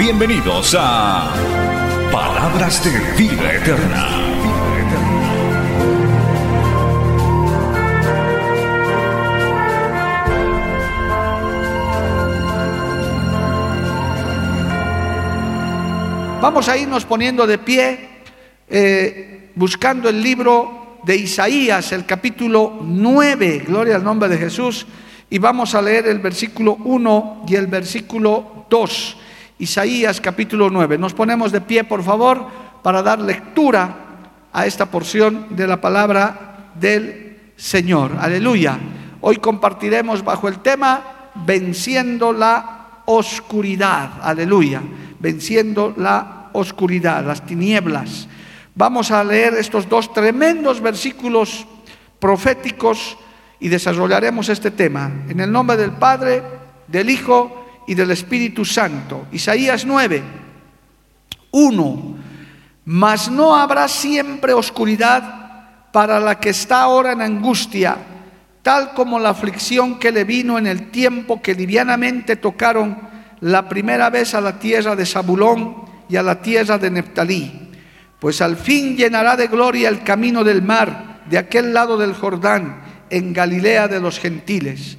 Bienvenidos 0.00 0.74
a 0.78 1.30
Palabras 2.10 2.82
de 2.82 3.22
Vida 3.22 3.52
Eterna. 3.52 4.08
Vamos 16.40 16.66
a 16.70 16.78
irnos 16.78 17.04
poniendo 17.04 17.46
de 17.46 17.58
pie, 17.58 18.08
eh, 18.70 19.50
buscando 19.54 20.08
el 20.08 20.22
libro 20.22 21.00
de 21.04 21.16
Isaías, 21.16 21.92
el 21.92 22.06
capítulo 22.06 22.78
9, 22.80 23.64
gloria 23.66 23.96
al 23.96 24.04
nombre 24.04 24.30
de 24.30 24.38
Jesús, 24.38 24.86
y 25.28 25.36
vamos 25.38 25.74
a 25.74 25.82
leer 25.82 26.06
el 26.06 26.20
versículo 26.20 26.78
1 26.84 27.44
y 27.46 27.54
el 27.54 27.66
versículo 27.66 28.64
2. 28.70 29.16
Isaías 29.60 30.20
capítulo 30.20 30.70
9. 30.70 30.98
Nos 30.98 31.14
ponemos 31.14 31.52
de 31.52 31.60
pie, 31.60 31.84
por 31.84 32.02
favor, 32.02 32.46
para 32.82 33.02
dar 33.02 33.20
lectura 33.20 33.94
a 34.52 34.66
esta 34.66 34.86
porción 34.86 35.46
de 35.50 35.66
la 35.66 35.80
palabra 35.80 36.72
del 36.74 37.52
Señor. 37.56 38.16
Aleluya. 38.18 38.78
Hoy 39.20 39.36
compartiremos 39.36 40.24
bajo 40.24 40.48
el 40.48 40.58
tema 40.58 41.30
venciendo 41.46 42.32
la 42.32 43.02
oscuridad. 43.06 44.14
Aleluya 44.22 44.82
venciendo 45.20 45.94
la 45.96 46.48
oscuridad, 46.52 47.24
las 47.24 47.46
tinieblas. 47.46 48.26
Vamos 48.74 49.10
a 49.10 49.22
leer 49.22 49.54
estos 49.54 49.88
dos 49.88 50.12
tremendos 50.12 50.80
versículos 50.80 51.66
proféticos 52.18 53.16
y 53.60 53.68
desarrollaremos 53.68 54.48
este 54.48 54.70
tema. 54.70 55.10
En 55.28 55.40
el 55.40 55.52
nombre 55.52 55.76
del 55.76 55.92
Padre, 55.92 56.42
del 56.88 57.10
Hijo 57.10 57.59
y 57.86 57.94
del 57.94 58.10
Espíritu 58.10 58.64
Santo. 58.64 59.26
Isaías 59.32 59.84
9, 59.84 60.22
1. 61.50 62.16
Mas 62.84 63.30
no 63.30 63.54
habrá 63.54 63.88
siempre 63.88 64.52
oscuridad 64.52 65.40
para 65.92 66.20
la 66.20 66.38
que 66.38 66.50
está 66.50 66.82
ahora 66.82 67.12
en 67.12 67.22
angustia, 67.22 67.96
tal 68.62 68.94
como 68.94 69.18
la 69.18 69.30
aflicción 69.30 69.98
que 69.98 70.12
le 70.12 70.24
vino 70.24 70.58
en 70.58 70.66
el 70.66 70.90
tiempo 70.90 71.40
que 71.42 71.54
livianamente 71.54 72.36
tocaron 72.36 72.96
la 73.40 73.68
primera 73.68 74.10
vez 74.10 74.34
a 74.34 74.40
la 74.40 74.58
tierra 74.58 74.94
de 74.94 75.06
Zabulón 75.06 75.84
y 76.08 76.16
a 76.16 76.22
la 76.22 76.42
tierra 76.42 76.78
de 76.78 76.90
Neftalí, 76.90 77.70
pues 78.18 78.40
al 78.40 78.56
fin 78.56 78.96
llenará 78.96 79.36
de 79.36 79.46
gloria 79.46 79.88
el 79.88 80.02
camino 80.02 80.44
del 80.44 80.62
mar 80.62 81.20
de 81.28 81.38
aquel 81.38 81.72
lado 81.72 81.96
del 81.96 82.12
Jordán, 82.12 82.82
en 83.08 83.32
Galilea 83.32 83.88
de 83.88 84.00
los 84.00 84.18
gentiles. 84.18 84.98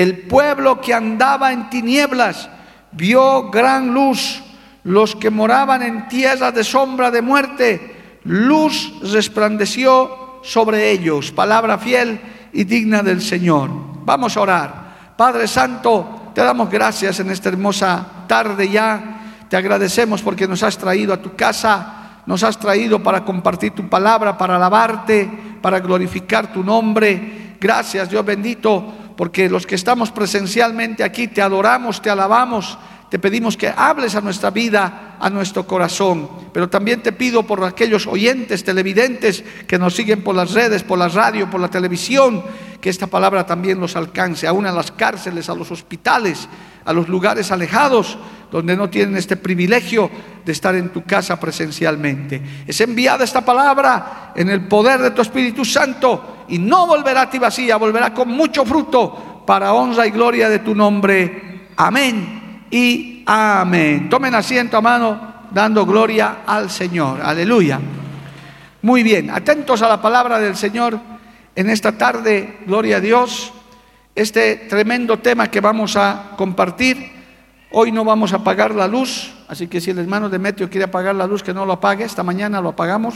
El 0.00 0.16
pueblo 0.16 0.80
que 0.80 0.94
andaba 0.94 1.52
en 1.52 1.68
tinieblas 1.68 2.48
vio 2.92 3.50
gran 3.50 3.92
luz, 3.92 4.42
los 4.84 5.14
que 5.14 5.28
moraban 5.28 5.82
en 5.82 6.08
tierra 6.08 6.50
de 6.52 6.64
sombra 6.64 7.10
de 7.10 7.20
muerte, 7.20 8.18
luz 8.24 8.94
resplandeció 9.12 10.40
sobre 10.42 10.90
ellos. 10.90 11.32
Palabra 11.32 11.76
fiel 11.76 12.18
y 12.50 12.64
digna 12.64 13.02
del 13.02 13.20
Señor. 13.20 13.68
Vamos 14.06 14.38
a 14.38 14.40
orar. 14.40 15.14
Padre 15.18 15.46
Santo, 15.46 16.32
te 16.34 16.40
damos 16.40 16.70
gracias 16.70 17.20
en 17.20 17.28
esta 17.28 17.50
hermosa 17.50 18.24
tarde 18.26 18.70
ya. 18.70 19.44
Te 19.50 19.58
agradecemos 19.58 20.22
porque 20.22 20.48
nos 20.48 20.62
has 20.62 20.78
traído 20.78 21.12
a 21.12 21.20
tu 21.20 21.36
casa, 21.36 22.22
nos 22.24 22.42
has 22.42 22.58
traído 22.58 23.02
para 23.02 23.22
compartir 23.22 23.72
tu 23.72 23.86
palabra, 23.86 24.38
para 24.38 24.56
alabarte, 24.56 25.58
para 25.60 25.78
glorificar 25.78 26.50
tu 26.50 26.64
nombre. 26.64 27.56
Gracias, 27.60 28.08
Dios 28.08 28.24
bendito, 28.24 28.94
porque 29.20 29.50
los 29.50 29.66
que 29.66 29.74
estamos 29.74 30.10
presencialmente 30.10 31.04
aquí 31.04 31.28
te 31.28 31.42
adoramos, 31.42 32.00
te 32.00 32.08
alabamos, 32.08 32.78
te 33.10 33.18
pedimos 33.18 33.56
que 33.56 33.68
hables 33.68 34.14
a 34.14 34.20
nuestra 34.20 34.50
vida, 34.50 35.16
a 35.18 35.28
nuestro 35.30 35.66
corazón. 35.66 36.30
Pero 36.52 36.70
también 36.70 37.02
te 37.02 37.10
pido 37.10 37.42
por 37.42 37.62
aquellos 37.64 38.06
oyentes, 38.06 38.62
televidentes 38.62 39.42
que 39.66 39.80
nos 39.80 39.96
siguen 39.96 40.22
por 40.22 40.36
las 40.36 40.52
redes, 40.52 40.84
por 40.84 40.96
la 40.96 41.08
radio, 41.08 41.50
por 41.50 41.60
la 41.60 41.68
televisión, 41.68 42.44
que 42.80 42.88
esta 42.88 43.08
palabra 43.08 43.44
también 43.44 43.80
los 43.80 43.96
alcance, 43.96 44.46
aún 44.46 44.64
a 44.64 44.70
las 44.70 44.92
cárceles, 44.92 45.50
a 45.50 45.56
los 45.56 45.72
hospitales, 45.72 46.48
a 46.84 46.92
los 46.92 47.08
lugares 47.08 47.50
alejados, 47.50 48.16
donde 48.52 48.76
no 48.76 48.88
tienen 48.88 49.16
este 49.16 49.36
privilegio 49.36 50.08
de 50.46 50.52
estar 50.52 50.76
en 50.76 50.90
tu 50.90 51.02
casa 51.02 51.38
presencialmente. 51.40 52.40
Es 52.64 52.80
enviada 52.80 53.24
esta 53.24 53.44
palabra 53.44 54.32
en 54.36 54.50
el 54.50 54.68
poder 54.68 55.00
de 55.00 55.10
tu 55.10 55.20
Espíritu 55.20 55.64
Santo 55.64 56.44
y 56.48 56.58
no 56.58 56.86
volverá 56.86 57.22
a 57.22 57.30
ti 57.30 57.40
vacía, 57.40 57.76
volverá 57.76 58.14
con 58.14 58.28
mucho 58.28 58.64
fruto 58.64 59.42
para 59.44 59.72
honra 59.72 60.06
y 60.06 60.12
gloria 60.12 60.48
de 60.48 60.60
tu 60.60 60.76
nombre. 60.76 61.66
Amén 61.76 62.39
y 62.70 63.22
amén. 63.26 64.08
Tomen 64.08 64.34
asiento 64.34 64.76
a 64.76 64.80
mano 64.80 65.30
dando 65.50 65.84
gloria 65.84 66.38
al 66.46 66.70
Señor. 66.70 67.20
Aleluya. 67.20 67.80
Muy 68.82 69.02
bien, 69.02 69.30
atentos 69.30 69.82
a 69.82 69.88
la 69.88 70.00
palabra 70.00 70.38
del 70.38 70.56
Señor 70.56 70.98
en 71.54 71.68
esta 71.68 71.92
tarde, 71.92 72.58
gloria 72.66 72.96
a 72.96 73.00
Dios. 73.00 73.52
Este 74.14 74.56
tremendo 74.56 75.18
tema 75.18 75.50
que 75.50 75.60
vamos 75.60 75.96
a 75.96 76.32
compartir. 76.36 77.20
Hoy 77.72 77.92
no 77.92 78.04
vamos 78.04 78.32
a 78.32 78.36
apagar 78.36 78.74
la 78.74 78.88
luz, 78.88 79.32
así 79.48 79.68
que 79.68 79.80
si 79.80 79.90
el 79.90 79.98
hermano 79.98 80.28
Demetrio 80.28 80.70
quiere 80.70 80.84
apagar 80.84 81.14
la 81.14 81.26
luz, 81.26 81.42
que 81.42 81.54
no 81.54 81.66
lo 81.66 81.74
apague. 81.74 82.04
Esta 82.04 82.22
mañana 82.22 82.60
lo 82.60 82.70
apagamos 82.70 83.14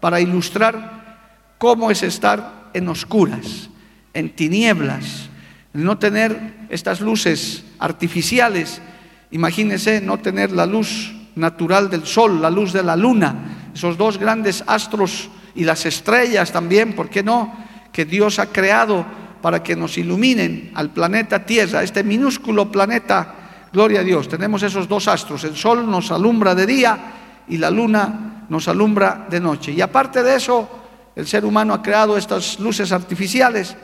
para 0.00 0.20
ilustrar 0.20 1.06
cómo 1.58 1.90
es 1.90 2.02
estar 2.02 2.68
en 2.74 2.88
oscuras, 2.88 3.70
en 4.12 4.34
tinieblas, 4.34 5.30
no 5.72 5.98
tener 5.98 6.54
estas 6.68 7.00
luces 7.00 7.64
artificiales 7.78 8.80
Imagínese 9.30 10.00
no 10.00 10.18
tener 10.18 10.52
la 10.52 10.66
luz 10.66 11.12
natural 11.34 11.90
del 11.90 12.06
sol, 12.06 12.40
la 12.40 12.50
luz 12.50 12.72
de 12.72 12.82
la 12.82 12.96
luna, 12.96 13.70
esos 13.74 13.96
dos 13.98 14.18
grandes 14.18 14.64
astros 14.66 15.28
y 15.54 15.64
las 15.64 15.84
estrellas 15.86 16.52
también, 16.52 16.94
¿por 16.94 17.08
qué 17.08 17.22
no? 17.22 17.54
Que 17.92 18.04
Dios 18.04 18.38
ha 18.38 18.46
creado 18.46 19.04
para 19.42 19.62
que 19.62 19.76
nos 19.76 19.98
iluminen 19.98 20.70
al 20.74 20.90
planeta 20.90 21.44
Tierra, 21.44 21.82
este 21.82 22.02
minúsculo 22.02 22.70
planeta, 22.70 23.68
gloria 23.72 24.00
a 24.00 24.04
Dios. 24.04 24.28
Tenemos 24.28 24.62
esos 24.62 24.88
dos 24.88 25.08
astros, 25.08 25.44
el 25.44 25.56
sol 25.56 25.90
nos 25.90 26.10
alumbra 26.10 26.54
de 26.54 26.66
día 26.66 26.98
y 27.48 27.58
la 27.58 27.70
luna 27.70 28.44
nos 28.48 28.68
alumbra 28.68 29.26
de 29.30 29.40
noche. 29.40 29.72
Y 29.72 29.80
aparte 29.80 30.22
de 30.22 30.36
eso, 30.36 30.68
el 31.14 31.26
ser 31.26 31.44
humano 31.44 31.74
ha 31.74 31.82
creado 31.82 32.16
estas 32.16 32.58
luces 32.60 32.92
artificiales 32.92 33.76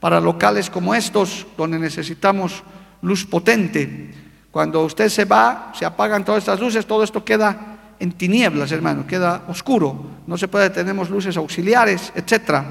para 0.00 0.20
locales 0.20 0.70
como 0.70 0.94
estos, 0.94 1.46
donde 1.56 1.78
necesitamos 1.78 2.62
luz 3.02 3.24
potente. 3.24 4.27
Cuando 4.50 4.82
usted 4.84 5.08
se 5.08 5.24
va, 5.24 5.72
se 5.74 5.84
apagan 5.84 6.24
todas 6.24 6.42
estas 6.42 6.60
luces, 6.60 6.86
todo 6.86 7.02
esto 7.02 7.24
queda 7.24 7.78
en 8.00 8.12
tinieblas, 8.12 8.72
hermano, 8.72 9.06
queda 9.06 9.42
oscuro. 9.48 9.96
No 10.26 10.38
se 10.38 10.48
puede, 10.48 10.70
tenemos 10.70 11.10
luces 11.10 11.36
auxiliares, 11.36 12.12
etc. 12.14 12.62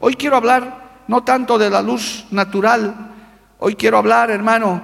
Hoy 0.00 0.14
quiero 0.14 0.36
hablar 0.36 1.02
no 1.08 1.22
tanto 1.22 1.58
de 1.58 1.70
la 1.70 1.82
luz 1.82 2.24
natural, 2.30 3.12
hoy 3.58 3.74
quiero 3.74 3.98
hablar, 3.98 4.30
hermano, 4.30 4.80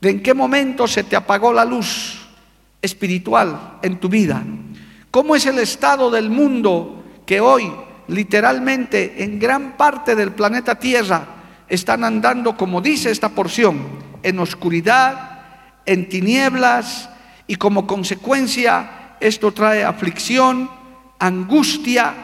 de 0.00 0.10
en 0.10 0.22
qué 0.22 0.34
momento 0.34 0.86
se 0.86 1.04
te 1.04 1.16
apagó 1.16 1.52
la 1.52 1.64
luz 1.64 2.26
espiritual 2.80 3.78
en 3.82 3.98
tu 3.98 4.08
vida. 4.08 4.42
¿Cómo 5.10 5.34
es 5.34 5.46
el 5.46 5.58
estado 5.58 6.10
del 6.10 6.30
mundo 6.30 7.02
que 7.26 7.40
hoy, 7.40 7.72
literalmente, 8.08 9.22
en 9.22 9.38
gran 9.38 9.76
parte 9.76 10.14
del 10.14 10.32
planeta 10.32 10.76
Tierra, 10.76 11.26
están 11.68 12.04
andando, 12.04 12.56
como 12.56 12.80
dice 12.80 13.10
esta 13.10 13.28
porción, 13.28 14.08
en 14.22 14.38
oscuridad, 14.38 15.37
en 15.88 16.06
tinieblas 16.06 17.08
y 17.46 17.56
como 17.56 17.86
consecuencia 17.86 19.16
esto 19.20 19.52
trae 19.52 19.82
aflicción, 19.82 20.70
angustia. 21.18 22.14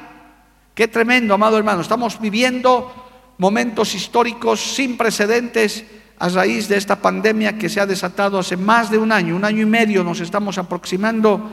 Qué 0.74 0.86
tremendo, 0.86 1.32
amado 1.32 1.56
hermano. 1.56 1.80
Estamos 1.80 2.20
viviendo 2.20 3.34
momentos 3.38 3.94
históricos 3.94 4.60
sin 4.60 4.98
precedentes 4.98 5.82
a 6.18 6.28
raíz 6.28 6.68
de 6.68 6.76
esta 6.76 6.96
pandemia 6.96 7.56
que 7.56 7.70
se 7.70 7.80
ha 7.80 7.86
desatado 7.86 8.38
hace 8.38 8.58
más 8.58 8.90
de 8.90 8.98
un 8.98 9.10
año, 9.10 9.34
un 9.34 9.44
año 9.44 9.62
y 9.62 9.66
medio 9.66 10.04
nos 10.04 10.20
estamos 10.20 10.58
aproximando 10.58 11.50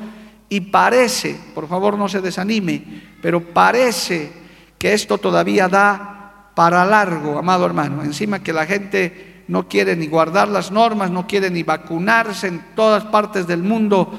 y 0.49 0.59
parece, 0.59 1.39
por 1.55 1.67
favor 1.67 1.97
no 1.97 2.09
se 2.09 2.19
desanime, 2.19 2.83
pero 3.21 3.41
parece 3.41 4.33
que 4.77 4.93
esto 4.93 5.17
todavía 5.17 5.69
da 5.69 6.51
para 6.53 6.85
largo, 6.85 7.39
amado 7.39 7.65
hermano. 7.65 8.03
Encima 8.03 8.43
que 8.43 8.51
la 8.51 8.65
gente 8.65 9.30
no 9.47 9.67
quiere 9.67 9.95
ni 9.95 10.07
guardar 10.07 10.47
las 10.47 10.71
normas, 10.71 11.11
no 11.11 11.27
quiere 11.27 11.49
ni 11.49 11.63
vacunarse. 11.63 12.47
En 12.47 12.63
todas 12.75 13.05
partes 13.05 13.47
del 13.47 13.63
mundo 13.63 14.11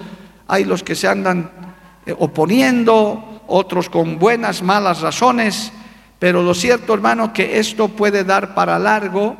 hay 0.48 0.64
los 0.64 0.82
que 0.82 0.94
se 0.94 1.08
andan 1.08 1.50
eh, 2.06 2.14
oponiendo, 2.18 3.42
otros 3.46 3.88
con 3.88 4.18
buenas, 4.18 4.62
malas 4.62 5.00
razones. 5.00 5.72
Pero 6.18 6.42
lo 6.42 6.54
cierto, 6.54 6.94
hermano, 6.94 7.32
que 7.32 7.58
esto 7.58 7.88
puede 7.88 8.24
dar 8.24 8.54
para 8.54 8.78
largo. 8.78 9.36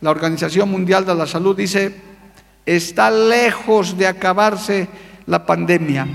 La 0.00 0.10
Organización 0.10 0.70
Mundial 0.70 1.04
de 1.04 1.14
la 1.14 1.26
Salud 1.26 1.56
dice, 1.56 1.94
está 2.66 3.10
lejos 3.10 3.96
de 3.96 4.06
acabarse 4.06 4.88
la 5.26 5.44
pandemia. 5.46 6.06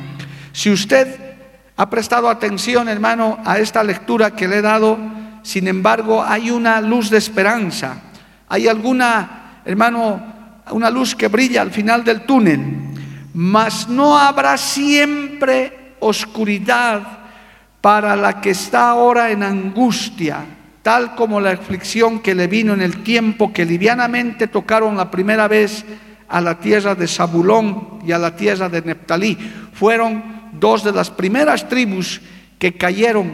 Si 0.51 0.71
usted 0.71 1.35
ha 1.75 1.89
prestado 1.89 2.29
atención, 2.29 2.87
hermano, 2.87 3.39
a 3.43 3.57
esta 3.57 3.83
lectura 3.83 4.35
que 4.35 4.47
le 4.47 4.57
he 4.57 4.61
dado, 4.61 4.97
sin 5.41 5.67
embargo, 5.67 6.23
hay 6.23 6.51
una 6.51 6.79
luz 6.79 7.09
de 7.09 7.17
esperanza. 7.17 8.01
Hay 8.53 8.67
alguna, 8.67 9.61
hermano, 9.65 10.21
una 10.69 10.91
luz 10.91 11.15
que 11.15 11.27
brilla 11.27 11.63
al 11.63 11.71
final 11.71 12.03
del 12.03 12.21
túnel. 12.21 12.59
Mas 13.33 13.89
no 13.89 14.15
habrá 14.15 14.59
siempre 14.59 15.95
oscuridad 15.99 17.01
para 17.81 18.15
la 18.15 18.39
que 18.39 18.51
está 18.51 18.89
ahora 18.89 19.31
en 19.31 19.41
angustia, 19.41 20.45
tal 20.83 21.15
como 21.15 21.41
la 21.41 21.49
aflicción 21.49 22.19
que 22.19 22.35
le 22.35 22.45
vino 22.45 22.73
en 22.73 22.83
el 22.83 23.01
tiempo 23.01 23.51
que 23.51 23.65
livianamente 23.65 24.45
tocaron 24.45 24.95
la 24.95 25.09
primera 25.09 25.47
vez 25.47 25.83
a 26.29 26.39
la 26.39 26.59
tierra 26.59 26.93
de 26.93 27.07
Zabulón 27.07 28.01
y 28.05 28.11
a 28.11 28.19
la 28.19 28.35
tierra 28.35 28.69
de 28.69 28.83
Neptalí. 28.83 29.35
Fueron 29.73 30.51
dos 30.59 30.83
de 30.83 30.91
las 30.91 31.09
primeras 31.09 31.67
tribus 31.67 32.21
que 32.59 32.77
cayeron 32.77 33.31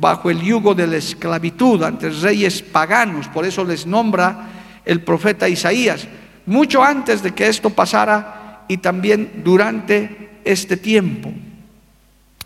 bajo 0.00 0.30
el 0.30 0.40
yugo 0.40 0.74
de 0.74 0.86
la 0.86 0.96
esclavitud 0.96 1.82
ante 1.82 2.08
reyes 2.08 2.62
paganos, 2.62 3.28
por 3.28 3.44
eso 3.44 3.66
les 3.66 3.86
nombra 3.86 4.61
el 4.84 5.02
profeta 5.02 5.48
Isaías, 5.48 6.06
mucho 6.46 6.82
antes 6.82 7.22
de 7.22 7.32
que 7.32 7.46
esto 7.46 7.70
pasara 7.70 8.64
y 8.68 8.78
también 8.78 9.42
durante 9.44 10.40
este 10.44 10.76
tiempo. 10.76 11.32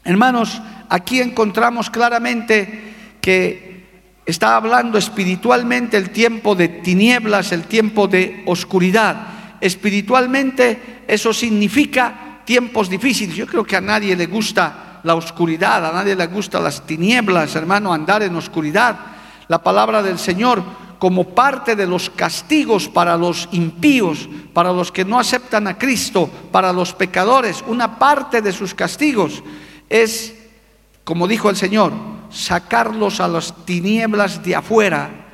Hermanos, 0.04 0.60
aquí 0.88 1.20
encontramos 1.20 1.90
claramente 1.90 2.94
que 3.20 3.84
está 4.24 4.56
hablando 4.56 4.98
espiritualmente 4.98 5.96
el 5.96 6.10
tiempo 6.10 6.54
de 6.54 6.68
tinieblas, 6.68 7.52
el 7.52 7.64
tiempo 7.64 8.06
de 8.06 8.42
oscuridad 8.46 9.36
espiritualmente 9.60 11.02
eso 11.06 11.32
significa 11.32 12.40
tiempos 12.44 12.88
difíciles. 12.88 13.36
Yo 13.36 13.46
creo 13.46 13.64
que 13.64 13.76
a 13.76 13.80
nadie 13.80 14.16
le 14.16 14.26
gusta 14.26 15.00
la 15.02 15.14
oscuridad, 15.14 15.84
a 15.86 15.92
nadie 15.92 16.16
le 16.16 16.26
gusta 16.26 16.60
las 16.60 16.86
tinieblas, 16.86 17.54
hermano, 17.54 17.92
andar 17.92 18.22
en 18.22 18.34
oscuridad. 18.36 18.96
La 19.48 19.62
palabra 19.62 20.02
del 20.02 20.18
Señor 20.18 20.62
como 20.98 21.25
parte 21.34 21.76
de 21.76 21.87
los 21.87 22.10
castigos 22.10 22.88
para 22.88 23.16
los 23.16 23.48
impíos, 23.52 24.28
para 24.52 24.72
los 24.72 24.90
que 24.90 25.04
no 25.04 25.19
aceptan 25.19 25.66
a 25.66 25.78
Cristo, 25.78 26.31
para 26.50 26.72
los 26.72 26.93
pecadores, 26.93 27.62
una 27.66 27.98
parte 27.98 28.40
de 28.40 28.52
sus 28.52 28.75
castigos 28.75 29.43
es, 29.88 30.34
como 31.04 31.28
dijo 31.28 31.50
el 31.50 31.56
Señor, 31.56 31.93
sacarlos 32.31 33.20
a 33.20 33.28
las 33.28 33.64
tinieblas 33.64 34.43
de 34.43 34.56
afuera 34.56 35.26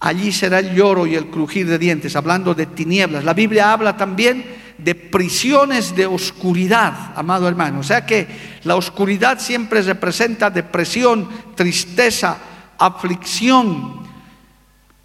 allí 0.00 0.32
será 0.32 0.58
el 0.58 0.74
lloro 0.74 1.06
y 1.06 1.14
el 1.14 1.26
crujir 1.28 1.66
de 1.68 1.78
dientes, 1.78 2.16
hablando 2.16 2.54
de 2.54 2.66
tinieblas. 2.66 3.24
La 3.24 3.34
Biblia 3.34 3.72
habla 3.72 3.96
también 3.96 4.44
de 4.78 4.94
prisiones 4.94 5.96
de 5.96 6.06
oscuridad, 6.06 7.12
amado 7.16 7.48
hermano. 7.48 7.80
O 7.80 7.82
sea 7.82 8.04
que 8.04 8.26
la 8.64 8.76
oscuridad 8.76 9.38
siempre 9.40 9.82
representa 9.82 10.50
depresión, 10.50 11.28
tristeza, 11.54 12.36
aflicción. 12.78 14.05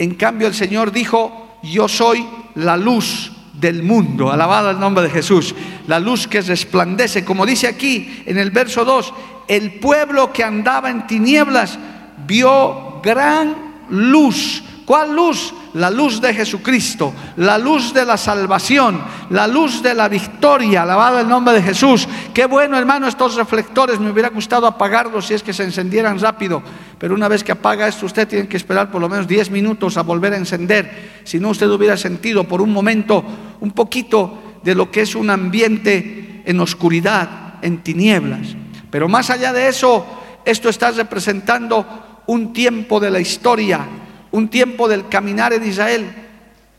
En 0.01 0.15
cambio 0.15 0.47
el 0.47 0.55
Señor 0.55 0.91
dijo, 0.91 1.59
yo 1.61 1.87
soy 1.87 2.25
la 2.55 2.75
luz 2.75 3.31
del 3.53 3.83
mundo. 3.83 4.31
Alabado 4.31 4.71
el 4.71 4.79
nombre 4.79 5.03
de 5.03 5.11
Jesús. 5.11 5.53
La 5.85 5.99
luz 5.99 6.27
que 6.27 6.41
resplandece, 6.41 7.23
como 7.23 7.45
dice 7.45 7.67
aquí 7.67 8.23
en 8.25 8.39
el 8.39 8.49
verso 8.49 8.83
2, 8.83 9.13
el 9.47 9.73
pueblo 9.73 10.33
que 10.33 10.43
andaba 10.43 10.89
en 10.89 11.05
tinieblas 11.05 11.77
vio 12.25 12.99
gran 13.03 13.55
luz. 13.91 14.63
¿Cuál 14.85 15.15
luz? 15.15 15.53
La 15.73 15.89
luz 15.89 16.19
de 16.19 16.33
Jesucristo, 16.33 17.13
la 17.37 17.57
luz 17.57 17.93
de 17.93 18.05
la 18.05 18.17
salvación, 18.17 19.01
la 19.29 19.47
luz 19.47 19.81
de 19.81 19.93
la 19.93 20.09
victoria. 20.09 20.83
Alabado 20.83 21.19
el 21.19 21.27
nombre 21.29 21.53
de 21.53 21.61
Jesús. 21.61 22.07
Qué 22.33 22.45
bueno, 22.45 22.77
hermano, 22.77 23.07
estos 23.07 23.35
reflectores. 23.35 23.99
Me 23.99 24.11
hubiera 24.11 24.29
gustado 24.29 24.67
apagarlos 24.67 25.27
si 25.27 25.33
es 25.33 25.43
que 25.43 25.53
se 25.53 25.63
encendieran 25.63 26.19
rápido. 26.19 26.61
Pero 26.97 27.15
una 27.15 27.29
vez 27.29 27.43
que 27.43 27.53
apaga 27.53 27.87
esto, 27.87 28.05
usted 28.05 28.27
tiene 28.27 28.49
que 28.49 28.57
esperar 28.57 28.91
por 28.91 28.99
lo 28.99 29.07
menos 29.07 29.27
10 29.27 29.49
minutos 29.49 29.95
a 29.95 30.03
volver 30.03 30.33
a 30.33 30.37
encender. 30.37 31.21
Si 31.23 31.39
no, 31.39 31.49
usted 31.49 31.69
hubiera 31.69 31.95
sentido 31.95 32.43
por 32.43 32.61
un 32.61 32.73
momento 32.73 33.23
un 33.61 33.71
poquito 33.71 34.59
de 34.63 34.75
lo 34.75 34.91
que 34.91 35.01
es 35.01 35.15
un 35.15 35.29
ambiente 35.29 36.41
en 36.45 36.59
oscuridad, 36.59 37.55
en 37.61 37.81
tinieblas. 37.81 38.55
Pero 38.89 39.07
más 39.07 39.29
allá 39.29 39.53
de 39.53 39.69
eso, 39.69 40.05
esto 40.43 40.67
está 40.67 40.91
representando 40.91 41.85
un 42.27 42.51
tiempo 42.51 42.99
de 42.99 43.09
la 43.09 43.19
historia 43.19 43.87
un 44.31 44.47
tiempo 44.47 44.87
del 44.87 45.07
caminar 45.07 45.53
en 45.53 45.65
Israel. 45.65 46.09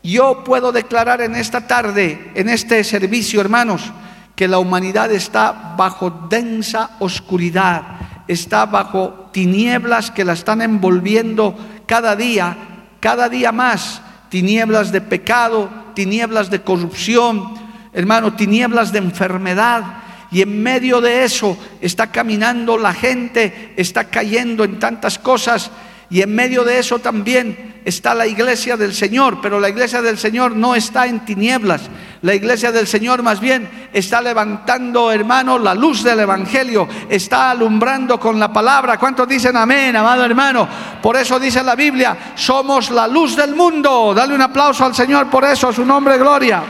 Yo 0.03 0.43
puedo 0.43 0.71
declarar 0.71 1.21
en 1.21 1.35
esta 1.35 1.65
tarde, 1.67 2.31
en 2.35 2.49
este 2.49 2.83
servicio, 2.83 3.39
hermanos, 3.39 3.93
que 4.35 4.47
la 4.47 4.59
humanidad 4.59 5.11
está 5.11 5.75
bajo 5.77 6.27
densa 6.29 6.91
oscuridad, 6.99 7.83
está 8.27 8.65
bajo 8.65 9.29
tinieblas 9.31 10.11
que 10.11 10.25
la 10.25 10.33
están 10.33 10.61
envolviendo 10.61 11.55
cada 11.85 12.15
día, 12.15 12.57
cada 12.99 13.29
día 13.29 13.51
más, 13.51 14.01
tinieblas 14.29 14.91
de 14.91 15.01
pecado, 15.01 15.69
tinieblas 15.93 16.49
de 16.49 16.61
corrupción, 16.61 17.53
hermano, 17.93 18.33
tinieblas 18.33 18.91
de 18.91 18.99
enfermedad. 18.99 19.83
Y 20.31 20.41
en 20.41 20.63
medio 20.63 20.99
de 20.99 21.23
eso 21.23 21.55
está 21.79 22.07
caminando 22.07 22.77
la 22.77 22.93
gente, 22.93 23.73
está 23.77 24.05
cayendo 24.05 24.63
en 24.63 24.79
tantas 24.79 25.19
cosas 25.19 25.69
y 26.13 26.21
en 26.21 26.35
medio 26.35 26.63
de 26.63 26.77
eso 26.77 26.99
también 26.99 27.81
está 27.85 28.13
la 28.13 28.27
iglesia 28.27 28.77
del 28.77 28.93
Señor, 28.93 29.39
pero 29.41 29.59
la 29.59 29.67
iglesia 29.67 29.99
del 29.99 30.19
Señor 30.19 30.55
no 30.55 30.75
está 30.75 31.07
en 31.07 31.25
tinieblas. 31.25 31.89
La 32.21 32.35
iglesia 32.35 32.71
del 32.71 32.85
Señor 32.85 33.23
más 33.23 33.39
bien 33.39 33.67
está 33.91 34.21
levantando, 34.21 35.11
hermano, 35.11 35.57
la 35.57 35.73
luz 35.73 36.03
del 36.03 36.19
Evangelio, 36.19 36.87
está 37.09 37.49
alumbrando 37.49 38.19
con 38.19 38.39
la 38.39 38.53
palabra. 38.53 38.99
¿Cuántos 38.99 39.27
dicen 39.27 39.57
amén, 39.57 39.95
amado 39.95 40.23
hermano? 40.23 40.69
Por 41.01 41.17
eso 41.17 41.39
dice 41.39 41.63
la 41.63 41.73
Biblia, 41.73 42.15
somos 42.35 42.91
la 42.91 43.07
luz 43.07 43.35
del 43.35 43.55
mundo. 43.55 44.13
Dale 44.13 44.35
un 44.35 44.41
aplauso 44.43 44.85
al 44.85 44.93
Señor 44.93 45.31
por 45.31 45.43
eso, 45.45 45.69
a 45.69 45.73
su 45.73 45.83
nombre, 45.83 46.19
gloria. 46.19 46.61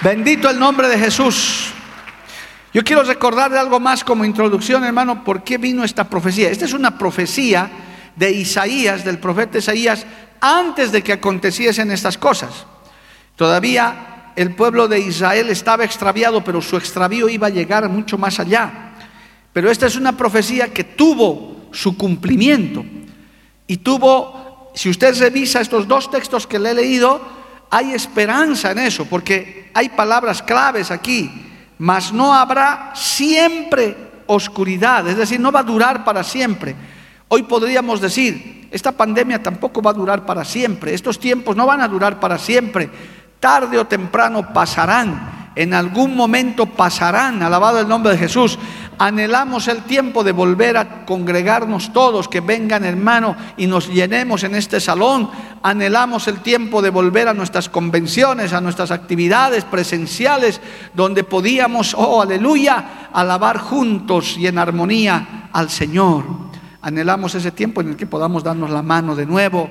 Bendito 0.00 0.50
el 0.50 0.58
nombre 0.58 0.88
de 0.88 0.98
Jesús. 0.98 1.72
Yo 2.74 2.82
quiero 2.82 3.02
recordarle 3.02 3.58
algo 3.58 3.78
más 3.78 4.02
como 4.02 4.24
introducción, 4.24 4.82
hermano, 4.84 5.24
por 5.24 5.44
qué 5.44 5.58
vino 5.58 5.84
esta 5.84 6.04
profecía. 6.08 6.48
Esta 6.48 6.64
es 6.64 6.72
una 6.72 6.96
profecía 6.96 7.70
de 8.16 8.30
Isaías, 8.30 9.04
del 9.04 9.18
profeta 9.18 9.58
Isaías, 9.58 10.06
antes 10.40 10.90
de 10.90 11.02
que 11.02 11.12
aconteciesen 11.12 11.90
estas 11.90 12.16
cosas. 12.16 12.64
Todavía 13.36 14.32
el 14.36 14.54
pueblo 14.54 14.88
de 14.88 15.00
Israel 15.00 15.50
estaba 15.50 15.84
extraviado, 15.84 16.42
pero 16.42 16.62
su 16.62 16.78
extravío 16.78 17.28
iba 17.28 17.48
a 17.48 17.50
llegar 17.50 17.86
mucho 17.90 18.16
más 18.16 18.40
allá. 18.40 18.94
Pero 19.52 19.70
esta 19.70 19.86
es 19.86 19.96
una 19.96 20.16
profecía 20.16 20.72
que 20.72 20.84
tuvo 20.84 21.68
su 21.72 21.98
cumplimiento. 21.98 22.86
Y 23.66 23.78
tuvo, 23.78 24.72
si 24.74 24.88
usted 24.88 25.18
revisa 25.18 25.60
estos 25.60 25.86
dos 25.86 26.10
textos 26.10 26.46
que 26.46 26.58
le 26.58 26.70
he 26.70 26.74
leído, 26.74 27.20
hay 27.68 27.92
esperanza 27.92 28.70
en 28.70 28.78
eso, 28.78 29.04
porque 29.04 29.70
hay 29.74 29.90
palabras 29.90 30.42
claves 30.42 30.90
aquí 30.90 31.50
mas 31.82 32.12
no 32.12 32.32
habrá 32.32 32.92
siempre 32.94 33.96
oscuridad, 34.26 35.04
es 35.08 35.16
decir, 35.16 35.40
no 35.40 35.50
va 35.50 35.60
a 35.60 35.64
durar 35.64 36.04
para 36.04 36.22
siempre. 36.22 36.76
Hoy 37.26 37.42
podríamos 37.42 38.00
decir, 38.00 38.68
esta 38.70 38.92
pandemia 38.92 39.42
tampoco 39.42 39.82
va 39.82 39.90
a 39.90 39.94
durar 39.94 40.24
para 40.24 40.44
siempre, 40.44 40.94
estos 40.94 41.18
tiempos 41.18 41.56
no 41.56 41.66
van 41.66 41.80
a 41.80 41.88
durar 41.88 42.20
para 42.20 42.38
siempre, 42.38 42.88
tarde 43.40 43.80
o 43.80 43.84
temprano 43.84 44.52
pasarán 44.52 45.41
en 45.54 45.74
algún 45.74 46.16
momento 46.16 46.66
pasarán, 46.66 47.42
alabado 47.42 47.80
el 47.80 47.88
nombre 47.88 48.12
de 48.12 48.18
Jesús. 48.18 48.58
Anhelamos 48.98 49.68
el 49.68 49.82
tiempo 49.82 50.24
de 50.24 50.32
volver 50.32 50.76
a 50.76 51.04
congregarnos 51.04 51.92
todos, 51.92 52.28
que 52.28 52.40
vengan 52.40 52.84
hermano 52.84 53.36
y 53.56 53.66
nos 53.66 53.88
llenemos 53.88 54.44
en 54.44 54.54
este 54.54 54.80
salón. 54.80 55.30
Anhelamos 55.62 56.28
el 56.28 56.40
tiempo 56.40 56.80
de 56.80 56.90
volver 56.90 57.28
a 57.28 57.34
nuestras 57.34 57.68
convenciones, 57.68 58.52
a 58.52 58.60
nuestras 58.60 58.90
actividades 58.90 59.64
presenciales, 59.64 60.60
donde 60.94 61.24
podíamos, 61.24 61.94
oh 61.94 62.22
aleluya, 62.22 63.08
alabar 63.12 63.58
juntos 63.58 64.36
y 64.38 64.46
en 64.46 64.58
armonía 64.58 65.48
al 65.52 65.68
Señor. 65.68 66.24
Anhelamos 66.80 67.34
ese 67.34 67.52
tiempo 67.52 67.80
en 67.80 67.90
el 67.90 67.96
que 67.96 68.06
podamos 68.06 68.42
darnos 68.42 68.70
la 68.70 68.82
mano 68.82 69.14
de 69.14 69.26
nuevo, 69.26 69.68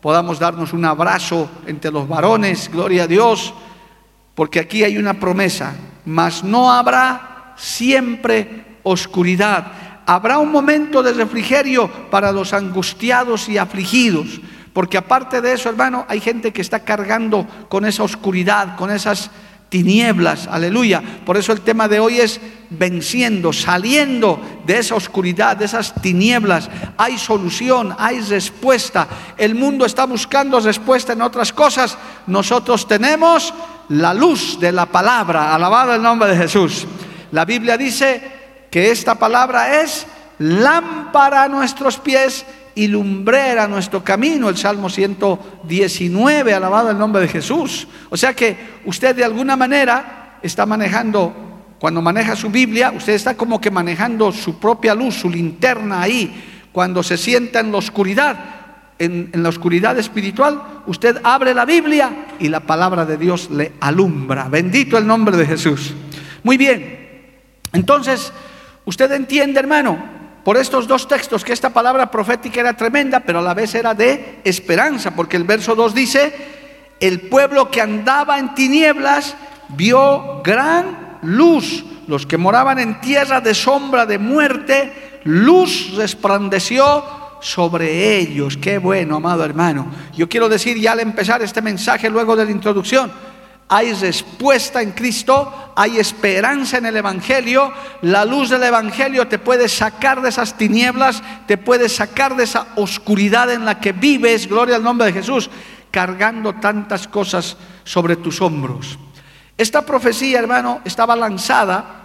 podamos 0.00 0.38
darnos 0.38 0.72
un 0.72 0.84
abrazo 0.84 1.48
entre 1.66 1.90
los 1.90 2.08
varones, 2.08 2.70
gloria 2.72 3.04
a 3.04 3.06
Dios 3.06 3.52
porque 4.38 4.60
aquí 4.60 4.84
hay 4.84 4.96
una 4.98 5.14
promesa, 5.14 5.74
mas 6.04 6.44
no 6.44 6.70
habrá 6.70 7.54
siempre 7.56 8.76
oscuridad. 8.84 9.72
Habrá 10.06 10.38
un 10.38 10.52
momento 10.52 11.02
de 11.02 11.12
refrigerio 11.12 11.90
para 12.08 12.30
los 12.30 12.52
angustiados 12.52 13.48
y 13.48 13.58
afligidos, 13.58 14.40
Porque 14.72 14.96
aparte 14.96 15.40
de 15.40 15.54
eso, 15.54 15.68
hermano, 15.68 16.06
hay 16.06 16.20
gente 16.20 16.52
que 16.52 16.62
está 16.62 16.84
cargando 16.84 17.48
con 17.68 17.84
esa 17.84 18.04
oscuridad, 18.04 18.76
con 18.76 18.92
esas 18.92 19.28
tinieblas, 19.68 20.46
aleluya. 20.46 21.02
Por 21.24 21.36
eso 21.36 21.52
el 21.52 21.60
tema 21.60 21.88
de 21.88 22.00
hoy 22.00 22.20
es 22.20 22.40
venciendo, 22.70 23.52
saliendo 23.52 24.40
de 24.66 24.78
esa 24.78 24.94
oscuridad, 24.94 25.56
de 25.56 25.66
esas 25.66 25.94
tinieblas. 26.00 26.68
Hay 26.96 27.18
solución, 27.18 27.94
hay 27.98 28.20
respuesta. 28.20 29.06
El 29.36 29.54
mundo 29.54 29.84
está 29.84 30.04
buscando 30.04 30.60
respuesta 30.60 31.12
en 31.12 31.22
otras 31.22 31.52
cosas. 31.52 31.96
Nosotros 32.26 32.86
tenemos 32.88 33.52
la 33.90 34.14
luz 34.14 34.58
de 34.60 34.72
la 34.72 34.86
palabra. 34.86 35.54
Alabado 35.54 35.94
el 35.94 36.02
nombre 36.02 36.30
de 36.30 36.36
Jesús. 36.36 36.86
La 37.32 37.44
Biblia 37.44 37.76
dice 37.76 38.22
que 38.70 38.90
esta 38.90 39.16
palabra 39.16 39.82
es 39.82 40.06
lámpara 40.38 41.44
a 41.44 41.48
nuestros 41.48 41.98
pies 41.98 42.44
y 42.78 42.86
lumbrera 42.86 43.66
nuestro 43.66 44.04
camino, 44.04 44.48
el 44.48 44.56
Salmo 44.56 44.88
119, 44.88 46.54
alabado 46.54 46.92
el 46.92 46.96
nombre 46.96 47.22
de 47.22 47.26
Jesús. 47.26 47.88
O 48.08 48.16
sea 48.16 48.34
que 48.34 48.56
usted 48.84 49.16
de 49.16 49.24
alguna 49.24 49.56
manera 49.56 50.38
está 50.42 50.64
manejando, 50.64 51.34
cuando 51.80 52.00
maneja 52.00 52.36
su 52.36 52.50
Biblia, 52.50 52.92
usted 52.92 53.14
está 53.14 53.36
como 53.36 53.60
que 53.60 53.72
manejando 53.72 54.30
su 54.30 54.60
propia 54.60 54.94
luz, 54.94 55.16
su 55.16 55.28
linterna 55.28 56.02
ahí. 56.02 56.68
Cuando 56.70 57.02
se 57.02 57.16
sienta 57.16 57.58
en 57.58 57.72
la 57.72 57.78
oscuridad, 57.78 58.38
en, 58.96 59.30
en 59.32 59.42
la 59.42 59.48
oscuridad 59.48 59.98
espiritual, 59.98 60.62
usted 60.86 61.20
abre 61.24 61.54
la 61.54 61.64
Biblia 61.64 62.26
y 62.38 62.46
la 62.46 62.60
palabra 62.60 63.04
de 63.04 63.16
Dios 63.16 63.50
le 63.50 63.72
alumbra. 63.80 64.48
Bendito 64.48 64.96
el 64.96 65.04
nombre 65.04 65.36
de 65.36 65.46
Jesús. 65.46 65.94
Muy 66.44 66.56
bien. 66.56 66.96
Entonces, 67.72 68.32
usted 68.84 69.10
entiende, 69.10 69.58
hermano, 69.58 70.17
por 70.44 70.56
estos 70.56 70.86
dos 70.86 71.06
textos 71.06 71.44
que 71.44 71.52
esta 71.52 71.70
palabra 71.70 72.10
profética 72.10 72.60
era 72.60 72.76
tremenda, 72.76 73.20
pero 73.20 73.40
a 73.40 73.42
la 73.42 73.54
vez 73.54 73.74
era 73.74 73.94
de 73.94 74.40
esperanza, 74.44 75.14
porque 75.14 75.36
el 75.36 75.44
verso 75.44 75.74
2 75.74 75.94
dice, 75.94 76.34
el 77.00 77.22
pueblo 77.22 77.70
que 77.70 77.80
andaba 77.80 78.38
en 78.38 78.54
tinieblas 78.54 79.36
vio 79.68 80.40
gran 80.42 81.18
luz, 81.22 81.84
los 82.06 82.26
que 82.26 82.38
moraban 82.38 82.78
en 82.78 83.00
tierra 83.00 83.40
de 83.40 83.54
sombra 83.54 84.06
de 84.06 84.18
muerte, 84.18 85.20
luz 85.24 85.94
resplandeció 85.96 87.04
sobre 87.40 88.16
ellos. 88.16 88.56
Qué 88.56 88.78
bueno, 88.78 89.16
amado 89.16 89.44
hermano. 89.44 89.86
Yo 90.16 90.28
quiero 90.28 90.48
decir 90.48 90.78
ya 90.78 90.92
al 90.92 91.00
empezar 91.00 91.42
este 91.42 91.62
mensaje 91.62 92.08
luego 92.08 92.34
de 92.34 92.44
la 92.44 92.50
introducción, 92.50 93.10
hay 93.68 93.92
respuesta 93.92 94.80
en 94.80 94.92
Cristo, 94.92 95.72
hay 95.76 95.98
esperanza 95.98 96.78
en 96.78 96.86
el 96.86 96.96
Evangelio, 96.96 97.70
la 98.02 98.24
luz 98.24 98.48
del 98.48 98.62
Evangelio 98.62 99.28
te 99.28 99.38
puede 99.38 99.68
sacar 99.68 100.22
de 100.22 100.30
esas 100.30 100.56
tinieblas, 100.56 101.22
te 101.46 101.58
puede 101.58 101.90
sacar 101.90 102.34
de 102.34 102.44
esa 102.44 102.68
oscuridad 102.76 103.52
en 103.52 103.66
la 103.66 103.78
que 103.78 103.92
vives, 103.92 104.48
gloria 104.48 104.76
al 104.76 104.82
nombre 104.82 105.08
de 105.08 105.12
Jesús, 105.12 105.50
cargando 105.90 106.54
tantas 106.54 107.06
cosas 107.06 107.58
sobre 107.84 108.16
tus 108.16 108.40
hombros. 108.40 108.98
Esta 109.58 109.84
profecía, 109.84 110.38
hermano, 110.38 110.80
estaba 110.84 111.14
lanzada 111.14 111.98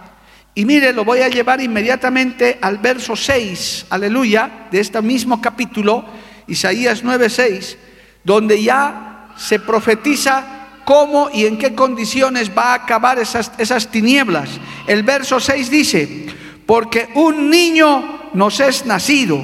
y 0.54 0.66
mire, 0.66 0.92
lo 0.92 1.04
voy 1.04 1.20
a 1.20 1.28
llevar 1.28 1.60
inmediatamente 1.60 2.58
al 2.60 2.78
verso 2.78 3.16
6, 3.16 3.86
aleluya, 3.90 4.68
de 4.70 4.80
este 4.80 5.00
mismo 5.00 5.40
capítulo, 5.40 6.04
Isaías 6.46 7.02
9:6, 7.02 7.76
donde 8.22 8.62
ya 8.62 9.30
se 9.36 9.58
profetiza 9.58 10.63
cómo 10.84 11.30
y 11.32 11.46
en 11.46 11.58
qué 11.58 11.74
condiciones 11.74 12.50
va 12.56 12.72
a 12.72 12.74
acabar 12.74 13.18
esas, 13.18 13.52
esas 13.58 13.88
tinieblas. 13.88 14.50
El 14.86 15.02
verso 15.02 15.40
6 15.40 15.70
dice, 15.70 16.26
porque 16.66 17.08
un 17.14 17.50
niño 17.50 18.30
nos 18.34 18.60
es 18.60 18.86
nacido, 18.86 19.42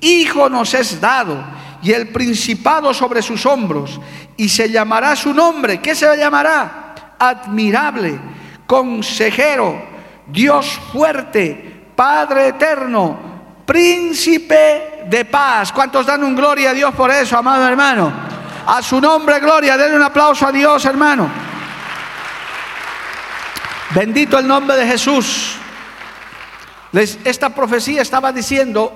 hijo 0.00 0.48
nos 0.48 0.74
es 0.74 1.00
dado, 1.00 1.42
y 1.82 1.92
el 1.92 2.08
principado 2.08 2.92
sobre 2.92 3.22
sus 3.22 3.46
hombros, 3.46 4.00
y 4.36 4.48
se 4.48 4.70
llamará 4.70 5.14
su 5.16 5.32
nombre. 5.32 5.80
¿Qué 5.80 5.94
se 5.94 6.16
llamará? 6.16 7.14
Admirable, 7.18 8.18
consejero, 8.66 9.80
Dios 10.26 10.78
fuerte, 10.92 11.76
Padre 11.94 12.48
eterno, 12.48 13.18
príncipe 13.66 15.04
de 15.06 15.24
paz. 15.24 15.72
¿Cuántos 15.72 16.06
dan 16.06 16.22
un 16.22 16.36
gloria 16.36 16.70
a 16.70 16.74
Dios 16.74 16.94
por 16.94 17.10
eso, 17.10 17.36
amado 17.36 17.66
hermano? 17.66 18.27
A 18.68 18.82
su 18.82 19.00
nombre, 19.00 19.40
gloria. 19.40 19.78
Denle 19.78 19.96
un 19.96 20.02
aplauso 20.02 20.46
a 20.46 20.52
Dios, 20.52 20.84
hermano. 20.84 21.26
Bendito 23.94 24.38
el 24.38 24.46
nombre 24.46 24.76
de 24.76 24.86
Jesús. 24.86 25.56
esta 26.92 27.54
profecía 27.54 28.02
estaba 28.02 28.30
diciendo, 28.30 28.92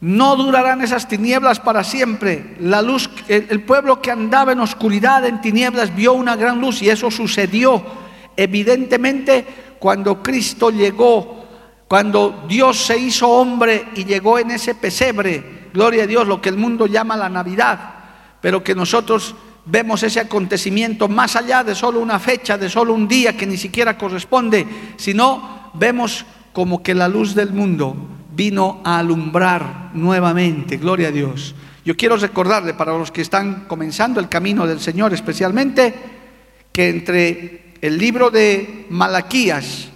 no 0.00 0.34
durarán 0.34 0.82
esas 0.82 1.06
tinieblas 1.06 1.60
para 1.60 1.84
siempre. 1.84 2.56
La 2.58 2.82
luz, 2.82 3.08
el, 3.28 3.62
pueblo 3.62 4.02
que 4.02 4.10
andaba 4.10 4.50
en 4.50 4.58
oscuridad, 4.58 5.24
en 5.24 5.40
tinieblas, 5.40 5.94
vio 5.94 6.14
una 6.14 6.34
gran 6.34 6.60
luz 6.60 6.82
y 6.82 6.90
eso 6.90 7.08
sucedió 7.08 7.84
evidentemente 8.36 9.46
cuando 9.78 10.20
Cristo 10.20 10.70
llegó, 10.70 11.46
cuando 11.86 12.44
Dios 12.48 12.84
se 12.84 12.98
hizo 12.98 13.28
hombre 13.28 13.86
y 13.94 14.04
llegó 14.04 14.40
en 14.40 14.50
ese 14.50 14.74
pesebre, 14.74 15.68
gloria 15.72 16.02
a 16.02 16.06
Dios, 16.08 16.26
lo 16.26 16.40
que 16.40 16.48
el 16.48 16.56
mundo 16.56 16.88
llama 16.88 17.16
la 17.16 17.28
Navidad 17.28 17.95
pero 18.40 18.62
que 18.62 18.74
nosotros 18.74 19.34
vemos 19.66 20.02
ese 20.02 20.20
acontecimiento 20.20 21.08
más 21.08 21.36
allá 21.36 21.64
de 21.64 21.74
solo 21.74 22.00
una 22.00 22.18
fecha, 22.18 22.56
de 22.56 22.70
solo 22.70 22.94
un 22.94 23.08
día 23.08 23.36
que 23.36 23.46
ni 23.46 23.56
siquiera 23.56 23.98
corresponde, 23.98 24.66
sino 24.96 25.70
vemos 25.74 26.24
como 26.52 26.82
que 26.82 26.94
la 26.94 27.08
luz 27.08 27.34
del 27.34 27.52
mundo 27.52 27.96
vino 28.34 28.80
a 28.84 28.98
alumbrar 28.98 29.90
nuevamente, 29.94 30.76
gloria 30.76 31.08
a 31.08 31.12
Dios. 31.12 31.54
Yo 31.84 31.96
quiero 31.96 32.16
recordarle 32.16 32.74
para 32.74 32.96
los 32.96 33.10
que 33.10 33.22
están 33.22 33.64
comenzando 33.66 34.20
el 34.20 34.28
camino 34.28 34.66
del 34.66 34.80
Señor 34.80 35.12
especialmente, 35.12 35.94
que 36.72 36.88
entre 36.88 37.74
el 37.80 37.98
libro 37.98 38.30
de 38.30 38.86
Malaquías, 38.90 39.88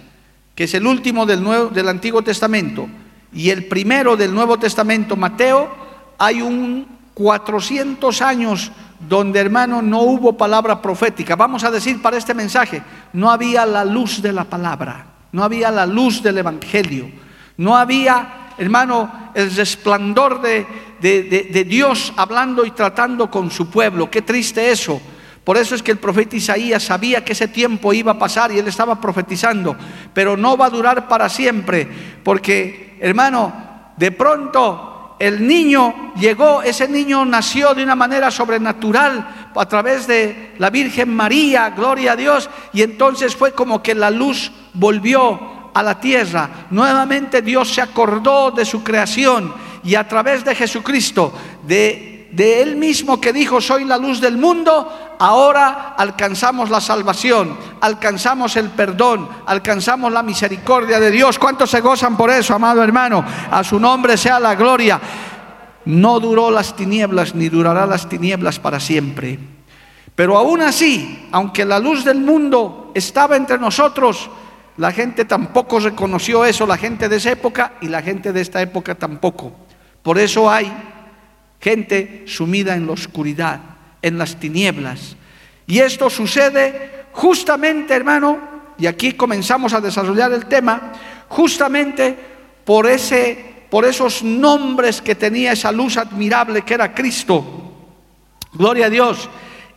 que 0.55 0.65
es 0.65 0.73
el 0.73 0.87
último 0.87 1.25
del, 1.25 1.43
del 1.73 1.87
Antiguo 1.89 2.21
Testamento, 2.21 2.87
y 3.33 3.49
el 3.49 3.65
primero 3.65 4.17
del 4.17 4.33
Nuevo 4.33 4.57
Testamento, 4.57 5.15
Mateo, 5.15 5.69
hay 6.17 6.41
un 6.41 7.00
400 7.21 8.21
años 8.23 8.71
donde 9.07 9.39
hermano 9.39 9.81
no 9.81 10.01
hubo 10.01 10.37
palabra 10.37 10.81
profética. 10.81 11.35
Vamos 11.35 11.63
a 11.63 11.71
decir 11.71 12.01
para 12.01 12.17
este 12.17 12.33
mensaje, 12.33 12.81
no 13.13 13.29
había 13.29 13.65
la 13.65 13.85
luz 13.85 14.21
de 14.21 14.33
la 14.33 14.45
palabra, 14.45 15.05
no 15.31 15.43
había 15.43 15.69
la 15.69 15.85
luz 15.85 16.23
del 16.23 16.39
Evangelio, 16.39 17.11
no 17.57 17.77
había, 17.77 18.53
hermano, 18.57 19.31
el 19.35 19.55
resplandor 19.55 20.41
de, 20.41 20.65
de, 20.99 21.63
Dios 21.63 22.11
hablando 22.17 22.65
y 22.65 22.71
tratando 22.71 23.29
con 23.29 23.51
su 23.51 23.69
pueblo. 23.69 24.09
Qué 24.09 24.23
triste 24.23 24.71
eso. 24.71 24.99
Por 25.43 25.57
eso 25.57 25.73
es 25.73 25.81
que 25.81 25.91
el 25.91 25.97
profeta 25.97 26.35
Isaías 26.35 26.83
sabía 26.83 27.23
que 27.23 27.33
ese 27.33 27.47
tiempo 27.47 27.93
iba 27.93 28.13
a 28.13 28.19
pasar 28.19 28.51
y 28.51 28.59
él 28.59 28.67
estaba 28.67 28.99
profetizando, 29.01 29.75
pero 30.13 30.37
no 30.37 30.55
va 30.55 30.67
a 30.67 30.69
durar 30.69 31.07
para 31.07 31.29
siempre, 31.29 31.87
porque, 32.23 32.97
hermano, 33.01 33.51
de 33.97 34.11
pronto 34.11 34.91
el 35.21 35.45
niño 35.45 36.13
llegó, 36.15 36.63
ese 36.63 36.87
niño 36.87 37.23
nació 37.25 37.75
de 37.75 37.83
una 37.83 37.93
manera 37.95 38.31
sobrenatural 38.31 39.51
a 39.55 39.65
través 39.67 40.07
de 40.07 40.53
la 40.57 40.71
Virgen 40.71 41.15
María, 41.15 41.69
gloria 41.69 42.13
a 42.13 42.15
Dios, 42.15 42.49
y 42.73 42.81
entonces 42.81 43.35
fue 43.35 43.51
como 43.51 43.83
que 43.83 43.93
la 43.93 44.09
luz 44.09 44.51
volvió 44.73 45.71
a 45.75 45.83
la 45.83 45.99
tierra. 45.99 46.65
Nuevamente 46.71 47.43
Dios 47.43 47.71
se 47.71 47.81
acordó 47.81 48.49
de 48.49 48.65
su 48.65 48.83
creación 48.83 49.53
y 49.83 49.93
a 49.93 50.07
través 50.07 50.43
de 50.43 50.55
Jesucristo, 50.55 51.31
de 51.67 52.10
de 52.31 52.61
Él 52.61 52.77
mismo 52.77 53.19
que 53.19 53.33
dijo, 53.33 53.59
soy 53.59 53.83
la 53.83 53.97
luz 53.97 54.21
del 54.21 54.37
mundo, 54.37 55.15
ahora 55.19 55.95
alcanzamos 55.97 56.69
la 56.69 56.79
salvación, 56.79 57.57
alcanzamos 57.81 58.55
el 58.55 58.69
perdón, 58.69 59.27
alcanzamos 59.45 60.11
la 60.11 60.23
misericordia 60.23 60.99
de 60.99 61.11
Dios. 61.11 61.37
¿Cuántos 61.37 61.69
se 61.69 61.81
gozan 61.81 62.15
por 62.15 62.29
eso, 62.29 62.55
amado 62.55 62.83
hermano? 62.83 63.23
A 63.51 63.63
su 63.63 63.79
nombre 63.79 64.17
sea 64.17 64.39
la 64.39 64.55
gloria. 64.55 64.99
No 65.85 66.19
duró 66.19 66.51
las 66.51 66.75
tinieblas 66.75 67.35
ni 67.35 67.49
durará 67.49 67.85
las 67.85 68.07
tinieblas 68.07 68.59
para 68.59 68.79
siempre. 68.79 69.39
Pero 70.15 70.37
aún 70.37 70.61
así, 70.61 71.27
aunque 71.31 71.65
la 71.65 71.79
luz 71.79 72.05
del 72.05 72.19
mundo 72.19 72.91
estaba 72.93 73.35
entre 73.35 73.57
nosotros, 73.57 74.29
la 74.77 74.91
gente 74.91 75.25
tampoco 75.25 75.79
reconoció 75.79 76.45
eso, 76.45 76.65
la 76.65 76.77
gente 76.77 77.09
de 77.09 77.17
esa 77.17 77.31
época 77.31 77.73
y 77.81 77.87
la 77.87 78.01
gente 78.01 78.31
de 78.31 78.41
esta 78.41 78.61
época 78.61 78.95
tampoco. 78.95 79.51
Por 80.01 80.17
eso 80.17 80.49
hay 80.49 80.71
gente 81.61 82.23
sumida 82.27 82.75
en 82.75 82.87
la 82.87 82.93
oscuridad, 82.93 83.61
en 84.01 84.17
las 84.17 84.39
tinieblas. 84.39 85.15
Y 85.67 85.79
esto 85.79 86.09
sucede 86.09 87.05
justamente, 87.13 87.93
hermano, 87.93 88.39
y 88.77 88.87
aquí 88.87 89.13
comenzamos 89.13 89.73
a 89.73 89.81
desarrollar 89.81 90.33
el 90.33 90.47
tema, 90.47 90.91
justamente 91.29 92.17
por 92.65 92.87
ese 92.87 93.51
por 93.71 93.85
esos 93.85 94.21
nombres 94.21 95.01
que 95.01 95.15
tenía 95.15 95.53
esa 95.53 95.71
luz 95.71 95.95
admirable 95.95 96.63
que 96.63 96.73
era 96.73 96.93
Cristo. 96.93 97.71
Gloria 98.51 98.87
a 98.87 98.89
Dios. 98.89 99.29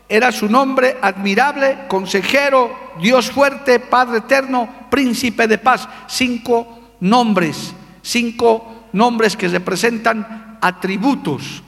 Era 0.08 0.32
su 0.32 0.48
nombre 0.48 0.96
admirable, 1.00 1.86
consejero, 1.86 2.76
Dios 3.00 3.30
fuerte, 3.30 3.78
Padre 3.78 4.18
eterno, 4.18 4.68
príncipe 4.90 5.46
de 5.46 5.58
paz. 5.58 5.88
Cinco 6.08 6.96
nombres, 7.00 7.72
cinco 8.02 8.88
nombres 8.92 9.36
que 9.36 9.48
representan 9.48 10.58
atributos. 10.60 11.63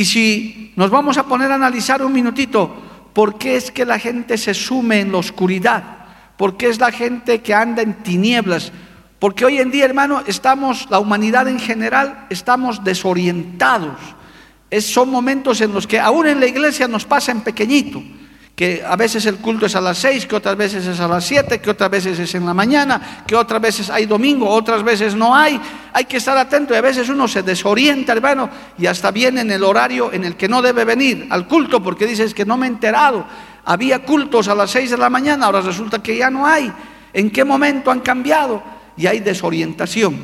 Y 0.00 0.06
si 0.06 0.72
nos 0.76 0.88
vamos 0.88 1.18
a 1.18 1.24
poner 1.24 1.52
a 1.52 1.56
analizar 1.56 2.02
un 2.02 2.14
minutito, 2.14 2.74
¿por 3.12 3.36
qué 3.36 3.56
es 3.56 3.70
que 3.70 3.84
la 3.84 3.98
gente 3.98 4.38
se 4.38 4.54
sume 4.54 5.00
en 5.00 5.12
la 5.12 5.18
oscuridad? 5.18 5.84
¿Por 6.38 6.56
qué 6.56 6.70
es 6.70 6.80
la 6.80 6.90
gente 6.90 7.42
que 7.42 7.52
anda 7.52 7.82
en 7.82 8.02
tinieblas? 8.02 8.72
Porque 9.18 9.44
hoy 9.44 9.58
en 9.58 9.70
día, 9.70 9.84
hermano, 9.84 10.22
estamos, 10.26 10.88
la 10.88 11.00
humanidad 11.00 11.48
en 11.48 11.60
general, 11.60 12.24
estamos 12.30 12.82
desorientados. 12.82 13.98
son 14.78 15.10
momentos 15.10 15.60
en 15.60 15.74
los 15.74 15.86
que 15.86 16.00
aún 16.00 16.26
en 16.26 16.40
la 16.40 16.46
iglesia 16.46 16.88
nos 16.88 17.04
pasa 17.04 17.30
en 17.32 17.42
pequeñito 17.42 18.02
que 18.60 18.84
a 18.86 18.94
veces 18.94 19.24
el 19.24 19.36
culto 19.38 19.64
es 19.64 19.74
a 19.74 19.80
las 19.80 19.96
seis, 19.96 20.26
que 20.26 20.36
otras 20.36 20.54
veces 20.54 20.86
es 20.86 21.00
a 21.00 21.08
las 21.08 21.24
siete, 21.24 21.62
que 21.62 21.70
otras 21.70 21.88
veces 21.88 22.18
es 22.18 22.34
en 22.34 22.44
la 22.44 22.52
mañana, 22.52 23.24
que 23.26 23.34
otras 23.34 23.58
veces 23.58 23.88
hay 23.88 24.04
domingo, 24.04 24.46
otras 24.46 24.82
veces 24.82 25.14
no 25.14 25.34
hay. 25.34 25.58
Hay 25.94 26.04
que 26.04 26.18
estar 26.18 26.36
atento 26.36 26.74
y 26.74 26.76
a 26.76 26.82
veces 26.82 27.08
uno 27.08 27.26
se 27.26 27.42
desorienta, 27.42 28.12
hermano, 28.12 28.50
y 28.76 28.84
hasta 28.84 29.12
viene 29.12 29.40
en 29.40 29.50
el 29.50 29.64
horario 29.64 30.12
en 30.12 30.24
el 30.24 30.36
que 30.36 30.46
no 30.46 30.60
debe 30.60 30.84
venir 30.84 31.26
al 31.30 31.48
culto 31.48 31.82
porque 31.82 32.06
dices 32.06 32.34
que 32.34 32.44
no 32.44 32.58
me 32.58 32.66
he 32.66 32.68
enterado. 32.68 33.24
Había 33.64 34.00
cultos 34.00 34.46
a 34.48 34.54
las 34.54 34.70
seis 34.70 34.90
de 34.90 34.98
la 34.98 35.08
mañana, 35.08 35.46
ahora 35.46 35.62
resulta 35.62 36.02
que 36.02 36.18
ya 36.18 36.28
no 36.28 36.46
hay. 36.46 36.70
¿En 37.14 37.30
qué 37.30 37.46
momento 37.46 37.90
han 37.90 38.00
cambiado? 38.00 38.62
Y 38.94 39.06
hay 39.06 39.20
desorientación. 39.20 40.18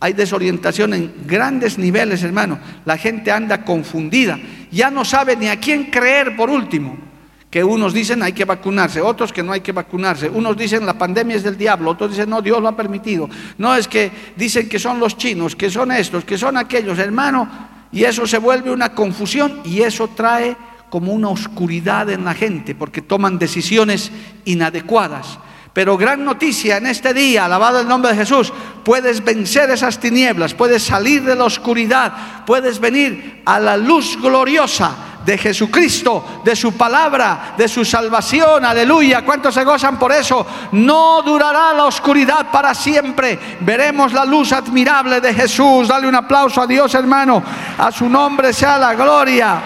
Hay 0.00 0.12
desorientación 0.12 0.92
en 0.92 1.14
grandes 1.24 1.78
niveles, 1.78 2.22
hermano. 2.24 2.58
La 2.84 2.98
gente 2.98 3.32
anda 3.32 3.64
confundida. 3.64 4.38
Ya 4.70 4.90
no 4.90 5.02
sabe 5.02 5.34
ni 5.34 5.48
a 5.48 5.58
quién 5.58 5.84
creer 5.84 6.36
por 6.36 6.50
último 6.50 7.08
que 7.50 7.64
unos 7.64 7.92
dicen 7.92 8.22
hay 8.22 8.32
que 8.32 8.44
vacunarse, 8.44 9.00
otros 9.00 9.32
que 9.32 9.42
no 9.42 9.52
hay 9.52 9.60
que 9.60 9.72
vacunarse, 9.72 10.28
unos 10.28 10.56
dicen 10.56 10.86
la 10.86 10.96
pandemia 10.96 11.36
es 11.36 11.42
del 11.42 11.58
diablo, 11.58 11.90
otros 11.90 12.10
dicen 12.10 12.30
no, 12.30 12.40
Dios 12.40 12.62
lo 12.62 12.68
ha 12.68 12.76
permitido, 12.76 13.28
no 13.58 13.74
es 13.74 13.88
que 13.88 14.10
dicen 14.36 14.68
que 14.68 14.78
son 14.78 15.00
los 15.00 15.16
chinos, 15.16 15.56
que 15.56 15.68
son 15.68 15.90
estos, 15.90 16.24
que 16.24 16.38
son 16.38 16.56
aquellos, 16.56 16.98
hermano, 16.98 17.48
y 17.90 18.04
eso 18.04 18.24
se 18.24 18.38
vuelve 18.38 18.70
una 18.70 18.94
confusión 18.94 19.62
y 19.64 19.82
eso 19.82 20.08
trae 20.08 20.56
como 20.88 21.12
una 21.12 21.28
oscuridad 21.28 22.08
en 22.10 22.24
la 22.24 22.34
gente, 22.34 22.76
porque 22.76 23.02
toman 23.02 23.38
decisiones 23.38 24.12
inadecuadas. 24.44 25.38
Pero 25.72 25.96
gran 25.96 26.24
noticia 26.24 26.78
en 26.78 26.86
este 26.86 27.14
día, 27.14 27.44
alabado 27.44 27.80
el 27.80 27.86
nombre 27.86 28.10
de 28.10 28.18
Jesús, 28.18 28.52
puedes 28.84 29.24
vencer 29.24 29.70
esas 29.70 30.00
tinieblas, 30.00 30.52
puedes 30.52 30.82
salir 30.82 31.22
de 31.22 31.36
la 31.36 31.44
oscuridad, 31.44 32.44
puedes 32.44 32.80
venir 32.80 33.42
a 33.44 33.60
la 33.60 33.76
luz 33.76 34.18
gloriosa 34.20 35.09
de 35.24 35.36
Jesucristo, 35.36 36.42
de 36.44 36.56
su 36.56 36.76
palabra, 36.76 37.54
de 37.56 37.68
su 37.68 37.84
salvación. 37.84 38.64
Aleluya. 38.64 39.22
¿Cuántos 39.22 39.54
se 39.54 39.64
gozan 39.64 39.98
por 39.98 40.12
eso? 40.12 40.46
No 40.72 41.22
durará 41.22 41.72
la 41.74 41.84
oscuridad 41.84 42.50
para 42.50 42.74
siempre. 42.74 43.38
Veremos 43.60 44.12
la 44.12 44.24
luz 44.24 44.52
admirable 44.52 45.20
de 45.20 45.34
Jesús. 45.34 45.88
Dale 45.88 46.08
un 46.08 46.14
aplauso 46.14 46.62
a 46.62 46.66
Dios, 46.66 46.94
hermano. 46.94 47.42
A 47.78 47.92
su 47.92 48.08
nombre 48.08 48.52
sea 48.52 48.78
la 48.78 48.94
gloria. 48.94 49.60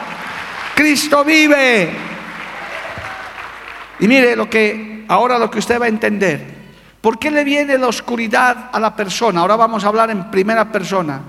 Cristo 0.74 1.24
vive. 1.24 1.96
Y 4.00 4.08
mire 4.08 4.34
lo 4.34 4.50
que 4.50 5.04
ahora 5.08 5.38
lo 5.38 5.50
que 5.50 5.60
usted 5.60 5.80
va 5.80 5.86
a 5.86 5.88
entender. 5.88 6.54
¿Por 7.00 7.18
qué 7.18 7.30
le 7.30 7.44
viene 7.44 7.78
la 7.78 7.86
oscuridad 7.86 8.70
a 8.72 8.80
la 8.80 8.96
persona? 8.96 9.40
Ahora 9.40 9.56
vamos 9.56 9.84
a 9.84 9.88
hablar 9.88 10.10
en 10.10 10.30
primera 10.30 10.72
persona. 10.72 11.20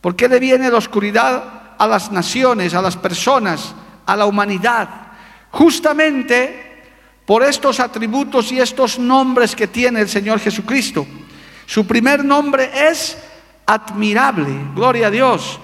¿Por 0.00 0.14
qué 0.14 0.28
le 0.28 0.38
viene 0.38 0.70
la 0.70 0.78
oscuridad 0.78 1.55
a 1.78 1.86
las 1.86 2.10
naciones, 2.10 2.74
a 2.74 2.82
las 2.82 2.96
personas, 2.96 3.74
a 4.04 4.16
la 4.16 4.26
humanidad, 4.26 4.88
justamente 5.50 6.84
por 7.24 7.42
estos 7.42 7.80
atributos 7.80 8.52
y 8.52 8.60
estos 8.60 8.98
nombres 8.98 9.56
que 9.56 9.66
tiene 9.66 10.00
el 10.00 10.08
Señor 10.08 10.38
Jesucristo. 10.38 11.06
Su 11.66 11.86
primer 11.86 12.24
nombre 12.24 12.70
es 12.88 13.18
admirable, 13.66 14.52
gloria 14.74 15.08
a 15.08 15.10
Dios. 15.10 15.58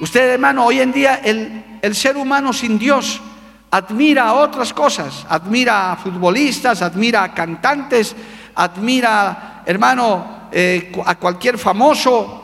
Usted, 0.00 0.34
hermano, 0.34 0.66
hoy 0.66 0.80
en 0.80 0.92
día 0.92 1.16
el, 1.16 1.78
el 1.82 1.94
ser 1.94 2.16
humano 2.16 2.52
sin 2.52 2.78
Dios 2.78 3.20
admira 3.70 4.28
a 4.28 4.34
otras 4.34 4.72
cosas, 4.72 5.26
admira 5.28 5.92
a 5.92 5.96
futbolistas, 5.96 6.80
admira 6.80 7.24
a 7.24 7.34
cantantes, 7.34 8.14
admira, 8.54 9.62
hermano, 9.66 10.48
eh, 10.52 10.92
a 11.04 11.16
cualquier 11.16 11.58
famoso, 11.58 12.43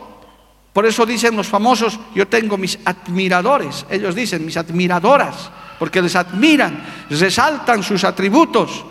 por 0.72 0.87
eso 0.87 1.04
dicen 1.04 1.37
los 1.37 1.48
famosos, 1.48 1.98
yo 2.14 2.28
tengo 2.28 2.56
mis 2.56 2.78
admiradores, 2.85 3.87
ellos 3.90 4.14
dicen 4.14 4.46
mis 4.46 4.56
admiradoras, 4.56 5.50
porque 5.78 6.00
les 6.00 6.14
admiran, 6.14 6.85
resaltan 7.11 7.83
sus 7.83 8.04
atributos. 8.04 8.85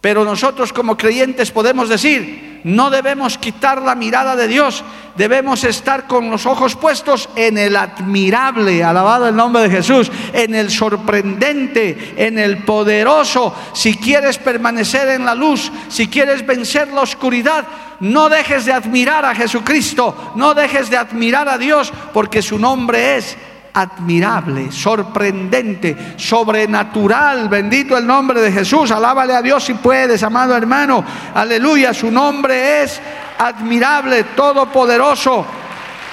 Pero 0.00 0.24
nosotros 0.24 0.72
como 0.72 0.96
creyentes 0.96 1.50
podemos 1.50 1.88
decir, 1.88 2.60
no 2.62 2.88
debemos 2.88 3.36
quitar 3.36 3.82
la 3.82 3.96
mirada 3.96 4.36
de 4.36 4.46
Dios, 4.46 4.84
debemos 5.16 5.64
estar 5.64 6.06
con 6.06 6.30
los 6.30 6.46
ojos 6.46 6.76
puestos 6.76 7.28
en 7.34 7.58
el 7.58 7.74
admirable, 7.74 8.84
alabado 8.84 9.26
el 9.26 9.34
nombre 9.34 9.62
de 9.62 9.70
Jesús, 9.70 10.12
en 10.32 10.54
el 10.54 10.70
sorprendente, 10.70 12.14
en 12.16 12.38
el 12.38 12.58
poderoso. 12.58 13.52
Si 13.72 13.96
quieres 13.96 14.38
permanecer 14.38 15.08
en 15.08 15.24
la 15.24 15.34
luz, 15.34 15.72
si 15.88 16.06
quieres 16.06 16.46
vencer 16.46 16.88
la 16.92 17.00
oscuridad, 17.00 17.66
no 18.00 18.28
dejes 18.28 18.64
de 18.64 18.72
admirar 18.72 19.24
a 19.24 19.34
Jesucristo, 19.34 20.32
no 20.36 20.54
dejes 20.54 20.90
de 20.90 20.96
admirar 20.96 21.48
a 21.48 21.58
Dios, 21.58 21.92
porque 22.12 22.42
su 22.42 22.58
nombre 22.58 23.16
es 23.16 23.36
admirable, 23.74 24.72
sorprendente, 24.72 26.14
sobrenatural. 26.16 27.48
Bendito 27.48 27.96
el 27.96 28.06
nombre 28.06 28.40
de 28.40 28.52
Jesús. 28.52 28.90
Alábale 28.90 29.34
a 29.34 29.42
Dios 29.42 29.64
si 29.64 29.74
puedes, 29.74 30.22
amado 30.22 30.56
hermano. 30.56 31.04
Aleluya. 31.34 31.94
Su 31.94 32.10
nombre 32.10 32.82
es 32.82 33.00
admirable, 33.38 34.24
todopoderoso. 34.34 35.46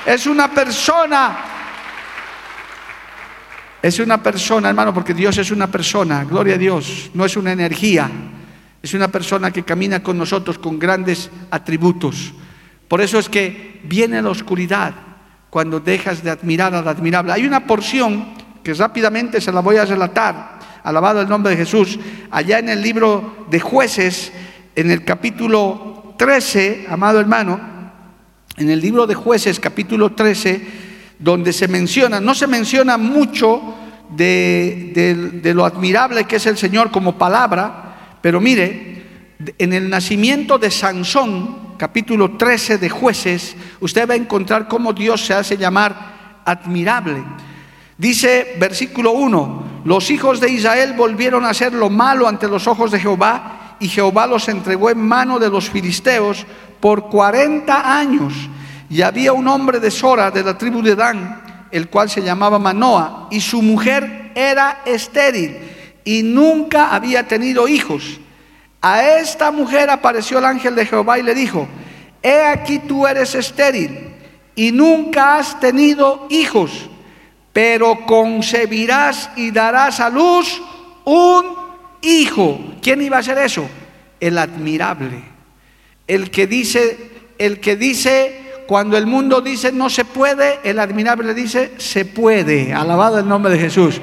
Es 0.05 0.27
una 0.27 0.49
persona. 0.49 1.37
Es 3.81 3.99
una 3.99 4.21
persona, 4.21 4.69
hermano, 4.69 4.93
porque 4.93 5.13
Dios 5.13 5.37
es 5.37 5.51
una 5.51 5.67
persona. 5.67 6.23
Gloria 6.23 6.55
a 6.55 6.57
Dios. 6.59 7.09
No 7.13 7.25
es 7.25 7.37
una 7.37 7.51
energía. 7.51 8.09
Es 8.85 8.93
una 8.93 9.07
persona 9.07 9.49
que 9.49 9.63
camina 9.63 10.03
con 10.03 10.15
nosotros 10.15 10.59
con 10.59 10.77
grandes 10.77 11.31
atributos. 11.49 12.33
Por 12.87 13.01
eso 13.01 13.17
es 13.17 13.27
que 13.27 13.81
viene 13.83 14.21
la 14.21 14.29
oscuridad 14.29 14.93
cuando 15.49 15.79
dejas 15.79 16.23
de 16.23 16.29
admirar 16.29 16.75
al 16.75 16.87
admirable. 16.87 17.33
Hay 17.33 17.47
una 17.47 17.65
porción 17.65 18.27
que 18.61 18.75
rápidamente 18.75 19.41
se 19.41 19.51
la 19.51 19.61
voy 19.61 19.77
a 19.77 19.85
relatar, 19.85 20.59
alabado 20.83 21.19
el 21.19 21.27
nombre 21.27 21.49
de 21.49 21.57
Jesús, 21.57 21.97
allá 22.29 22.59
en 22.59 22.69
el 22.69 22.83
libro 22.83 23.47
de 23.49 23.59
jueces, 23.59 24.31
en 24.75 24.91
el 24.91 25.03
capítulo 25.03 26.13
13, 26.19 26.85
amado 26.87 27.19
hermano, 27.19 27.59
en 28.55 28.69
el 28.69 28.79
libro 28.79 29.07
de 29.07 29.15
jueces 29.15 29.59
capítulo 29.59 30.11
13, 30.11 30.61
donde 31.17 31.53
se 31.53 31.67
menciona, 31.67 32.19
no 32.19 32.35
se 32.35 32.45
menciona 32.45 32.99
mucho 32.99 33.63
de, 34.11 35.41
de 35.41 35.53
lo 35.55 35.65
admirable 35.65 36.25
que 36.25 36.35
es 36.35 36.45
el 36.45 36.59
Señor 36.59 36.91
como 36.91 37.17
palabra, 37.17 37.85
pero 38.25 38.41
mire, 38.41 39.03
en 39.59 39.71
el 39.71 39.87
nacimiento 39.87 40.57
de 40.57 40.71
Sansón, 40.71 41.75
capítulo 41.77 42.37
13 42.37 42.79
de 42.79 42.89
jueces, 42.89 43.55
usted 43.81 44.09
va 44.09 44.15
a 44.15 44.17
encontrar 44.17 44.67
cómo 44.67 44.93
Dios 44.93 45.23
se 45.23 45.35
hace 45.35 45.57
llamar 45.57 46.41
admirable. 46.43 47.23
Dice 47.99 48.55
versículo 48.59 49.11
1, 49.11 49.81
los 49.85 50.09
hijos 50.09 50.39
de 50.39 50.49
Israel 50.49 50.93
volvieron 50.97 51.45
a 51.45 51.49
hacer 51.49 51.71
lo 51.73 51.91
malo 51.91 52.27
ante 52.27 52.47
los 52.47 52.65
ojos 52.65 52.89
de 52.89 52.99
Jehová 52.99 53.75
y 53.79 53.89
Jehová 53.89 54.25
los 54.25 54.49
entregó 54.49 54.89
en 54.89 55.07
mano 55.07 55.37
de 55.37 55.51
los 55.51 55.69
filisteos 55.69 56.47
por 56.79 57.09
40 57.09 57.95
años. 57.99 58.33
Y 58.89 59.03
había 59.03 59.33
un 59.33 59.47
hombre 59.47 59.79
de 59.79 59.91
Sora, 59.91 60.31
de 60.31 60.41
la 60.41 60.57
tribu 60.57 60.81
de 60.81 60.95
Dan, 60.95 61.67
el 61.69 61.89
cual 61.89 62.09
se 62.09 62.23
llamaba 62.23 62.57
Manoa, 62.57 63.27
y 63.29 63.39
su 63.39 63.61
mujer 63.61 64.31
era 64.33 64.81
estéril 64.83 65.64
y 66.05 66.23
nunca 66.23 66.95
había 66.95 67.27
tenido 67.27 67.67
hijos. 67.67 68.19
A 68.81 69.03
esta 69.17 69.51
mujer 69.51 69.89
apareció 69.89 70.37
el 70.37 70.45
ángel 70.45 70.75
de 70.75 70.85
Jehová 70.85 71.19
y 71.19 71.23
le 71.23 71.33
dijo, 71.33 71.67
he 72.21 72.43
aquí 72.43 72.79
tú 72.79 73.05
eres 73.07 73.33
estéril 73.35 74.13
y 74.55 74.71
nunca 74.71 75.37
has 75.37 75.59
tenido 75.59 76.27
hijos, 76.29 76.71
pero 77.51 78.05
concebirás 78.05 79.31
y 79.35 79.51
darás 79.51 79.99
a 79.99 80.09
luz 80.09 80.61
un 81.03 81.45
hijo. 82.01 82.59
¿Quién 82.81 83.01
iba 83.01 83.17
a 83.17 83.21
hacer 83.21 83.39
eso? 83.39 83.67
El 84.19 84.37
admirable. 84.37 85.23
El 86.07 86.29
que 86.29 86.45
dice, 86.45 87.09
el 87.39 87.59
que 87.59 87.75
dice, 87.75 88.45
cuando 88.67 88.97
el 88.97 89.07
mundo 89.07 89.41
dice 89.41 89.71
no 89.71 89.89
se 89.89 90.05
puede, 90.05 90.59
el 90.63 90.79
admirable 90.79 91.33
dice 91.33 91.73
se 91.77 92.05
puede. 92.05 92.73
Alabado 92.73 93.19
el 93.19 93.27
nombre 93.27 93.53
de 93.53 93.59
Jesús. 93.59 93.99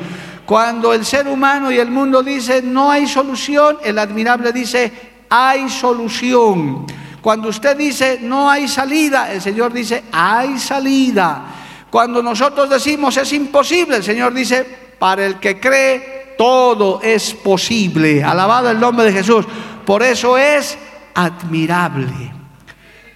Cuando 0.47 0.93
el 0.93 1.05
ser 1.05 1.29
humano 1.29 1.71
y 1.71 1.79
el 1.79 1.91
mundo 1.91 2.23
dicen 2.23 2.73
no 2.73 2.91
hay 2.91 3.07
solución, 3.07 3.79
el 3.85 3.99
admirable 3.99 4.53
dice 4.53 4.93
hay 5.29 5.69
solución. 5.71 6.87
Cuando 7.21 7.49
usted 7.49 7.77
dice 7.77 8.19
no 8.21 8.51
hay 8.51 8.67
salida, 8.69 9.33
el 9.33 9.41
Señor 9.41 9.73
dice 9.73 10.05
hay 10.13 10.59
salida. 10.59 11.45
Cuando 11.91 12.23
nosotros 12.23 12.69
decimos 12.69 13.17
es 13.17 13.33
imposible, 13.33 13.97
el 13.97 14.03
Señor 14.03 14.35
dice 14.35 14.67
para 14.99 15.25
el 15.25 15.37
que 15.37 15.61
cree 15.61 16.35
todo 16.37 17.01
es 17.03 17.35
posible. 17.35 18.25
Alabado 18.25 18.71
el 18.71 18.81
nombre 18.81 19.07
de 19.07 19.13
Jesús. 19.13 19.47
Por 19.85 20.03
eso 20.03 20.37
es 20.37 20.77
admirable. 21.15 22.33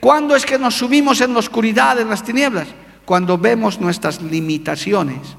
¿Cuándo 0.00 0.36
es 0.36 0.46
que 0.46 0.58
nos 0.58 0.74
subimos 0.76 1.20
en 1.20 1.32
la 1.32 1.40
oscuridad, 1.40 1.98
en 1.98 2.08
las 2.08 2.22
tinieblas? 2.22 2.68
Cuando 3.04 3.38
vemos 3.38 3.80
nuestras 3.80 4.22
limitaciones 4.22 5.36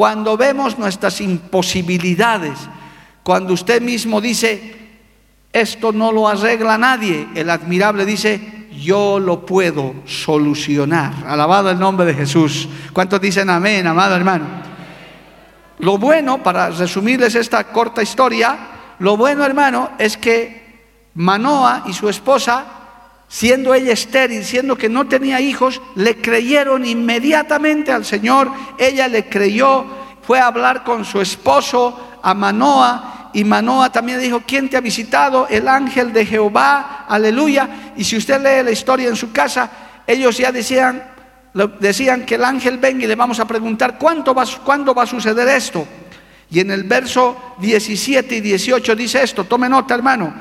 cuando 0.00 0.38
vemos 0.38 0.78
nuestras 0.78 1.20
imposibilidades, 1.20 2.58
cuando 3.22 3.52
usted 3.52 3.82
mismo 3.82 4.18
dice, 4.18 4.74
esto 5.52 5.92
no 5.92 6.10
lo 6.10 6.26
arregla 6.26 6.78
nadie, 6.78 7.28
el 7.34 7.50
admirable 7.50 8.06
dice, 8.06 8.68
yo 8.82 9.20
lo 9.20 9.44
puedo 9.44 9.96
solucionar. 10.06 11.12
Alabado 11.26 11.70
el 11.70 11.78
nombre 11.78 12.06
de 12.06 12.14
Jesús. 12.14 12.66
¿Cuántos 12.94 13.20
dicen 13.20 13.50
amén, 13.50 13.86
amado 13.86 14.16
hermano? 14.16 14.46
Lo 15.80 15.98
bueno, 15.98 16.42
para 16.42 16.70
resumirles 16.70 17.34
esta 17.34 17.64
corta 17.64 18.02
historia, 18.02 18.56
lo 19.00 19.18
bueno, 19.18 19.44
hermano, 19.44 19.90
es 19.98 20.16
que 20.16 20.80
Manoa 21.12 21.82
y 21.86 21.92
su 21.92 22.08
esposa, 22.08 22.64
siendo 23.30 23.72
ella 23.72 23.92
estéril, 23.92 24.44
siendo 24.44 24.76
que 24.76 24.88
no 24.88 25.06
tenía 25.06 25.40
hijos, 25.40 25.80
le 25.94 26.20
creyeron 26.20 26.84
inmediatamente 26.84 27.92
al 27.92 28.04
Señor. 28.04 28.50
Ella 28.76 29.06
le 29.06 29.28
creyó, 29.28 29.86
fue 30.20 30.40
a 30.40 30.48
hablar 30.48 30.82
con 30.82 31.04
su 31.04 31.20
esposo, 31.20 32.18
a 32.20 32.34
Manoa, 32.34 33.30
y 33.32 33.44
Manoa 33.44 33.92
también 33.92 34.18
dijo, 34.18 34.42
¿quién 34.44 34.68
te 34.68 34.76
ha 34.76 34.80
visitado? 34.80 35.46
El 35.48 35.68
ángel 35.68 36.12
de 36.12 36.26
Jehová, 36.26 37.06
aleluya. 37.08 37.92
Y 37.96 38.02
si 38.02 38.16
usted 38.16 38.42
lee 38.42 38.64
la 38.64 38.72
historia 38.72 39.08
en 39.08 39.14
su 39.14 39.30
casa, 39.30 39.70
ellos 40.08 40.36
ya 40.36 40.50
decían, 40.50 41.00
decían 41.78 42.26
que 42.26 42.34
el 42.34 42.42
ángel 42.42 42.78
venga 42.78 43.04
y 43.04 43.06
le 43.06 43.14
vamos 43.14 43.38
a 43.38 43.46
preguntar, 43.46 43.96
¿cuánto 43.96 44.34
va, 44.34 44.42
¿cuándo 44.64 44.92
va 44.92 45.04
a 45.04 45.06
suceder 45.06 45.46
esto? 45.46 45.86
Y 46.50 46.58
en 46.58 46.72
el 46.72 46.82
verso 46.82 47.54
17 47.60 48.34
y 48.34 48.40
18 48.40 48.96
dice 48.96 49.22
esto, 49.22 49.44
tome 49.44 49.68
nota 49.68 49.94
hermano, 49.94 50.34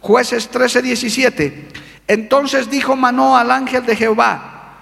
jueces 0.00 0.48
13, 0.48 0.80
17. 0.80 1.89
Entonces 2.10 2.68
dijo 2.68 2.96
Manoa 2.96 3.42
al 3.42 3.52
ángel 3.52 3.86
de 3.86 3.94
Jehová, 3.94 4.72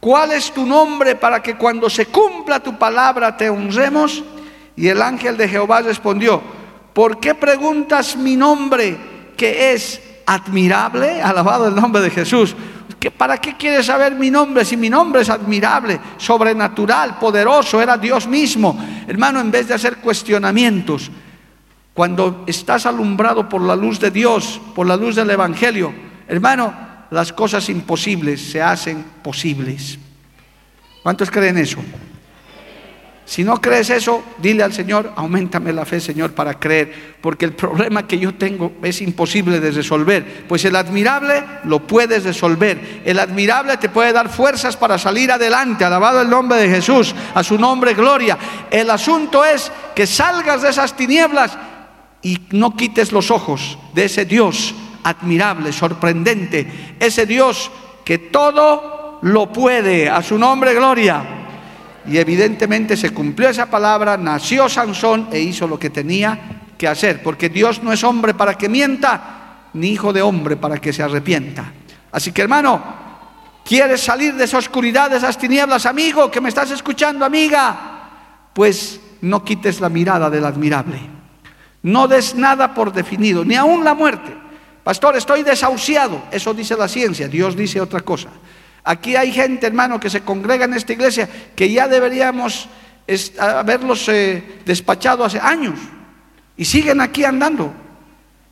¿cuál 0.00 0.32
es 0.32 0.50
tu 0.54 0.64
nombre 0.64 1.16
para 1.16 1.42
que 1.42 1.54
cuando 1.54 1.90
se 1.90 2.06
cumpla 2.06 2.60
tu 2.60 2.78
palabra 2.78 3.36
te 3.36 3.50
honremos? 3.50 4.24
Y 4.74 4.88
el 4.88 5.02
ángel 5.02 5.36
de 5.36 5.50
Jehová 5.50 5.82
respondió, 5.82 6.40
¿Por 6.94 7.20
qué 7.20 7.34
preguntas 7.34 8.16
mi 8.16 8.36
nombre 8.36 8.96
que 9.36 9.74
es 9.74 10.00
admirable? 10.24 11.20
Alabado 11.22 11.68
el 11.68 11.74
nombre 11.74 12.00
de 12.00 12.08
Jesús. 12.08 12.56
¿Para 13.18 13.36
qué 13.36 13.58
quieres 13.58 13.84
saber 13.84 14.14
mi 14.14 14.30
nombre 14.30 14.64
si 14.64 14.78
mi 14.78 14.88
nombre 14.88 15.20
es 15.20 15.28
admirable, 15.28 16.00
sobrenatural, 16.16 17.18
poderoso? 17.18 17.82
Era 17.82 17.98
Dios 17.98 18.26
mismo. 18.26 18.82
Hermano, 19.06 19.40
en 19.40 19.50
vez 19.50 19.68
de 19.68 19.74
hacer 19.74 19.98
cuestionamientos, 19.98 21.10
cuando 21.92 22.44
estás 22.46 22.86
alumbrado 22.86 23.46
por 23.46 23.60
la 23.60 23.76
luz 23.76 24.00
de 24.00 24.10
Dios, 24.10 24.58
por 24.74 24.86
la 24.86 24.96
luz 24.96 25.16
del 25.16 25.28
Evangelio, 25.28 26.07
hermano, 26.28 26.74
las 27.10 27.32
cosas 27.32 27.68
imposibles 27.68 28.40
se 28.40 28.60
hacen 28.60 29.04
posibles. 29.22 29.98
¿Cuántos 31.02 31.30
creen 31.30 31.58
eso? 31.58 31.78
Si 33.24 33.44
no 33.44 33.60
crees 33.60 33.90
eso, 33.90 34.24
dile 34.38 34.62
al 34.62 34.72
Señor, 34.72 35.12
aumentame 35.14 35.70
la 35.74 35.84
fe, 35.84 36.00
Señor, 36.00 36.32
para 36.32 36.58
creer, 36.58 37.18
porque 37.20 37.44
el 37.44 37.52
problema 37.52 38.06
que 38.06 38.18
yo 38.18 38.34
tengo 38.34 38.72
es 38.82 39.02
imposible 39.02 39.60
de 39.60 39.70
resolver, 39.70 40.46
pues 40.48 40.64
el 40.64 40.74
admirable 40.74 41.44
lo 41.64 41.86
puedes 41.86 42.24
resolver. 42.24 43.02
El 43.04 43.18
admirable 43.18 43.76
te 43.76 43.90
puede 43.90 44.14
dar 44.14 44.30
fuerzas 44.30 44.78
para 44.78 44.96
salir 44.96 45.30
adelante, 45.30 45.84
alabado 45.84 46.22
el 46.22 46.30
nombre 46.30 46.58
de 46.58 46.70
Jesús, 46.70 47.14
a 47.34 47.44
su 47.44 47.58
nombre 47.58 47.92
gloria. 47.92 48.38
El 48.70 48.88
asunto 48.88 49.44
es 49.44 49.70
que 49.94 50.06
salgas 50.06 50.62
de 50.62 50.70
esas 50.70 50.96
tinieblas 50.96 51.58
y 52.22 52.38
no 52.52 52.76
quites 52.76 53.12
los 53.12 53.30
ojos 53.30 53.78
de 53.92 54.06
ese 54.06 54.24
Dios 54.24 54.74
admirable, 55.08 55.72
sorprendente, 55.72 56.96
ese 56.98 57.26
Dios 57.26 57.70
que 58.04 58.18
todo 58.18 59.18
lo 59.22 59.52
puede, 59.52 60.08
a 60.08 60.22
su 60.22 60.38
nombre 60.38 60.74
gloria. 60.74 61.22
Y 62.06 62.16
evidentemente 62.16 62.96
se 62.96 63.10
cumplió 63.10 63.50
esa 63.50 63.66
palabra, 63.66 64.16
nació 64.16 64.68
Sansón 64.68 65.28
e 65.30 65.40
hizo 65.40 65.66
lo 65.66 65.78
que 65.78 65.90
tenía 65.90 66.62
que 66.78 66.88
hacer, 66.88 67.22
porque 67.22 67.48
Dios 67.48 67.82
no 67.82 67.92
es 67.92 68.02
hombre 68.04 68.34
para 68.34 68.54
que 68.54 68.68
mienta, 68.68 69.70
ni 69.74 69.88
hijo 69.88 70.12
de 70.12 70.22
hombre 70.22 70.56
para 70.56 70.78
que 70.78 70.92
se 70.92 71.02
arrepienta. 71.02 71.72
Así 72.12 72.32
que 72.32 72.42
hermano, 72.42 72.82
¿quieres 73.64 74.00
salir 74.00 74.34
de 74.34 74.44
esa 74.44 74.58
oscuridad, 74.58 75.10
de 75.10 75.18
esas 75.18 75.36
tinieblas, 75.36 75.84
amigo, 75.84 76.30
que 76.30 76.40
me 76.40 76.48
estás 76.48 76.70
escuchando, 76.70 77.24
amiga? 77.24 78.50
Pues 78.54 79.00
no 79.20 79.44
quites 79.44 79.80
la 79.80 79.88
mirada 79.88 80.30
del 80.30 80.44
admirable. 80.44 80.98
No 81.82 82.08
des 82.08 82.34
nada 82.34 82.74
por 82.74 82.92
definido, 82.92 83.44
ni 83.44 83.54
aún 83.54 83.84
la 83.84 83.94
muerte. 83.94 84.47
Pastor, 84.88 85.18
estoy 85.18 85.42
desahuciado. 85.42 86.22
Eso 86.30 86.54
dice 86.54 86.74
la 86.74 86.88
ciencia, 86.88 87.28
Dios 87.28 87.54
dice 87.54 87.78
otra 87.78 88.00
cosa. 88.00 88.30
Aquí 88.82 89.16
hay 89.16 89.30
gente, 89.30 89.66
hermano, 89.66 90.00
que 90.00 90.08
se 90.08 90.22
congrega 90.22 90.64
en 90.64 90.72
esta 90.72 90.94
iglesia 90.94 91.28
que 91.54 91.70
ya 91.70 91.86
deberíamos 91.86 92.70
haberlos 93.38 94.08
eh, 94.08 94.60
despachado 94.64 95.26
hace 95.26 95.40
años 95.40 95.78
y 96.56 96.64
siguen 96.64 97.02
aquí 97.02 97.22
andando. 97.22 97.70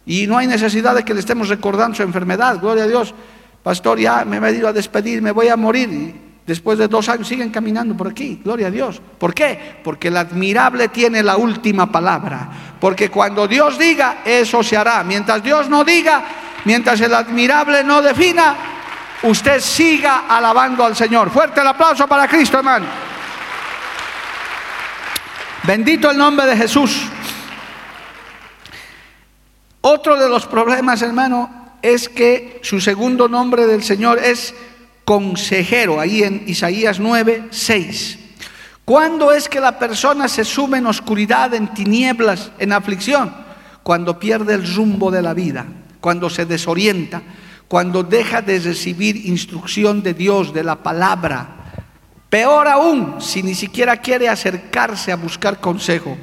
Y 0.05 0.27
no 0.27 0.37
hay 0.37 0.47
necesidad 0.47 0.95
de 0.95 1.07
que 1.07 1.15
le 1.15 1.21
estemos 1.21 1.49
recordando 1.49 1.97
su 1.97 2.03
enfermedad. 2.03 2.61
Gloria 2.61 2.85
a 2.85 2.89
Dios. 2.89 3.15
Pastor, 3.63 3.99
ya 3.99 4.23
me 4.27 4.37
he 4.37 4.41
venido 4.41 4.69
a 4.69 4.75
despedir, 4.75 5.23
me 5.23 5.31
voy 5.31 5.49
a 5.49 5.57
morir. 5.57 6.26
Después 6.47 6.79
de 6.79 6.87
dos 6.87 7.09
años 7.09 7.27
siguen 7.27 7.51
caminando 7.51 7.97
por 7.97 8.07
aquí. 8.07 8.41
Gloria 8.45 8.69
a 8.69 8.71
Dios. 8.71 9.01
¿Por 9.19 9.35
qué? 9.35 9.81
Porque 9.83 10.09
el 10.09 10.17
admirable 10.17 10.89
tiene 10.89 11.23
la 11.23 11.37
última 11.37 11.91
palabra. 11.91 12.49
Porque 12.81 13.11
cuando 13.11 13.49
Dios 13.49 13.77
diga, 13.77 14.19
eso 14.25 14.63
se 14.63 14.77
hará. 14.77 15.03
Mientras 15.03 15.43
Dios 15.43 15.69
no 15.69 15.83
diga, 15.83 16.25
mientras 16.65 17.01
el 17.01 17.13
admirable 17.13 17.83
no 17.83 18.01
defina, 18.01 18.55
usted 19.25 19.61
siga 19.61 20.27
alabando 20.29 20.85
al 20.85 20.95
Señor. 20.95 21.31
Fuerte 21.31 21.61
el 21.61 21.67
aplauso 21.67 22.07
para 22.07 22.29
Cristo, 22.29 22.59
hermano. 22.59 22.87
Bendito 25.65 26.13
el 26.13 26.17
nombre 26.17 26.47
de 26.47 26.57
Jesús. 26.57 27.09
Otro 29.81 30.17
de 30.17 30.29
los 30.29 30.47
problemas, 30.47 31.03
hermano, 31.03 31.73
es 31.83 32.09
que 32.09 32.61
su 32.63 32.81
segundo 32.81 33.29
nombre 33.29 33.67
del 33.67 33.83
Señor 33.83 34.21
es 34.21 34.55
consejero, 35.07 36.01
ahí 36.01 36.25
en 36.25 36.43
Isaías 36.49 36.99
9, 36.99 37.45
6. 37.51 38.19
¿Cuándo 38.85 39.33
es 39.33 39.49
que 39.49 39.61
la 39.61 39.79
persona 39.79 40.27
se 40.27 40.45
sume 40.45 40.79
en 40.79 40.87
oscuridad, 40.87 41.55
en 41.55 41.73
tinieblas, 41.73 42.51
en 42.59 42.73
aflicción? 42.73 43.33
Cuando 43.85 44.19
pierde 44.19 44.55
el 44.55 44.75
rumbo 44.75 45.13
de 45.13 45.23
la 45.23 45.33
vida, 45.33 45.65
cuando 46.01 46.29
se 46.29 46.45
desorienta, 46.45 47.23
cuando 47.69 48.03
deja 48.03 48.43
de 48.43 48.59
recibir 48.59 49.27
instrucción 49.27 50.03
de 50.03 50.13
Dios, 50.13 50.53
de 50.53 50.65
la 50.65 50.83
palabra. 50.83 51.73
Peor 52.29 52.67
aún, 52.67 53.21
si 53.21 53.45
ni 53.45 53.55
siquiera 53.55 53.99
quiere 53.99 54.29
acercarse 54.29 55.13
a 55.13 55.17
buscar 55.17 55.61
consejo. 55.61 56.17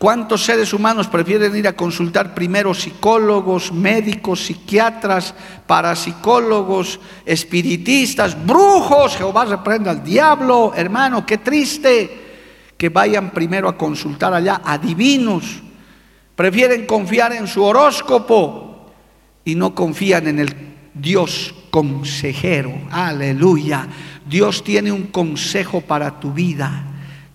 ¿Cuántos 0.00 0.46
seres 0.46 0.72
humanos 0.72 1.08
prefieren 1.08 1.54
ir 1.54 1.68
a 1.68 1.76
consultar 1.76 2.34
primero 2.34 2.72
psicólogos, 2.72 3.70
médicos, 3.70 4.46
psiquiatras, 4.46 5.34
parapsicólogos, 5.66 6.98
espiritistas, 7.26 8.34
brujos? 8.46 9.18
Jehová 9.18 9.44
reprenda 9.44 9.90
al 9.90 10.02
diablo, 10.02 10.72
hermano, 10.74 11.26
qué 11.26 11.36
triste 11.36 12.72
que 12.78 12.88
vayan 12.88 13.28
primero 13.28 13.68
a 13.68 13.76
consultar 13.76 14.32
allá 14.32 14.62
a 14.64 14.78
divinos. 14.78 15.60
Prefieren 16.34 16.86
confiar 16.86 17.34
en 17.34 17.46
su 17.46 17.62
horóscopo 17.62 18.86
y 19.44 19.54
no 19.54 19.74
confían 19.74 20.28
en 20.28 20.38
el 20.38 20.56
Dios 20.94 21.54
consejero. 21.70 22.72
Aleluya. 22.90 23.86
Dios 24.24 24.64
tiene 24.64 24.92
un 24.92 25.08
consejo 25.08 25.82
para 25.82 26.18
tu 26.18 26.32
vida. 26.32 26.86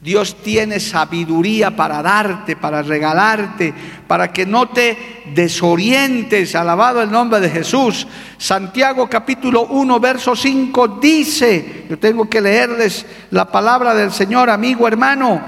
Dios 0.05 0.35
tiene 0.43 0.79
sabiduría 0.79 1.75
para 1.75 2.03
darte, 2.03 2.55
para 2.55 2.83
regalarte, 2.83 3.73
para 4.07 4.31
que 4.31 4.45
no 4.45 4.69
te 4.69 5.23
desorientes. 5.33 6.53
Alabado 6.53 7.01
el 7.01 7.09
nombre 7.09 7.39
de 7.39 7.49
Jesús. 7.49 8.05
Santiago 8.37 9.09
capítulo 9.09 9.63
1, 9.63 9.99
verso 9.99 10.35
5 10.35 10.99
dice, 11.01 11.85
yo 11.89 11.97
tengo 11.97 12.29
que 12.29 12.39
leerles 12.39 13.03
la 13.31 13.51
palabra 13.51 13.95
del 13.95 14.11
Señor, 14.11 14.51
amigo, 14.51 14.87
hermano. 14.87 15.41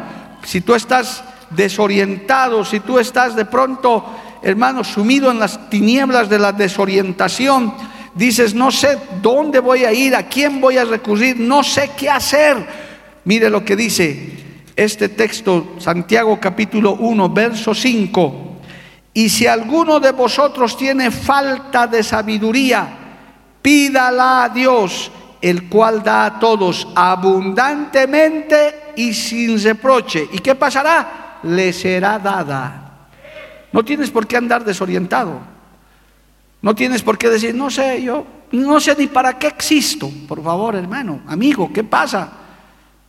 Si 0.43 0.61
tú 0.61 0.73
estás 0.73 1.23
desorientado, 1.51 2.65
si 2.65 2.79
tú 2.79 2.97
estás 2.97 3.35
de 3.35 3.45
pronto, 3.45 4.03
hermano, 4.41 4.83
sumido 4.83 5.29
en 5.29 5.37
las 5.37 5.69
tinieblas 5.69 6.29
de 6.29 6.39
la 6.39 6.51
desorientación, 6.51 7.75
dices, 8.15 8.55
no 8.55 8.71
sé 8.71 8.97
dónde 9.21 9.59
voy 9.59 9.85
a 9.85 9.93
ir, 9.93 10.15
a 10.15 10.23
quién 10.23 10.59
voy 10.59 10.79
a 10.79 10.85
recurrir, 10.85 11.39
no 11.39 11.63
sé 11.63 11.91
qué 11.95 12.09
hacer. 12.09 12.87
Mire 13.23 13.51
lo 13.51 13.63
que 13.63 13.75
dice 13.75 14.46
este 14.77 15.09
texto, 15.09 15.73
Santiago 15.79 16.39
capítulo 16.39 16.93
1, 16.93 17.29
verso 17.29 17.73
5. 17.73 18.57
Y 19.15 19.27
si 19.27 19.47
alguno 19.47 19.99
de 19.99 20.11
vosotros 20.11 20.77
tiene 20.77 21.09
falta 21.09 21.87
de 21.87 22.03
sabiduría, 22.03 22.87
pídala 23.59 24.43
a 24.43 24.49
Dios, 24.49 25.11
el 25.41 25.67
cual 25.67 26.03
da 26.03 26.25
a 26.25 26.39
todos 26.39 26.87
abundantemente 26.93 28.93
y 28.95 29.15
sin 29.15 29.61
reproche. 29.61 30.29
¿Y 30.31 30.37
qué 30.37 30.53
pasará? 30.53 31.39
Le 31.41 31.73
será 31.73 32.19
dada. 32.19 33.07
No 33.71 33.83
tienes 33.83 34.11
por 34.11 34.27
qué 34.27 34.37
andar 34.37 34.63
desorientado. 34.63 35.39
No 36.61 36.75
tienes 36.75 37.01
por 37.01 37.17
qué 37.17 37.29
decir, 37.29 37.55
no 37.55 37.71
sé, 37.71 38.03
yo 38.03 38.25
no 38.51 38.79
sé 38.79 38.95
ni 38.95 39.07
para 39.07 39.39
qué 39.39 39.47
existo. 39.47 40.07
Por 40.27 40.43
favor, 40.43 40.75
hermano, 40.75 41.21
amigo, 41.25 41.71
¿qué 41.73 41.83
pasa? 41.83 42.46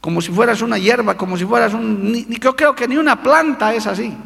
Como 0.01 0.21
si 0.21 0.33
fueras 0.33 0.63
una 0.63 0.79
hierba, 0.79 1.17
como 1.17 1.37
si 1.37 1.45
fueras 1.45 1.75
un... 1.75 2.13
Ni, 2.13 2.27
yo 2.39 2.55
creo 2.55 2.75
que 2.75 2.87
ni 2.87 2.97
una 2.97 3.23
planta 3.23 3.75
es 3.75 3.87
así. 3.87 4.17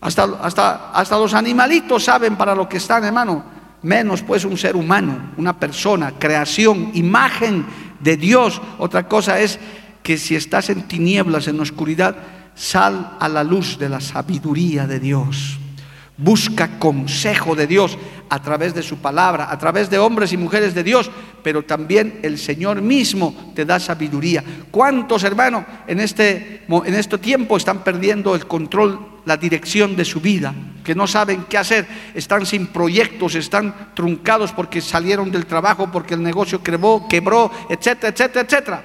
Hasta, 0.00 0.24
hasta, 0.42 0.90
hasta 0.92 1.18
los 1.18 1.34
animalitos 1.34 2.04
saben 2.04 2.36
para 2.36 2.54
lo 2.54 2.68
que 2.68 2.78
están, 2.78 3.04
hermano. 3.04 3.44
Menos 3.82 4.22
pues 4.22 4.44
un 4.44 4.56
ser 4.56 4.76
humano, 4.76 5.32
una 5.36 5.58
persona, 5.58 6.12
creación, 6.18 6.90
imagen 6.94 7.66
de 8.00 8.16
Dios. 8.16 8.60
Otra 8.78 9.06
cosa 9.08 9.40
es 9.40 9.58
que 10.02 10.16
si 10.16 10.34
estás 10.34 10.70
en 10.70 10.88
tinieblas, 10.88 11.48
en 11.48 11.60
oscuridad, 11.60 12.16
sal 12.54 13.16
a 13.20 13.28
la 13.28 13.44
luz 13.44 13.78
de 13.78 13.88
la 13.88 14.00
sabiduría 14.00 14.86
de 14.86 15.00
Dios. 15.00 15.58
Busca 16.22 16.78
consejo 16.78 17.54
de 17.54 17.66
Dios 17.66 17.96
a 18.28 18.42
través 18.42 18.74
de 18.74 18.82
su 18.82 18.98
palabra, 18.98 19.50
a 19.50 19.58
través 19.58 19.88
de 19.88 19.98
hombres 19.98 20.32
y 20.32 20.36
mujeres 20.36 20.74
de 20.74 20.84
Dios, 20.84 21.10
pero 21.42 21.62
también 21.62 22.20
el 22.22 22.38
Señor 22.38 22.82
mismo 22.82 23.52
te 23.54 23.64
da 23.64 23.80
sabiduría. 23.80 24.44
¿Cuántos 24.70 25.24
hermanos 25.24 25.64
en 25.86 25.98
este, 25.98 26.64
en 26.68 26.94
este 26.94 27.16
tiempo 27.16 27.56
están 27.56 27.82
perdiendo 27.82 28.34
el 28.34 28.46
control, 28.46 29.00
la 29.24 29.38
dirección 29.38 29.96
de 29.96 30.04
su 30.04 30.20
vida? 30.20 30.54
Que 30.84 30.94
no 30.94 31.06
saben 31.06 31.46
qué 31.48 31.56
hacer, 31.56 31.86
están 32.14 32.44
sin 32.44 32.66
proyectos, 32.66 33.34
están 33.34 33.94
truncados 33.94 34.52
porque 34.52 34.82
salieron 34.82 35.32
del 35.32 35.46
trabajo, 35.46 35.90
porque 35.90 36.12
el 36.12 36.22
negocio 36.22 36.62
quebró, 36.62 37.06
quebró, 37.08 37.50
etcétera, 37.70 38.12
etcétera, 38.12 38.44
etcétera. 38.44 38.84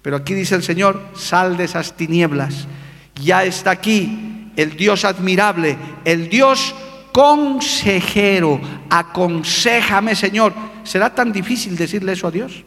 Pero 0.00 0.16
aquí 0.16 0.32
dice 0.32 0.54
el 0.54 0.62
Señor, 0.62 1.10
sal 1.14 1.58
de 1.58 1.64
esas 1.64 1.94
tinieblas. 1.94 2.66
Ya 3.14 3.44
está 3.44 3.72
aquí 3.72 4.37
el 4.58 4.76
Dios 4.76 5.04
admirable, 5.04 5.78
el 6.04 6.28
Dios 6.28 6.74
consejero. 7.12 8.60
Aconsejame, 8.90 10.16
Señor. 10.16 10.52
¿Será 10.82 11.14
tan 11.14 11.30
difícil 11.30 11.76
decirle 11.76 12.12
eso 12.12 12.26
a 12.26 12.32
Dios? 12.32 12.64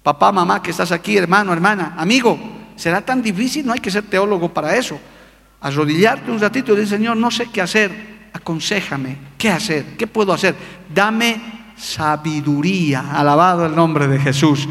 Papá, 0.00 0.30
mamá, 0.30 0.62
que 0.62 0.70
estás 0.70 0.92
aquí, 0.92 1.16
hermano, 1.16 1.52
hermana, 1.52 1.94
amigo, 1.98 2.38
¿será 2.76 3.00
tan 3.00 3.20
difícil? 3.20 3.66
No 3.66 3.72
hay 3.72 3.80
que 3.80 3.90
ser 3.90 4.04
teólogo 4.04 4.54
para 4.54 4.76
eso. 4.76 4.96
Arrodillarte 5.60 6.30
un 6.30 6.38
ratito 6.38 6.72
y 6.72 6.76
decir, 6.76 6.98
Señor, 6.98 7.16
no 7.16 7.32
sé 7.32 7.48
qué 7.52 7.60
hacer. 7.60 8.30
Aconsejame, 8.32 9.16
¿qué 9.36 9.50
hacer? 9.50 9.96
¿Qué 9.98 10.06
puedo 10.06 10.32
hacer? 10.32 10.54
Dame 10.94 11.40
sabiduría. 11.76 13.10
Alabado 13.10 13.66
el 13.66 13.74
nombre 13.74 14.06
de 14.06 14.20
Jesús. 14.20 14.68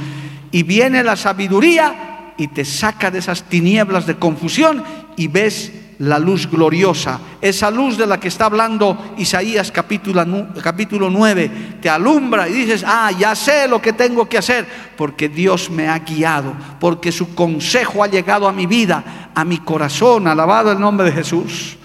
Y 0.50 0.64
viene 0.64 1.04
la 1.04 1.18
sabiduría 1.18 2.32
y 2.38 2.48
te 2.48 2.64
saca 2.64 3.12
de 3.12 3.20
esas 3.20 3.44
tinieblas 3.44 4.06
de 4.06 4.16
confusión 4.16 4.82
y 5.18 5.28
ves 5.28 5.83
la 6.00 6.20
luz 6.20 6.50
gloriosa, 6.50 7.20
esa 7.42 7.70
luz 7.70 7.98
de 7.98 8.08
la 8.08 8.20
que 8.20 8.28
está 8.28 8.46
hablando 8.46 9.16
Isaías 9.18 9.72
capítulo, 9.72 10.26
capítulo 10.62 11.10
9, 11.10 11.78
te 11.82 11.90
alumbra 11.90 12.48
y 12.50 12.54
dices, 12.54 12.84
ah, 12.86 13.12
ya 13.12 13.36
sé 13.36 13.68
lo 13.68 13.82
que 13.82 13.94
tengo 13.94 14.28
que 14.28 14.38
hacer, 14.38 14.68
porque 14.98 15.30
Dios 15.30 15.70
me 15.70 15.88
ha 15.88 16.00
guiado, 16.00 16.54
porque 16.80 17.12
su 17.12 17.36
consejo 17.36 18.04
ha 18.04 18.08
llegado 18.08 18.48
a 18.48 18.54
mi 18.54 18.66
vida, 18.66 19.32
a 19.34 19.46
mi 19.46 19.60
corazón, 19.60 20.28
alabado 20.28 20.72
el 20.72 20.80
nombre 20.80 21.08
de 21.08 21.14
Jesús. 21.14 21.78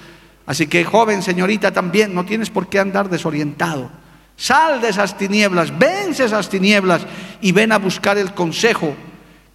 Así 0.47 0.67
que 0.67 0.85
joven, 0.85 1.23
señorita, 1.23 1.73
también 1.73 2.15
no 2.15 2.25
tienes 2.25 2.49
por 2.51 2.69
qué 2.69 2.79
andar 2.79 3.11
desorientado. 3.11 3.91
Sal 4.37 4.81
de 4.81 4.89
esas 4.89 5.19
tinieblas, 5.19 5.77
vence 5.77 6.25
esas 6.25 6.49
tinieblas 6.49 7.03
y 7.41 7.53
ven 7.53 7.73
a 7.73 7.79
buscar 7.79 8.17
el 8.17 8.33
consejo. 8.33 8.95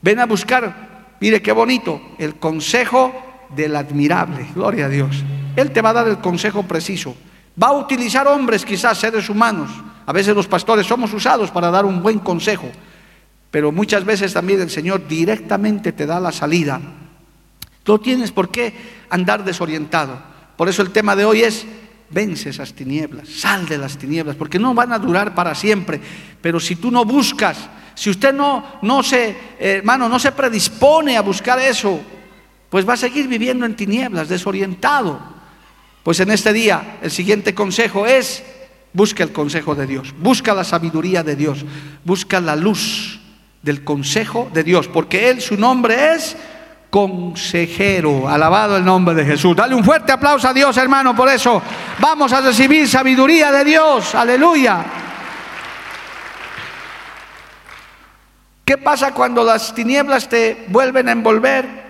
Ven 0.02 0.20
a 0.20 0.26
buscar, 0.26 1.16
mire 1.22 1.42
qué 1.42 1.54
bonito, 1.54 2.02
el 2.18 2.36
consejo 2.36 3.33
del 3.56 3.76
admirable. 3.76 4.48
Gloria 4.54 4.86
a 4.86 4.90
Dios. 4.90 5.24
Él 5.56 5.72
te 5.72 5.82
va 5.82 5.90
a 5.90 5.94
dar 5.94 6.08
el 6.08 6.20
consejo 6.20 6.64
preciso. 6.64 7.16
Va 7.62 7.68
a 7.68 7.74
utilizar 7.74 8.28
hombres, 8.28 8.66
quizás 8.66 8.98
seres 8.98 9.30
humanos. 9.30 9.70
A 10.06 10.12
veces 10.12 10.36
los 10.36 10.48
pastores 10.48 10.88
somos 10.88 11.14
usados 11.14 11.52
para 11.52 11.72
dar 11.72 11.86
un 11.86 12.02
buen 12.02 12.20
consejo, 12.20 12.70
pero 13.52 13.72
muchas 13.72 14.04
veces 14.04 14.34
también 14.34 14.60
el 14.60 14.70
Señor 14.70 15.08
directamente 15.08 15.92
te 15.92 16.06
da 16.06 16.20
la 16.20 16.32
salida. 16.32 16.82
No 17.86 18.00
tienes 18.00 18.32
por 18.32 18.50
qué 18.50 18.74
andar 19.10 19.44
desorientado. 19.44 20.18
Por 20.58 20.68
eso 20.70 20.82
el 20.82 20.92
tema 20.92 21.16
de 21.16 21.26
hoy 21.26 21.42
es 21.42 21.66
vence 22.10 22.50
esas 22.50 22.74
tinieblas, 22.74 23.28
sal 23.28 23.68
de 23.68 23.78
las 23.78 23.98
tinieblas, 23.98 24.36
porque 24.36 24.60
no 24.60 24.74
van 24.74 24.94
a 24.94 25.00
durar 25.00 25.34
para 25.34 25.56
siempre. 25.56 26.00
Pero 26.42 26.60
si 26.60 26.76
tú 26.76 26.92
no 26.92 27.06
buscas, 27.06 27.58
si 27.96 28.10
usted 28.10 28.34
no, 28.34 28.80
no 28.82 29.04
se, 29.04 29.36
hermano, 29.60 30.08
no 30.08 30.20
se 30.20 30.32
predispone 30.32 31.18
a 31.18 31.22
buscar 31.22 31.60
eso, 31.60 32.00
pues 32.74 32.90
va 32.90 32.94
a 32.94 32.98
seguir 32.98 33.28
viviendo 33.28 33.68
en 33.68 33.76
tinieblas, 33.76 34.30
desorientado. 34.30 35.20
Pues 36.02 36.20
en 36.22 36.32
este 36.32 36.52
día 36.52 36.98
el 37.04 37.12
siguiente 37.12 37.54
consejo 37.54 38.08
es, 38.08 38.44
busca 38.94 39.22
el 39.22 39.32
consejo 39.32 39.76
de 39.76 39.86
Dios, 39.86 40.12
busca 40.18 40.56
la 40.56 40.64
sabiduría 40.64 41.22
de 41.22 41.36
Dios, 41.36 41.64
busca 42.04 42.42
la 42.42 42.56
luz 42.56 43.20
del 43.62 43.84
consejo 43.84 44.50
de 44.52 44.64
Dios, 44.64 44.88
porque 44.88 45.30
Él, 45.30 45.40
su 45.40 45.56
nombre 45.56 46.16
es 46.16 46.36
consejero. 46.90 48.28
Alabado 48.28 48.76
el 48.76 48.84
nombre 48.84 49.14
de 49.14 49.24
Jesús. 49.24 49.56
Dale 49.56 49.76
un 49.76 49.84
fuerte 49.84 50.12
aplauso 50.12 50.48
a 50.48 50.54
Dios, 50.56 50.76
hermano, 50.76 51.16
por 51.16 51.30
eso 51.30 51.62
vamos 52.00 52.34
a 52.34 52.42
recibir 52.42 52.90
sabiduría 52.90 53.52
de 53.52 53.66
Dios. 53.66 54.16
Aleluya. 54.16 54.84
¿Qué 58.66 58.80
pasa 58.80 59.14
cuando 59.14 59.44
las 59.44 59.76
tinieblas 59.76 60.28
te 60.28 60.66
vuelven 60.70 61.08
a 61.08 61.12
envolver? 61.12 61.83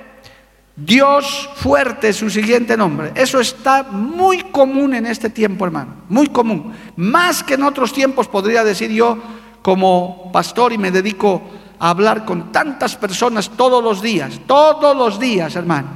Dios 0.75 1.49
fuerte 1.55 2.09
es 2.09 2.15
su 2.17 2.29
siguiente 2.29 2.75
nombre. 2.75 3.12
Eso 3.15 3.39
está 3.39 3.83
muy 3.83 4.39
común 4.43 4.95
en 4.95 5.05
este 5.05 5.29
tiempo, 5.29 5.65
hermano. 5.65 5.95
Muy 6.09 6.27
común. 6.27 6.73
Más 6.95 7.43
que 7.43 7.53
en 7.53 7.63
otros 7.63 7.93
tiempos, 7.93 8.27
podría 8.27 8.63
decir 8.63 8.91
yo, 8.91 9.17
como 9.62 10.31
pastor 10.31 10.73
y 10.73 10.77
me 10.77 10.91
dedico 10.91 11.41
a 11.79 11.89
hablar 11.89 12.25
con 12.25 12.51
tantas 12.51 12.95
personas 12.95 13.51
todos 13.51 13.83
los 13.83 14.01
días. 14.01 14.39
Todos 14.47 14.97
los 14.97 15.19
días, 15.19 15.55
hermano. 15.55 15.89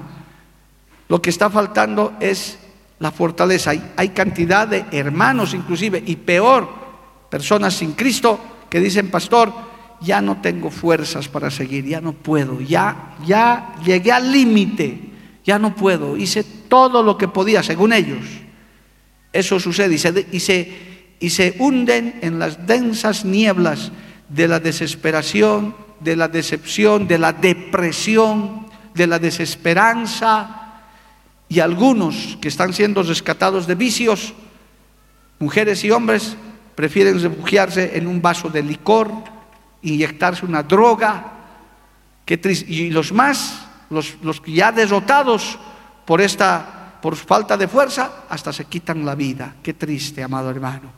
Lo 1.07 1.21
que 1.21 1.31
está 1.31 1.49
faltando 1.49 2.13
es 2.19 2.59
la 2.99 3.11
fortaleza. 3.11 3.71
Hay, 3.71 3.93
hay 3.95 4.09
cantidad 4.09 4.67
de 4.67 4.85
hermanos 4.91 5.55
inclusive, 5.55 6.03
y 6.05 6.17
peor, 6.17 6.69
personas 7.29 7.73
sin 7.73 7.93
Cristo 7.93 8.39
que 8.69 8.79
dicen, 8.79 9.09
pastor, 9.09 9.51
ya 10.01 10.21
no 10.21 10.37
tengo 10.41 10.69
fuerzas 10.69 11.27
para 11.27 11.49
seguir, 11.49 11.85
ya 11.85 12.01
no 12.01 12.13
puedo, 12.13 12.61
ya, 12.61 13.15
ya 13.25 13.75
llegué 13.83 14.11
al 14.11 14.31
límite, 14.31 14.99
ya 15.43 15.57
no 15.57 15.75
puedo, 15.75 16.17
hice 16.17 16.43
todo 16.43 17.01
lo 17.03 17.17
que 17.17 17.27
podía 17.27 17.63
según 17.63 17.93
ellos. 17.93 18.25
Eso 19.33 19.59
sucede 19.59 19.95
y 19.95 19.97
se, 19.97 20.27
y 20.31 20.39
se, 20.39 20.77
y 21.19 21.29
se 21.29 21.55
hunden 21.59 22.19
en 22.21 22.39
las 22.39 22.65
densas 22.67 23.25
nieblas 23.25 23.91
de 24.29 24.47
la 24.47 24.59
desesperación, 24.59 25.75
de 25.99 26.15
la 26.15 26.27
decepción, 26.27 27.07
de 27.07 27.17
la 27.17 27.33
depresión, 27.33 28.67
de 28.93 29.07
la 29.07 29.19
desesperanza. 29.19 30.81
Y 31.49 31.59
algunos 31.59 32.37
que 32.41 32.49
están 32.49 32.73
siendo 32.73 33.03
rescatados 33.03 33.67
de 33.67 33.75
vicios, 33.75 34.33
mujeres 35.39 35.83
y 35.83 35.91
hombres, 35.91 36.35
prefieren 36.75 37.21
refugiarse 37.21 37.97
en 37.97 38.05
un 38.05 38.21
vaso 38.21 38.49
de 38.49 38.61
licor, 38.61 39.11
inyectarse 39.81 40.45
una 40.45 40.63
droga. 40.63 41.33
Qué 42.25 42.37
triste. 42.37 42.71
Y 42.71 42.89
los 42.89 43.11
más, 43.11 43.65
los, 43.89 44.15
los 44.21 44.41
ya 44.45 44.71
derrotados 44.71 45.57
por 46.05 46.21
esta, 46.21 46.99
por 47.01 47.15
falta 47.15 47.57
de 47.57 47.67
fuerza, 47.67 48.25
hasta 48.29 48.51
se 48.53 48.65
quitan 48.65 49.05
la 49.05 49.15
vida. 49.15 49.55
Qué 49.61 49.73
triste, 49.73 50.23
amado 50.23 50.49
hermano. 50.49 50.91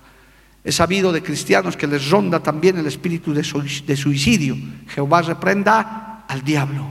He 0.64 0.72
sabido 0.72 1.12
de 1.12 1.24
cristianos 1.24 1.78
que 1.78 1.88
les 1.88 2.10
ronda 2.10 2.42
también 2.42 2.78
el 2.78 2.86
espíritu 2.86 3.34
de 3.34 3.44
suicidio. 3.44 4.58
Jehová 4.88 5.22
reprenda 5.22 6.26
al 6.28 6.44
diablo. 6.44 6.86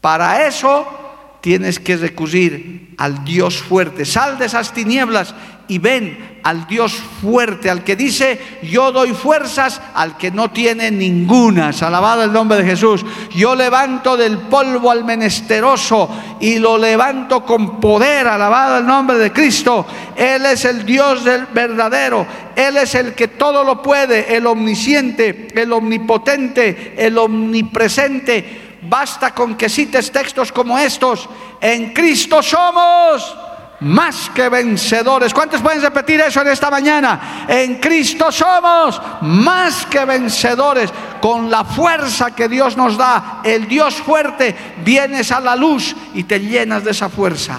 Para 0.00 0.46
eso 0.46 1.05
tienes 1.46 1.78
que 1.78 1.96
recurrir 1.96 2.88
al 2.98 3.24
Dios 3.24 3.58
fuerte. 3.58 4.04
Sal 4.04 4.36
de 4.36 4.46
esas 4.46 4.72
tinieblas 4.72 5.32
y 5.68 5.78
ven 5.78 6.40
al 6.42 6.66
Dios 6.66 6.92
fuerte, 7.22 7.70
al 7.70 7.84
que 7.84 7.94
dice, 7.94 8.40
yo 8.64 8.90
doy 8.90 9.12
fuerzas 9.12 9.80
al 9.94 10.16
que 10.16 10.32
no 10.32 10.50
tiene 10.50 10.90
ninguna. 10.90 11.70
Alabado 11.80 12.24
el 12.24 12.32
nombre 12.32 12.58
de 12.58 12.64
Jesús. 12.64 13.04
Yo 13.32 13.54
levanto 13.54 14.16
del 14.16 14.38
polvo 14.38 14.90
al 14.90 15.04
menesteroso 15.04 16.10
y 16.40 16.58
lo 16.58 16.78
levanto 16.78 17.44
con 17.44 17.78
poder. 17.78 18.26
Alabado 18.26 18.78
el 18.78 18.86
nombre 18.86 19.16
de 19.16 19.32
Cristo. 19.32 19.86
Él 20.16 20.46
es 20.46 20.64
el 20.64 20.84
Dios 20.84 21.22
del 21.22 21.46
verdadero. 21.46 22.26
Él 22.56 22.76
es 22.76 22.96
el 22.96 23.14
que 23.14 23.28
todo 23.28 23.62
lo 23.62 23.82
puede, 23.82 24.34
el 24.34 24.48
omnisciente, 24.48 25.46
el 25.54 25.72
omnipotente, 25.72 26.94
el 26.96 27.16
omnipresente 27.18 28.65
Basta 28.88 29.34
con 29.34 29.56
que 29.56 29.68
cites 29.68 30.10
textos 30.12 30.52
como 30.52 30.78
estos. 30.78 31.28
En 31.60 31.92
Cristo 31.92 32.42
somos 32.42 33.36
más 33.80 34.30
que 34.30 34.48
vencedores. 34.48 35.34
¿Cuántos 35.34 35.60
pueden 35.60 35.82
repetir 35.82 36.20
eso 36.20 36.40
en 36.40 36.48
esta 36.48 36.70
mañana? 36.70 37.46
En 37.48 37.76
Cristo 37.76 38.30
somos 38.32 39.00
más 39.22 39.86
que 39.86 40.04
vencedores. 40.04 40.90
Con 41.20 41.50
la 41.50 41.64
fuerza 41.64 42.34
que 42.34 42.48
Dios 42.48 42.76
nos 42.76 42.96
da, 42.96 43.40
el 43.42 43.66
Dios 43.66 43.94
fuerte, 43.94 44.54
vienes 44.84 45.32
a 45.32 45.40
la 45.40 45.56
luz 45.56 45.94
y 46.14 46.24
te 46.24 46.38
llenas 46.38 46.84
de 46.84 46.92
esa 46.92 47.08
fuerza. 47.08 47.58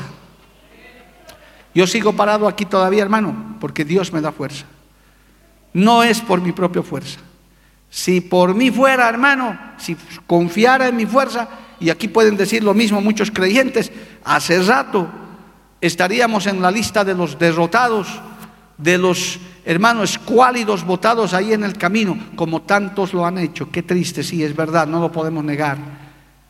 Yo 1.74 1.86
sigo 1.86 2.14
parado 2.14 2.48
aquí 2.48 2.66
todavía, 2.66 3.04
hermano, 3.04 3.58
porque 3.60 3.86
Dios 3.86 4.12
me 4.14 4.22
da 4.22 4.32
fuerza. 4.32 4.66
No 5.74 6.02
es 6.02 6.22
por 6.22 6.42
mi 6.42 6.52
propia 6.52 6.82
fuerza. 6.82 7.20
Si 7.90 8.22
por 8.22 8.54
mí 8.54 8.72
fuera, 8.72 9.10
hermano, 9.10 9.58
si 9.78 9.96
confiara 10.26 10.88
en 10.88 10.96
mi 10.96 11.06
fuerza, 11.06 11.48
y 11.80 11.90
aquí 11.90 12.08
pueden 12.08 12.38
decir 12.38 12.64
lo 12.64 12.74
mismo 12.74 13.02
muchos 13.02 13.32
creyentes, 13.32 13.92
hace 14.24 14.62
rato 14.64 15.08
estaríamos 15.80 16.48
en 16.48 16.62
la 16.62 16.72
lista 16.72 17.04
de 17.04 17.14
los 17.14 17.38
derrotados, 17.38 18.08
de 18.78 18.98
los 18.98 19.40
hermanos 19.66 20.12
escuálidos 20.12 20.86
votados 20.86 21.34
ahí 21.34 21.54
en 21.54 21.64
el 21.64 21.78
camino, 21.78 22.18
como 22.36 22.62
tantos 22.62 23.14
lo 23.14 23.26
han 23.26 23.38
hecho. 23.38 23.70
Qué 23.72 23.84
triste, 23.84 24.24
sí, 24.24 24.44
es 24.44 24.56
verdad, 24.56 24.88
no 24.88 25.00
lo 25.00 25.12
podemos 25.12 25.44
negar. 25.44 25.78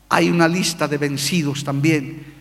Hay 0.08 0.30
una 0.30 0.48
lista 0.48 0.88
de 0.88 0.98
vencidos 0.98 1.64
también, 1.64 2.34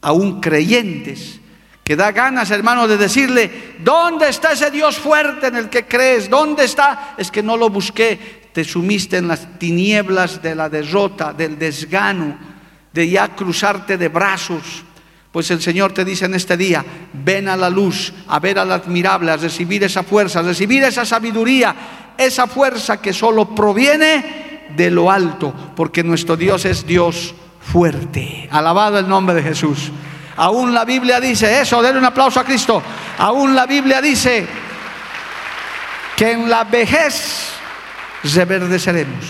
aún 0.00 0.40
creyentes, 0.40 1.40
que 1.84 1.96
da 1.96 2.12
ganas, 2.12 2.50
hermano, 2.50 2.88
de 2.88 2.96
decirle, 2.96 3.76
¿dónde 3.80 4.30
está 4.30 4.52
ese 4.52 4.70
Dios 4.70 4.96
fuerte 4.96 5.48
en 5.48 5.56
el 5.56 5.68
que 5.68 5.84
crees? 5.84 6.30
¿Dónde 6.30 6.64
está? 6.64 7.14
Es 7.18 7.30
que 7.30 7.42
no 7.42 7.58
lo 7.58 7.68
busqué, 7.68 8.48
te 8.54 8.64
sumiste 8.64 9.18
en 9.18 9.28
las 9.28 9.58
tinieblas 9.58 10.40
de 10.40 10.54
la 10.54 10.70
derrota, 10.70 11.34
del 11.34 11.58
desgano, 11.58 12.38
de 12.90 13.10
ya 13.10 13.28
cruzarte 13.36 13.98
de 13.98 14.08
brazos. 14.08 14.82
Pues 15.30 15.50
el 15.50 15.60
Señor 15.60 15.92
te 15.92 16.06
dice 16.06 16.24
en 16.24 16.34
este 16.34 16.56
día, 16.56 16.82
ven 17.12 17.48
a 17.48 17.56
la 17.56 17.68
luz, 17.68 18.14
a 18.28 18.40
ver 18.40 18.58
al 18.58 18.72
admirable, 18.72 19.32
a 19.32 19.36
recibir 19.36 19.84
esa 19.84 20.02
fuerza, 20.02 20.38
a 20.38 20.42
recibir 20.42 20.82
esa 20.84 21.04
sabiduría, 21.04 21.74
esa 22.16 22.46
fuerza 22.46 23.02
que 23.02 23.12
solo 23.12 23.54
proviene 23.54 24.70
de 24.74 24.90
lo 24.90 25.10
alto, 25.10 25.52
porque 25.76 26.02
nuestro 26.02 26.34
Dios 26.36 26.64
es 26.64 26.86
Dios 26.86 27.34
fuerte. 27.60 28.48
Alabado 28.50 28.98
el 28.98 29.08
nombre 29.08 29.34
de 29.34 29.42
Jesús. 29.42 29.90
Aún 30.36 30.74
la 30.74 30.84
Biblia 30.84 31.20
dice 31.20 31.60
eso, 31.60 31.82
denle 31.82 31.98
un 31.98 32.04
aplauso 32.04 32.40
a 32.40 32.44
Cristo. 32.44 32.82
Aún 33.18 33.54
la 33.54 33.66
Biblia 33.66 34.00
dice 34.00 34.46
que 36.16 36.32
en 36.32 36.48
la 36.48 36.64
vejez 36.64 37.52
reverdeceremos. 38.34 39.24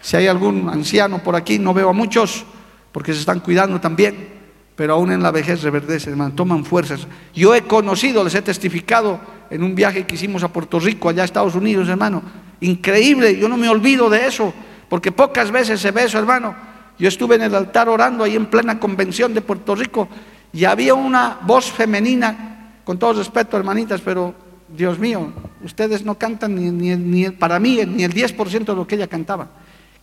Si 0.00 0.16
hay 0.16 0.26
algún 0.26 0.68
anciano 0.68 1.18
por 1.18 1.36
aquí, 1.36 1.58
no 1.58 1.74
veo 1.74 1.90
a 1.90 1.92
muchos, 1.92 2.44
porque 2.92 3.12
se 3.12 3.20
están 3.20 3.40
cuidando 3.40 3.80
también, 3.80 4.40
pero 4.74 4.94
aún 4.94 5.12
en 5.12 5.22
la 5.22 5.30
vejez 5.30 5.62
reverdecen, 5.62 6.12
hermano, 6.12 6.34
toman 6.34 6.64
fuerzas. 6.64 7.06
Yo 7.34 7.54
he 7.54 7.62
conocido, 7.62 8.24
les 8.24 8.34
he 8.34 8.42
testificado 8.42 9.20
en 9.50 9.62
un 9.62 9.74
viaje 9.74 10.06
que 10.06 10.14
hicimos 10.14 10.42
a 10.42 10.48
Puerto 10.48 10.80
Rico, 10.80 11.08
allá 11.08 11.22
a 11.22 11.24
Estados 11.26 11.54
Unidos, 11.54 11.88
hermano. 11.88 12.22
Increíble, 12.60 13.36
yo 13.36 13.48
no 13.48 13.58
me 13.58 13.68
olvido 13.68 14.08
de 14.08 14.26
eso, 14.26 14.54
porque 14.88 15.12
pocas 15.12 15.50
veces 15.50 15.80
se 15.80 15.90
ve 15.90 16.04
eso, 16.04 16.18
hermano. 16.18 16.69
Yo 17.00 17.08
estuve 17.08 17.36
en 17.36 17.42
el 17.42 17.54
altar 17.54 17.88
orando 17.88 18.24
ahí 18.24 18.36
en 18.36 18.46
plena 18.46 18.78
convención 18.78 19.32
de 19.32 19.40
Puerto 19.40 19.74
Rico 19.74 20.06
y 20.52 20.66
había 20.66 20.92
una 20.92 21.38
voz 21.40 21.72
femenina, 21.72 22.74
con 22.84 22.98
todo 22.98 23.14
respeto, 23.14 23.56
hermanitas, 23.56 24.02
pero 24.02 24.34
Dios 24.68 24.98
mío, 24.98 25.32
ustedes 25.64 26.04
no 26.04 26.16
cantan 26.16 26.54
ni, 26.54 26.70
ni, 26.70 27.30
para 27.30 27.58
mí 27.58 27.80
ni 27.86 28.04
el 28.04 28.12
10% 28.12 28.64
de 28.66 28.74
lo 28.74 28.86
que 28.86 28.96
ella 28.96 29.06
cantaba. 29.06 29.48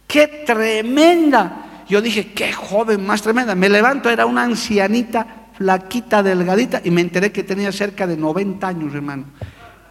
¡Qué 0.08 0.44
tremenda! 0.46 1.84
Yo 1.88 2.02
dije, 2.02 2.34
qué 2.34 2.52
joven 2.52 3.06
más 3.06 3.22
tremenda. 3.22 3.54
Me 3.54 3.70
levanto, 3.70 4.10
era 4.10 4.26
una 4.26 4.44
ancianita, 4.44 5.50
flaquita, 5.56 6.24
delgadita, 6.24 6.82
y 6.84 6.90
me 6.90 7.02
enteré 7.02 7.32
que 7.32 7.44
tenía 7.44 7.72
cerca 7.72 8.08
de 8.08 8.18
90 8.18 8.68
años, 8.68 8.96
hermano. 8.96 9.26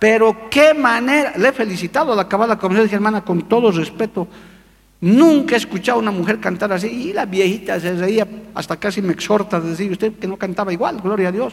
Pero 0.00 0.50
qué 0.50 0.74
manera, 0.74 1.34
le 1.36 1.48
he 1.48 1.52
felicitado 1.52 2.12
al 2.12 2.18
acabar 2.18 2.48
la 2.48 2.58
convención, 2.58 2.86
dije, 2.86 2.96
hermana, 2.96 3.22
con 3.22 3.42
todo 3.48 3.70
respeto, 3.70 4.26
Nunca 5.00 5.54
he 5.54 5.58
escuchado 5.58 5.98
a 5.98 6.02
una 6.02 6.10
mujer 6.10 6.40
cantar 6.40 6.72
así. 6.72 6.86
Y 6.86 7.12
la 7.12 7.26
viejita 7.26 7.78
se 7.78 7.94
reía, 7.94 8.26
hasta 8.54 8.76
casi 8.76 9.02
me 9.02 9.12
exhorta 9.12 9.58
a 9.58 9.60
decir, 9.60 9.92
usted 9.92 10.12
que 10.14 10.26
no 10.26 10.36
cantaba 10.36 10.72
igual, 10.72 11.00
gloria 11.00 11.28
a 11.28 11.32
Dios. 11.32 11.52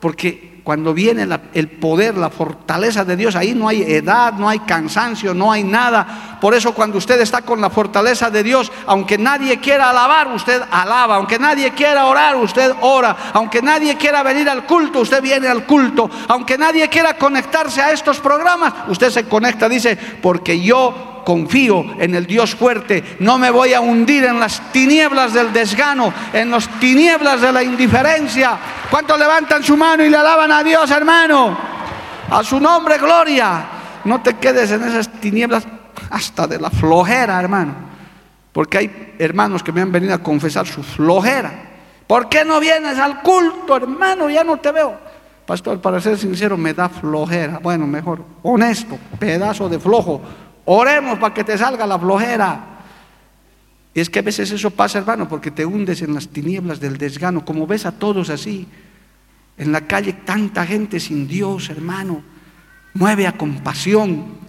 Porque 0.00 0.61
cuando 0.64 0.94
viene 0.94 1.26
el 1.54 1.68
poder, 1.68 2.16
la 2.16 2.30
fortaleza 2.30 3.04
de 3.04 3.16
Dios, 3.16 3.34
ahí 3.34 3.52
no 3.52 3.66
hay 3.66 3.82
edad, 3.82 4.34
no 4.34 4.48
hay 4.48 4.60
cansancio, 4.60 5.34
no 5.34 5.50
hay 5.50 5.64
nada. 5.64 6.38
Por 6.40 6.54
eso 6.54 6.72
cuando 6.72 6.98
usted 6.98 7.20
está 7.20 7.42
con 7.42 7.60
la 7.60 7.68
fortaleza 7.68 8.30
de 8.30 8.42
Dios, 8.44 8.70
aunque 8.86 9.18
nadie 9.18 9.58
quiera 9.58 9.90
alabar, 9.90 10.28
usted 10.28 10.62
alaba. 10.70 11.16
Aunque 11.16 11.38
nadie 11.38 11.72
quiera 11.72 12.06
orar, 12.06 12.36
usted 12.36 12.72
ora. 12.80 13.16
Aunque 13.32 13.60
nadie 13.60 13.96
quiera 13.96 14.22
venir 14.22 14.48
al 14.48 14.64
culto, 14.64 15.00
usted 15.00 15.20
viene 15.20 15.48
al 15.48 15.66
culto. 15.66 16.08
Aunque 16.28 16.56
nadie 16.56 16.88
quiera 16.88 17.14
conectarse 17.14 17.82
a 17.82 17.90
estos 17.90 18.20
programas, 18.20 18.72
usted 18.88 19.10
se 19.10 19.24
conecta, 19.24 19.68
dice, 19.68 19.96
porque 20.20 20.60
yo 20.60 21.12
confío 21.24 21.84
en 21.98 22.14
el 22.14 22.26
Dios 22.26 22.54
fuerte, 22.54 23.16
no 23.20 23.38
me 23.38 23.50
voy 23.50 23.74
a 23.74 23.80
hundir 23.80 24.24
en 24.24 24.40
las 24.40 24.72
tinieblas 24.72 25.32
del 25.32 25.52
desgano, 25.52 26.12
en 26.32 26.50
las 26.50 26.68
tinieblas 26.80 27.40
de 27.40 27.52
la 27.52 27.62
indiferencia. 27.62 28.58
¿Cuántos 28.90 29.18
levantan 29.18 29.62
su 29.62 29.76
mano 29.76 30.04
y 30.04 30.10
le 30.10 30.16
alaban 30.16 30.51
a 30.52 30.62
Dios, 30.62 30.90
hermano? 30.90 31.56
A 32.30 32.42
su 32.44 32.60
nombre, 32.60 32.98
gloria. 32.98 33.64
No 34.04 34.22
te 34.22 34.34
quedes 34.34 34.70
en 34.70 34.82
esas 34.82 35.08
tinieblas 35.20 35.66
hasta 36.10 36.46
de 36.46 36.60
la 36.60 36.70
flojera, 36.70 37.40
hermano. 37.40 37.74
Porque 38.52 38.78
hay 38.78 39.14
hermanos 39.18 39.62
que 39.62 39.72
me 39.72 39.80
han 39.80 39.92
venido 39.92 40.14
a 40.14 40.18
confesar 40.18 40.66
su 40.66 40.82
flojera. 40.82 41.70
¿Por 42.06 42.28
qué 42.28 42.44
no 42.44 42.60
vienes 42.60 42.98
al 42.98 43.22
culto, 43.22 43.76
hermano? 43.76 44.28
Ya 44.28 44.44
no 44.44 44.58
te 44.58 44.72
veo. 44.72 44.98
Pastor, 45.46 45.80
para 45.80 46.00
ser 46.00 46.18
sincero, 46.18 46.56
me 46.56 46.74
da 46.74 46.88
flojera. 46.88 47.58
Bueno, 47.58 47.86
mejor, 47.86 48.24
honesto, 48.42 48.98
pedazo 49.18 49.68
de 49.68 49.78
flojo. 49.78 50.20
Oremos 50.64 51.18
para 51.18 51.34
que 51.34 51.44
te 51.44 51.56
salga 51.56 51.86
la 51.86 51.98
flojera. 51.98 52.60
Y 53.94 54.00
es 54.00 54.08
que 54.08 54.20
a 54.20 54.22
veces 54.22 54.50
eso 54.50 54.70
pasa, 54.70 54.98
hermano, 54.98 55.28
porque 55.28 55.50
te 55.50 55.66
hundes 55.66 56.02
en 56.02 56.14
las 56.14 56.28
tinieblas 56.28 56.80
del 56.80 56.96
desgano, 56.96 57.44
como 57.44 57.66
ves 57.66 57.86
a 57.86 57.92
todos 57.92 58.30
así. 58.30 58.68
En 59.56 59.72
la 59.72 59.82
calle 59.82 60.12
tanta 60.12 60.66
gente 60.66 60.98
sin 60.98 61.28
Dios, 61.28 61.70
hermano. 61.70 62.22
Mueve 62.94 63.26
a 63.26 63.36
compasión. 63.36 64.42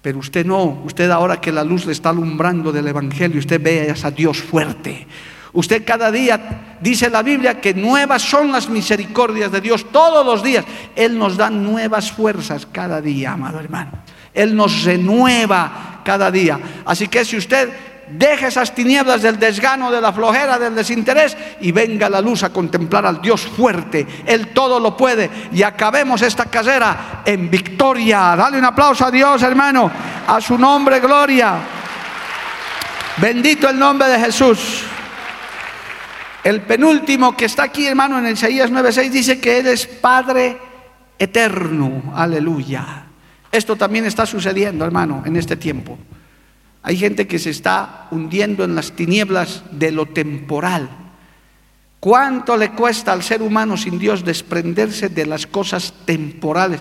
Pero 0.00 0.18
usted 0.18 0.44
no, 0.44 0.82
usted 0.84 1.10
ahora 1.10 1.40
que 1.40 1.52
la 1.52 1.62
luz 1.62 1.86
le 1.86 1.92
está 1.92 2.08
alumbrando 2.10 2.72
del 2.72 2.88
Evangelio, 2.88 3.38
usted 3.38 3.62
ve 3.62 3.94
a 4.02 4.10
Dios 4.10 4.42
fuerte. 4.42 5.06
Usted 5.52 5.84
cada 5.84 6.10
día, 6.10 6.78
dice 6.80 7.10
la 7.10 7.22
Biblia, 7.22 7.60
que 7.60 7.74
nuevas 7.74 8.22
son 8.22 8.50
las 8.50 8.68
misericordias 8.68 9.52
de 9.52 9.60
Dios 9.60 9.86
todos 9.92 10.24
los 10.24 10.42
días. 10.42 10.64
Él 10.96 11.18
nos 11.18 11.36
da 11.36 11.50
nuevas 11.50 12.10
fuerzas 12.10 12.66
cada 12.66 13.00
día, 13.00 13.32
amado 13.32 13.60
hermano. 13.60 13.92
Él 14.32 14.56
nos 14.56 14.82
renueva 14.82 16.00
cada 16.04 16.30
día. 16.30 16.58
Así 16.86 17.06
que 17.06 17.24
si 17.24 17.36
usted 17.36 17.70
deja 18.12 18.48
esas 18.48 18.74
tinieblas 18.74 19.22
del 19.22 19.38
desgano, 19.38 19.90
de 19.90 20.00
la 20.00 20.12
flojera, 20.12 20.58
del 20.58 20.74
desinterés 20.74 21.36
y 21.60 21.72
venga 21.72 22.08
la 22.08 22.20
luz 22.20 22.42
a 22.42 22.50
contemplar 22.50 23.06
al 23.06 23.20
Dios 23.20 23.42
fuerte. 23.42 24.06
Él 24.26 24.48
todo 24.48 24.78
lo 24.78 24.96
puede 24.96 25.30
y 25.52 25.62
acabemos 25.62 26.22
esta 26.22 26.46
carrera 26.46 27.22
en 27.24 27.50
victoria. 27.50 28.34
Dale 28.36 28.58
un 28.58 28.64
aplauso 28.64 29.06
a 29.06 29.10
Dios, 29.10 29.42
hermano. 29.42 29.90
A 30.26 30.40
su 30.40 30.58
nombre, 30.58 31.00
gloria. 31.00 31.56
Bendito 33.18 33.68
el 33.68 33.78
nombre 33.78 34.08
de 34.08 34.18
Jesús. 34.18 34.84
El 36.44 36.62
penúltimo 36.62 37.36
que 37.36 37.44
está 37.44 37.64
aquí, 37.64 37.86
hermano, 37.86 38.18
en 38.18 38.26
Isaías 38.26 38.70
9:6 38.70 39.10
dice 39.10 39.40
que 39.40 39.58
Él 39.58 39.68
es 39.68 39.86
Padre 39.86 40.58
eterno. 41.18 42.12
Aleluya. 42.14 43.04
Esto 43.50 43.76
también 43.76 44.06
está 44.06 44.26
sucediendo, 44.26 44.84
hermano, 44.84 45.22
en 45.24 45.36
este 45.36 45.56
tiempo. 45.56 45.98
Hay 46.82 46.96
gente 46.96 47.26
que 47.26 47.38
se 47.38 47.50
está 47.50 48.08
hundiendo 48.10 48.64
en 48.64 48.74
las 48.74 48.92
tinieblas 48.92 49.62
de 49.70 49.92
lo 49.92 50.06
temporal. 50.06 50.88
¿Cuánto 52.00 52.56
le 52.56 52.72
cuesta 52.72 53.12
al 53.12 53.22
ser 53.22 53.42
humano 53.42 53.76
sin 53.76 53.98
Dios 53.98 54.24
desprenderse 54.24 55.08
de 55.08 55.24
las 55.24 55.46
cosas 55.46 55.94
temporales? 56.04 56.80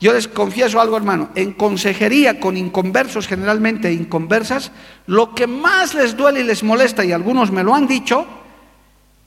Yo 0.00 0.12
les 0.12 0.28
confieso 0.28 0.80
algo, 0.80 0.96
hermano, 0.96 1.30
en 1.34 1.52
consejería 1.52 2.38
con 2.38 2.56
inconversos, 2.56 3.26
generalmente 3.26 3.92
inconversas, 3.92 4.70
lo 5.06 5.34
que 5.34 5.46
más 5.46 5.94
les 5.94 6.16
duele 6.16 6.40
y 6.40 6.44
les 6.44 6.62
molesta, 6.62 7.04
y 7.04 7.12
algunos 7.12 7.50
me 7.50 7.64
lo 7.64 7.74
han 7.74 7.86
dicho, 7.86 8.26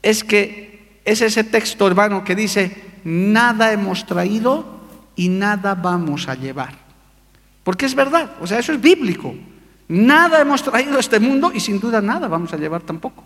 es 0.01 0.23
que 0.23 0.99
es 1.03 1.21
ese 1.21 1.43
texto, 1.43 1.87
hermano, 1.87 2.23
que 2.23 2.35
dice, 2.35 2.75
nada 3.03 3.71
hemos 3.71 4.05
traído 4.05 4.81
y 5.15 5.29
nada 5.29 5.75
vamos 5.75 6.27
a 6.27 6.35
llevar. 6.35 6.77
Porque 7.63 7.85
es 7.85 7.95
verdad, 7.95 8.31
o 8.41 8.47
sea, 8.47 8.59
eso 8.59 8.73
es 8.73 8.81
bíblico. 8.81 9.33
Nada 9.87 10.41
hemos 10.41 10.63
traído 10.63 10.97
a 10.97 10.99
este 10.99 11.19
mundo 11.19 11.51
y 11.53 11.59
sin 11.59 11.79
duda 11.79 12.01
nada 12.01 12.27
vamos 12.27 12.53
a 12.53 12.57
llevar 12.57 12.81
tampoco. 12.81 13.23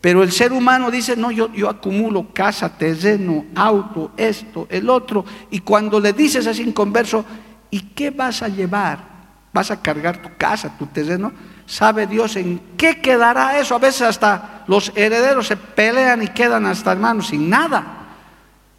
Pero 0.00 0.22
el 0.22 0.30
ser 0.30 0.52
humano 0.52 0.90
dice, 0.90 1.16
no, 1.16 1.30
yo, 1.30 1.52
yo 1.52 1.68
acumulo 1.68 2.32
casa, 2.32 2.68
terreno, 2.68 3.46
auto, 3.56 4.12
esto, 4.16 4.66
el 4.70 4.88
otro. 4.88 5.24
Y 5.50 5.60
cuando 5.60 5.98
le 5.98 6.12
dices 6.12 6.46
así 6.46 6.62
inconverso, 6.62 7.24
¿y 7.70 7.80
qué 7.80 8.10
vas 8.10 8.42
a 8.42 8.48
llevar? 8.48 9.16
¿Vas 9.52 9.70
a 9.70 9.80
cargar 9.80 10.22
tu 10.22 10.28
casa, 10.36 10.76
tu 10.78 10.86
terreno? 10.86 11.32
¿Sabe 11.66 12.06
Dios 12.06 12.36
en 12.36 12.60
qué 12.76 13.00
quedará 13.00 13.58
eso? 13.58 13.74
A 13.74 13.78
veces 13.78 14.02
hasta 14.02 14.62
los 14.68 14.92
herederos 14.94 15.48
se 15.48 15.56
pelean 15.56 16.22
y 16.22 16.28
quedan 16.28 16.66
hasta 16.66 16.92
hermanos 16.92 17.28
sin 17.28 17.50
nada. 17.50 18.04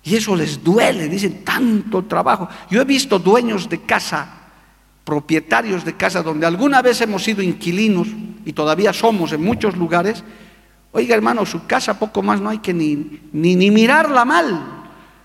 Y 0.03 0.15
eso 0.15 0.33
les 0.33 0.63
duele, 0.63 1.09
dicen, 1.09 1.43
tanto 1.43 2.05
trabajo. 2.05 2.47
Yo 2.69 2.79
he 2.79 2.85
visto 2.85 3.19
dueños 3.19 3.67
de 3.67 3.81
casa, 3.81 4.36
propietarios 5.07 5.85
de 5.85 5.95
casa, 5.95 6.21
donde 6.21 6.45
alguna 6.45 6.81
vez 6.81 6.99
hemos 6.99 7.23
sido 7.23 7.41
inquilinos 7.41 8.09
y 8.43 8.51
todavía 8.51 8.91
somos 8.91 9.31
en 9.31 9.41
muchos 9.41 9.77
lugares. 9.77 10.21
Oiga, 10.91 11.15
hermano, 11.15 11.45
su 11.45 11.65
casa 11.65 11.97
poco 11.97 12.21
más 12.21 12.41
no 12.41 12.49
hay 12.49 12.57
que 12.57 12.73
ni, 12.73 13.21
ni, 13.31 13.55
ni 13.55 13.71
mirarla 13.71 14.25
mal, 14.25 14.83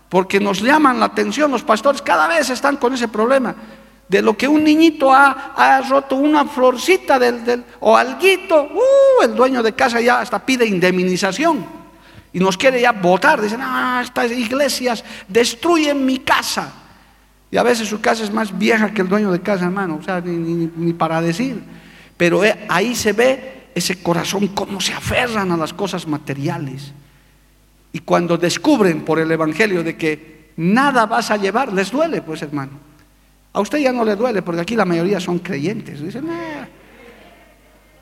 porque 0.08 0.38
nos 0.38 0.62
llaman 0.62 1.00
la 1.00 1.06
atención 1.06 1.50
los 1.50 1.64
pastores, 1.64 2.00
cada 2.00 2.28
vez 2.28 2.48
están 2.48 2.76
con 2.76 2.94
ese 2.94 3.08
problema 3.08 3.56
de 4.06 4.22
lo 4.22 4.36
que 4.36 4.46
un 4.46 4.62
niñito 4.62 5.12
ha, 5.12 5.80
roto 5.88 6.14
una 6.14 6.44
florcita 6.44 7.18
del, 7.18 7.44
del, 7.44 7.64
o 7.80 7.96
alguito, 7.96 8.62
uh, 8.62 9.24
el 9.24 9.34
dueño 9.34 9.64
de 9.64 9.72
casa 9.72 10.00
ya 10.00 10.20
hasta 10.20 10.46
pide 10.46 10.64
indemnización 10.64 11.66
y 12.32 12.38
nos 12.38 12.56
quiere 12.56 12.80
ya 12.80 12.92
votar. 12.92 13.40
Dicen, 13.40 13.60
ah, 13.60 14.00
estas 14.04 14.30
iglesias 14.30 15.02
destruyen 15.26 16.06
mi 16.06 16.20
casa. 16.20 16.81
Y 17.52 17.58
a 17.58 17.62
veces 17.62 17.86
su 17.86 18.00
casa 18.00 18.24
es 18.24 18.32
más 18.32 18.58
vieja 18.58 18.94
que 18.94 19.02
el 19.02 19.08
dueño 19.08 19.30
de 19.30 19.40
casa, 19.40 19.66
hermano, 19.66 19.98
o 20.00 20.02
sea, 20.02 20.22
ni, 20.22 20.92
para 20.94 21.20
decir. 21.20 21.62
Pero 22.16 22.42
eh, 22.42 22.64
ahí 22.66 22.94
se 22.94 23.12
ve 23.12 23.68
ese 23.74 24.02
corazón, 24.02 24.48
cómo 24.48 24.80
se 24.80 24.94
aferran 24.94 25.52
a 25.52 25.56
las 25.58 25.74
cosas 25.74 26.08
materiales. 26.08 26.94
Y 27.92 27.98
cuando 27.98 28.38
descubren 28.38 29.02
por 29.02 29.18
el 29.18 29.30
Evangelio 29.30 29.84
de 29.84 29.98
que 29.98 30.52
nada 30.56 31.04
vas 31.04 31.30
a 31.30 31.36
llevar, 31.36 31.70
les 31.74 31.90
duele, 31.90 32.22
pues 32.22 32.40
hermano. 32.40 32.72
A 33.52 33.60
usted 33.60 33.80
ya 33.80 33.92
no 33.92 34.02
le 34.02 34.16
duele, 34.16 34.40
porque 34.40 34.62
aquí 34.62 34.74
la 34.74 34.86
mayoría 34.86 35.20
son 35.20 35.38
creyentes. 35.38 36.02
Dicen, 36.02 36.26
ah". 36.30 36.66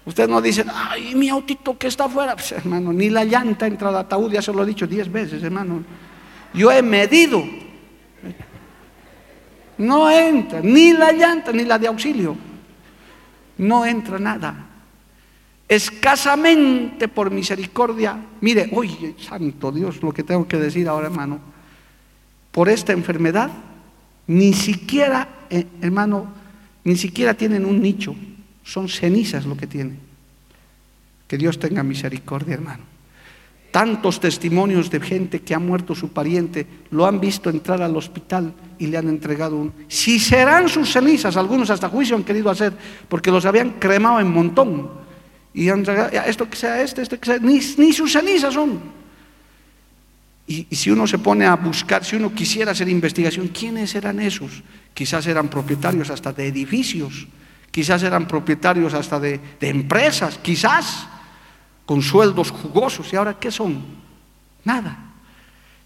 Usted 0.06 0.28
no 0.28 0.40
dice, 0.40 0.64
ay, 0.72 1.16
mi 1.16 1.28
autito 1.28 1.76
que 1.76 1.88
está 1.88 2.04
afuera. 2.04 2.36
Pues, 2.36 2.52
hermano, 2.52 2.92
ni 2.92 3.10
la 3.10 3.24
llanta 3.24 3.66
entra 3.66 3.88
al 3.88 3.96
ataúd, 3.96 4.30
ya 4.30 4.42
se 4.42 4.52
lo 4.52 4.62
he 4.62 4.66
dicho 4.66 4.86
diez 4.86 5.10
veces, 5.10 5.42
hermano. 5.42 5.82
Yo 6.54 6.70
he 6.70 6.82
medido. 6.82 7.42
No 9.80 10.10
entra, 10.10 10.60
ni 10.60 10.92
la 10.92 11.10
llanta, 11.10 11.52
ni 11.52 11.64
la 11.64 11.78
de 11.78 11.88
auxilio. 11.88 12.36
No 13.58 13.86
entra 13.86 14.18
nada. 14.18 14.66
Escasamente 15.66 17.08
por 17.08 17.30
misericordia. 17.30 18.18
Mire, 18.40 18.68
oye, 18.72 19.14
santo 19.18 19.72
Dios, 19.72 20.02
lo 20.02 20.12
que 20.12 20.22
tengo 20.22 20.46
que 20.46 20.58
decir 20.58 20.86
ahora, 20.86 21.06
hermano. 21.06 21.40
Por 22.50 22.68
esta 22.68 22.92
enfermedad 22.92 23.50
ni 24.26 24.52
siquiera, 24.52 25.46
eh, 25.48 25.66
hermano, 25.80 26.28
ni 26.84 26.96
siquiera 26.96 27.34
tienen 27.34 27.64
un 27.64 27.80
nicho, 27.80 28.14
son 28.62 28.88
cenizas 28.88 29.46
lo 29.46 29.56
que 29.56 29.66
tienen. 29.66 29.98
Que 31.26 31.38
Dios 31.38 31.58
tenga 31.58 31.82
misericordia, 31.82 32.54
hermano. 32.54 32.89
Tantos 33.70 34.18
testimonios 34.18 34.90
de 34.90 35.00
gente 35.00 35.42
que 35.42 35.54
ha 35.54 35.60
muerto 35.60 35.94
su 35.94 36.08
pariente, 36.08 36.66
lo 36.90 37.06
han 37.06 37.20
visto 37.20 37.50
entrar 37.50 37.80
al 37.82 37.96
hospital 37.96 38.52
y 38.78 38.86
le 38.86 38.98
han 38.98 39.08
entregado 39.08 39.56
un... 39.56 39.72
Si 39.86 40.18
serán 40.18 40.68
sus 40.68 40.90
cenizas, 40.92 41.36
algunos 41.36 41.70
hasta 41.70 41.88
juicio 41.88 42.16
han 42.16 42.24
querido 42.24 42.50
hacer, 42.50 42.72
porque 43.08 43.30
los 43.30 43.44
habían 43.44 43.78
cremado 43.78 44.18
en 44.18 44.30
montón. 44.32 44.90
Y 45.54 45.68
han 45.68 45.80
entregado, 45.80 46.10
esto 46.26 46.50
que 46.50 46.56
sea 46.56 46.82
este, 46.82 47.02
esto 47.02 47.18
que 47.20 47.26
sea, 47.26 47.38
ni, 47.38 47.60
sus 47.92 48.12
cenizas 48.12 48.54
son. 48.54 48.80
Y, 50.48 50.66
si 50.74 50.90
uno 50.90 51.06
se 51.06 51.18
pone 51.18 51.46
a 51.46 51.54
buscar, 51.54 52.04
si 52.04 52.16
uno 52.16 52.34
quisiera 52.34 52.72
hacer 52.72 52.88
investigación, 52.88 53.48
¿quiénes 53.48 53.94
eran 53.94 54.18
esos? 54.18 54.64
Quizás 54.92 55.28
eran 55.28 55.48
propietarios 55.48 56.10
hasta 56.10 56.32
de 56.32 56.48
edificios, 56.48 57.28
quizás 57.70 58.02
eran 58.02 58.26
propietarios 58.26 58.94
hasta 58.94 59.20
de 59.20 59.40
empresas, 59.60 60.38
quizás 60.38 61.06
con 61.90 62.02
sueldos 62.02 62.52
jugosos. 62.52 63.12
¿Y 63.12 63.16
ahora 63.16 63.34
qué 63.34 63.50
son? 63.50 63.82
Nada. 64.62 64.96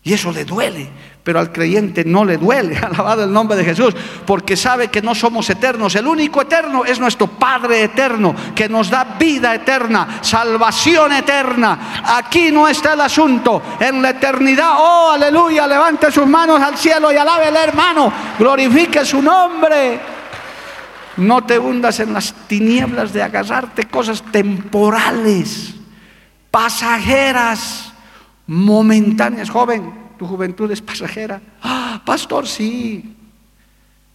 Y 0.02 0.12
eso 0.12 0.30
le 0.32 0.44
duele, 0.44 0.86
pero 1.22 1.40
al 1.40 1.50
creyente 1.50 2.04
no 2.04 2.26
le 2.26 2.36
duele, 2.36 2.76
alabado 2.82 3.24
el 3.24 3.32
nombre 3.32 3.56
de 3.56 3.64
Jesús, 3.64 3.94
porque 4.26 4.54
sabe 4.54 4.88
que 4.88 5.00
no 5.00 5.14
somos 5.14 5.48
eternos. 5.48 5.94
El 5.94 6.06
único 6.06 6.42
eterno 6.42 6.84
es 6.84 7.00
nuestro 7.00 7.26
Padre 7.26 7.84
eterno, 7.84 8.34
que 8.54 8.68
nos 8.68 8.90
da 8.90 9.16
vida 9.18 9.54
eterna, 9.54 10.18
salvación 10.20 11.10
eterna. 11.12 12.02
Aquí 12.18 12.52
no 12.52 12.68
está 12.68 12.92
el 12.92 13.00
asunto, 13.00 13.62
en 13.80 14.02
la 14.02 14.10
eternidad. 14.10 14.74
Oh, 14.76 15.10
aleluya, 15.10 15.66
levante 15.66 16.12
sus 16.12 16.26
manos 16.26 16.60
al 16.60 16.76
cielo 16.76 17.10
y 17.14 17.16
alabe 17.16 17.46
al 17.46 17.56
hermano, 17.56 18.12
glorifique 18.38 19.06
su 19.06 19.22
nombre. 19.22 20.00
No 21.16 21.44
te 21.44 21.58
hundas 21.58 21.98
en 22.00 22.12
las 22.12 22.34
tinieblas 22.46 23.14
de 23.14 23.22
agarrarte 23.22 23.84
cosas 23.84 24.22
temporales, 24.30 25.76
pasajeras 26.54 27.92
momentáneas. 28.46 29.50
Joven, 29.50 30.14
tu 30.16 30.24
juventud 30.24 30.70
es 30.70 30.80
pasajera. 30.80 31.42
Ah, 31.60 32.00
pastor, 32.06 32.46
sí. 32.46 33.16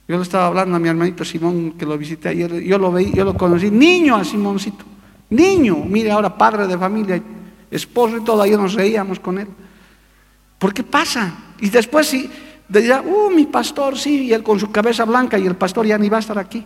Yo 0.07 0.15
le 0.15 0.23
estaba 0.23 0.47
hablando 0.47 0.77
a 0.77 0.79
mi 0.79 0.87
hermanito 0.87 1.25
Simón, 1.25 1.73
que 1.73 1.85
lo 1.85 1.97
visité 1.97 2.29
ayer. 2.29 2.63
Yo 2.63 2.77
lo 2.77 2.93
veí, 2.93 3.11
yo 3.11 3.25
lo 3.25 3.35
conocí. 3.35 3.69
Niño 3.69 4.15
a 4.15 4.23
Simoncito. 4.23 4.85
Niño. 5.31 5.83
Mire, 5.85 6.11
ahora 6.11 6.37
padre 6.37 6.65
de 6.65 6.77
familia, 6.77 7.21
esposo 7.69 8.15
y 8.15 8.23
todo. 8.23 8.41
Ayer 8.41 8.57
nos 8.57 8.73
reíamos 8.73 9.19
con 9.19 9.37
él. 9.37 9.49
¿Por 10.57 10.73
qué 10.73 10.83
pasa? 10.83 11.33
Y 11.59 11.69
después 11.69 12.07
sí, 12.07 12.31
dirá, 12.69 13.01
uh, 13.01 13.29
mi 13.29 13.47
pastor, 13.47 13.97
sí. 13.97 14.27
Y 14.27 14.33
él 14.33 14.43
con 14.43 14.57
su 14.57 14.71
cabeza 14.71 15.03
blanca 15.03 15.37
y 15.37 15.45
el 15.45 15.57
pastor 15.57 15.85
ya 15.85 15.97
ni 15.97 16.07
va 16.07 16.15
a 16.15 16.21
estar 16.21 16.39
aquí. 16.39 16.65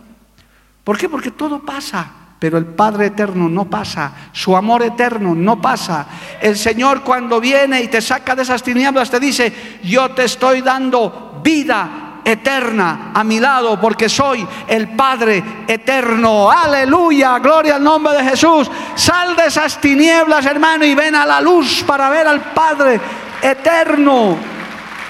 ¿Por 0.84 0.96
qué? 0.96 1.08
Porque 1.08 1.32
todo 1.32 1.60
pasa 1.64 2.23
pero 2.38 2.58
el 2.58 2.66
Padre 2.66 3.06
eterno 3.06 3.48
no 3.48 3.64
pasa, 3.64 4.12
su 4.32 4.56
amor 4.56 4.82
eterno 4.82 5.34
no 5.34 5.60
pasa. 5.60 6.06
El 6.40 6.56
Señor 6.56 7.02
cuando 7.02 7.40
viene 7.40 7.80
y 7.82 7.88
te 7.88 8.02
saca 8.02 8.34
de 8.34 8.42
esas 8.42 8.62
tinieblas 8.62 9.10
te 9.10 9.20
dice, 9.20 9.78
yo 9.82 10.10
te 10.10 10.24
estoy 10.24 10.60
dando 10.60 11.40
vida 11.42 12.04
eterna 12.24 13.12
a 13.14 13.22
mi 13.22 13.38
lado 13.38 13.78
porque 13.80 14.08
soy 14.08 14.46
el 14.66 14.88
Padre 14.88 15.42
eterno. 15.66 16.50
Aleluya, 16.50 17.38
gloria 17.38 17.76
al 17.76 17.84
nombre 17.84 18.14
de 18.14 18.24
Jesús. 18.24 18.70
Sal 18.94 19.36
de 19.36 19.46
esas 19.46 19.80
tinieblas, 19.80 20.44
hermano, 20.46 20.84
y 20.84 20.94
ven 20.94 21.14
a 21.14 21.26
la 21.26 21.40
luz 21.40 21.84
para 21.86 22.08
ver 22.10 22.26
al 22.26 22.40
Padre 22.52 23.00
eterno. 23.42 24.36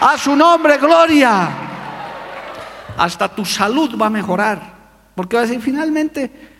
A 0.01 0.19
su 0.19 0.35
nombre, 0.37 0.77
gloria. 0.79 1.49
Hasta 2.97 3.29
tu 3.29 3.45
salud 3.45 3.97
va 4.01 4.07
a 4.07 4.11
mejorar. 4.11 4.75
Porque 5.15 5.37
va 5.37 5.43
a 5.43 5.47
decir, 5.47 5.63
finalmente, 5.63 6.54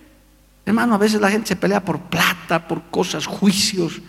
Hermano, 0.67 0.95
a 0.95 0.99
veces 0.99 1.21
la 1.21 1.31
gente 1.31 1.49
se 1.49 1.57
pelea 1.57 1.85
por 1.85 2.01
plata, 2.01 2.67
por 2.67 2.85
cosas, 2.85 3.27
juicios, 3.27 4.01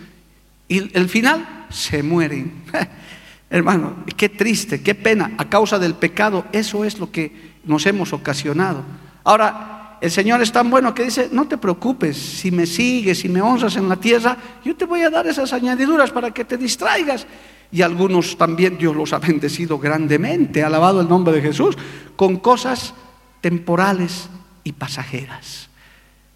y 0.68 0.96
el 0.96 1.08
final 1.08 1.66
se 1.70 2.02
mueren. 2.02 2.64
Hermano, 3.50 4.04
qué 4.16 4.28
triste, 4.28 4.82
qué 4.82 4.94
pena, 4.94 5.32
a 5.38 5.48
causa 5.48 5.78
del 5.78 5.94
pecado, 5.94 6.46
eso 6.52 6.84
es 6.84 6.98
lo 6.98 7.12
que 7.12 7.56
nos 7.64 7.86
hemos 7.86 8.12
ocasionado. 8.12 8.82
Ahora, 9.22 9.98
el 10.00 10.10
Señor 10.10 10.42
es 10.42 10.52
tan 10.52 10.68
bueno 10.68 10.94
que 10.94 11.04
dice, 11.04 11.28
no 11.32 11.46
te 11.46 11.56
preocupes, 11.56 12.16
si 12.16 12.50
me 12.50 12.66
sigues, 12.66 13.20
si 13.20 13.28
me 13.28 13.40
honras 13.40 13.76
en 13.76 13.88
la 13.88 13.96
tierra, 13.96 14.36
yo 14.64 14.76
te 14.76 14.84
voy 14.84 15.02
a 15.02 15.10
dar 15.10 15.26
esas 15.26 15.52
añadiduras 15.52 16.10
para 16.10 16.32
que 16.32 16.44
te 16.44 16.56
distraigas. 16.56 17.26
Y 17.72 17.82
algunos 17.82 18.36
también 18.36 18.78
Dios 18.78 18.94
los 18.94 19.12
ha 19.12 19.18
bendecido 19.18 19.78
grandemente, 19.78 20.62
alabado 20.62 21.00
el 21.00 21.08
nombre 21.08 21.34
de 21.34 21.42
Jesús, 21.42 21.76
con 22.14 22.36
cosas 22.36 22.94
temporales 23.40 24.28
y 24.64 24.72
pasajeras. 24.72 25.68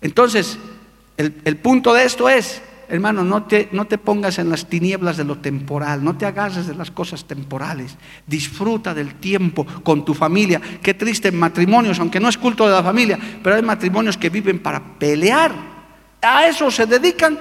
Entonces, 0.01 0.59
el, 1.17 1.57
punto 1.59 1.93
de 1.93 2.05
esto 2.05 2.29
es, 2.29 2.63
hermano, 2.89 3.23
no 3.23 3.45
te, 3.45 3.69
no 3.73 3.85
te 3.85 3.99
pongas 3.99 4.39
en 4.39 4.49
las 4.49 4.67
tinieblas 4.67 5.19
de 5.19 5.25
lo 5.25 5.37
temporal, 5.37 6.03
no 6.03 6.17
te 6.17 6.25
agarres 6.25 6.67
de 6.67 6.75
las 6.75 6.91
cosas 6.91 7.27
temporales, 7.27 7.97
disfruta 8.27 8.95
del 8.95 9.17
tiempo 9.17 9.67
con 9.83 10.05
tu 10.05 10.15
familia. 10.15 10.61
Qué 10.83 10.95
triste 10.95 11.29
en 11.29 11.39
matrimonios, 11.39 12.01
aunque 12.01 12.21
no 12.21 12.29
es 12.29 12.39
culto 12.39 12.67
de 12.67 12.73
la 12.73 12.83
familia, 12.83 13.19
pero 13.43 13.57
hay 13.57 13.63
matrimonios 13.63 14.17
que 14.17 14.31
viven 14.31 14.61
para 14.61 14.83
pelear. 14.99 15.53
A 16.23 16.47
eso 16.47 16.71
se 16.71 16.87
dedican 16.87 17.39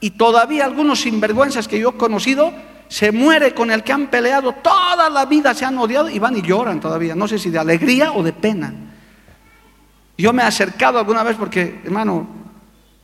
y 0.00 0.10
todavía 0.10 0.64
algunos 0.64 1.00
sinvergüenzas 1.00 1.68
que 1.68 1.78
yo 1.78 1.90
he 1.90 1.96
conocido 1.96 2.52
se 2.88 3.12
muere 3.12 3.54
con 3.54 3.70
el 3.70 3.84
que 3.84 3.92
han 3.92 4.08
peleado 4.08 4.52
toda 4.54 5.08
la 5.08 5.24
vida, 5.24 5.54
se 5.54 5.64
han 5.64 5.78
odiado 5.78 6.10
y 6.10 6.18
van 6.18 6.36
y 6.36 6.42
lloran 6.42 6.80
todavía, 6.80 7.14
no 7.14 7.28
sé 7.28 7.38
si 7.38 7.48
de 7.48 7.58
alegría 7.60 8.10
o 8.12 8.24
de 8.24 8.32
pena. 8.32 8.74
Yo 10.20 10.32
me 10.32 10.42
he 10.42 10.46
acercado 10.46 10.98
alguna 10.98 11.22
vez 11.22 11.36
porque, 11.36 11.80
hermano, 11.84 12.26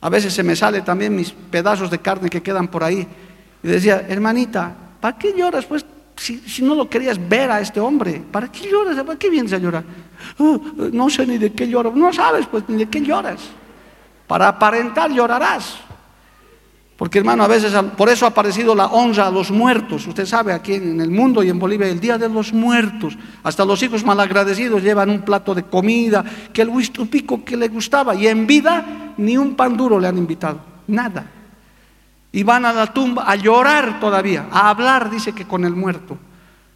a 0.01 0.09
veces 0.09 0.33
se 0.33 0.43
me 0.43 0.55
sale 0.55 0.81
también 0.81 1.15
mis 1.15 1.31
pedazos 1.31 1.89
de 1.89 1.99
carne 1.99 2.29
que 2.29 2.43
quedan 2.43 2.67
por 2.67 2.83
ahí. 2.83 3.07
Y 3.63 3.67
decía, 3.67 4.05
hermanita, 4.07 4.73
¿para 5.01 5.17
qué 5.17 5.33
lloras? 5.35 5.65
Pues 5.65 5.85
si, 6.15 6.61
no 6.61 6.75
lo 6.75 6.89
querías 6.89 7.17
ver 7.27 7.49
a 7.49 7.59
este 7.59 7.79
hombre, 7.79 8.21
¿para 8.31 8.51
qué 8.51 8.69
lloras? 8.69 9.03
¿Para 9.03 9.17
qué 9.17 9.29
vienes 9.29 9.53
a 9.53 9.57
llorar? 9.57 9.83
Ah, 10.39 10.57
no 10.91 11.09
sé 11.09 11.25
ni 11.25 11.37
de 11.37 11.53
qué 11.53 11.67
lloro. 11.67 11.91
No 11.95 12.13
sabes, 12.13 12.45
pues, 12.45 12.63
ni 12.67 12.77
de 12.77 12.89
qué 12.89 13.01
lloras. 13.01 13.39
Para 14.27 14.49
aparentar 14.49 15.11
llorarás. 15.11 15.77
Porque 16.97 17.19
hermano, 17.19 17.43
a 17.43 17.47
veces 17.47 17.73
por 17.95 18.09
eso 18.09 18.25
ha 18.25 18.29
aparecido 18.29 18.73
la 18.73 18.87
honra 18.87 19.27
a 19.27 19.31
los 19.31 19.51
muertos. 19.51 20.07
Usted 20.07 20.25
sabe, 20.25 20.51
aquí 20.51 20.73
en 20.73 20.99
el 20.99 21.11
mundo 21.11 21.43
y 21.43 21.49
en 21.49 21.59
Bolivia, 21.59 21.87
el 21.87 21.99
Día 21.99 22.17
de 22.17 22.27
los 22.27 22.51
Muertos. 22.51 23.15
Hasta 23.43 23.63
los 23.63 23.83
hijos 23.83 24.03
malagradecidos 24.03 24.81
llevan 24.81 25.11
un 25.11 25.21
plato 25.21 25.53
de 25.53 25.61
comida, 25.63 26.25
que 26.51 26.63
el 26.63 26.71
pico 27.09 27.45
que 27.45 27.55
le 27.55 27.67
gustaba. 27.67 28.15
Y 28.15 28.27
en 28.27 28.47
vida 28.47 29.13
ni 29.17 29.37
un 29.37 29.55
pan 29.55 29.77
duro 29.77 29.99
le 29.99 30.07
han 30.07 30.17
invitado. 30.17 30.59
Nada. 30.87 31.27
Y 32.31 32.41
van 32.41 32.65
a 32.65 32.73
la 32.73 32.91
tumba 32.91 33.25
a 33.27 33.35
llorar 33.35 33.99
todavía, 33.99 34.47
a 34.51 34.69
hablar, 34.69 35.11
dice 35.11 35.33
que 35.33 35.45
con 35.45 35.65
el 35.65 35.75
muerto. 35.75 36.17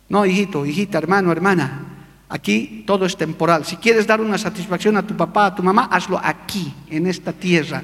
No, 0.09 0.23
hijito, 0.23 0.67
hijita, 0.67 0.99
hermano, 0.99 1.31
hermana. 1.31 1.87
Aquí 2.29 2.83
todo 2.85 3.05
es 3.05 3.17
temporal. 3.17 3.65
Si 3.65 3.77
quieres 3.77 4.05
dar 4.05 4.21
una 4.21 4.37
satisfacción 4.37 4.97
a 4.97 5.01
tu 5.01 5.17
papá, 5.17 5.47
a 5.47 5.55
tu 5.55 5.63
mamá, 5.63 5.89
hazlo 5.91 6.19
aquí, 6.23 6.71
en 6.89 7.07
esta 7.07 7.33
tierra. 7.33 7.81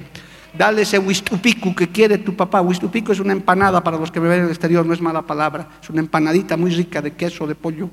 Dale 0.58 0.82
ese 0.82 0.98
huistupico 0.98 1.76
que 1.76 1.90
quiere 1.90 2.18
tu 2.18 2.36
papá. 2.36 2.62
Huistupico 2.62 3.12
es 3.12 3.20
una 3.20 3.34
empanada 3.34 3.84
para 3.84 3.98
los 3.98 4.12
que 4.12 4.20
me 4.20 4.28
ven 4.28 4.40
en 4.40 4.46
el 4.46 4.52
exterior, 4.52 4.86
no 4.86 4.94
es 4.94 5.02
mala 5.02 5.22
palabra. 5.22 5.68
Es 5.82 5.90
una 5.90 6.00
empanadita 6.00 6.58
muy 6.58 6.72
rica 6.72 7.02
de 7.02 7.14
queso, 7.14 7.46
de 7.46 7.56
pollo. 7.56 7.90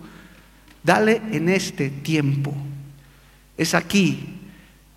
Dale 0.82 1.20
en 1.32 1.48
este 1.48 1.90
tiempo. 1.90 2.54
es 3.56 3.74
aquí, 3.74 4.40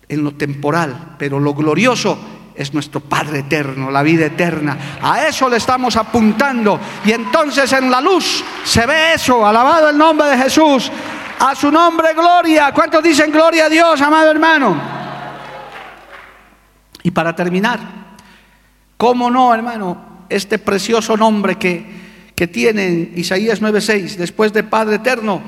en 0.08 0.24
lo 0.24 0.32
temporal, 0.32 1.14
pero 1.18 1.38
lo 1.38 1.54
glorioso 1.54 2.18
es 2.54 2.74
nuestro 2.74 3.00
Padre 3.00 3.40
eterno, 3.40 3.90
la 3.90 4.02
vida 4.02 4.26
eterna. 4.26 4.98
A 5.00 5.26
eso 5.26 5.48
le 5.48 5.58
estamos 5.58 5.96
apuntando. 5.96 6.80
Y 7.04 7.12
entonces 7.12 7.72
en 7.72 7.90
la 7.90 8.00
luz 8.00 8.42
se 8.64 8.84
ve 8.84 9.14
eso. 9.14 9.46
Alabado 9.46 9.90
el 9.90 9.96
nombre 9.96 10.28
de 10.28 10.38
Jesús. 10.38 10.90
A 11.38 11.54
su 11.54 11.70
nombre, 11.70 12.14
gloria. 12.14 12.72
¿Cuántos 12.72 13.02
dicen 13.02 13.30
gloria 13.30 13.66
a 13.66 13.68
Dios, 13.68 14.00
amado 14.00 14.30
hermano? 14.30 14.97
Y 17.08 17.10
para 17.10 17.34
terminar, 17.34 17.80
¿cómo 18.98 19.30
no, 19.30 19.54
hermano? 19.54 19.96
Este 20.28 20.58
precioso 20.58 21.16
nombre 21.16 21.56
que, 21.56 21.82
que 22.36 22.46
tiene 22.46 23.12
Isaías 23.16 23.62
9:6, 23.62 24.16
después 24.16 24.52
de 24.52 24.62
Padre 24.62 24.96
eterno, 24.96 25.40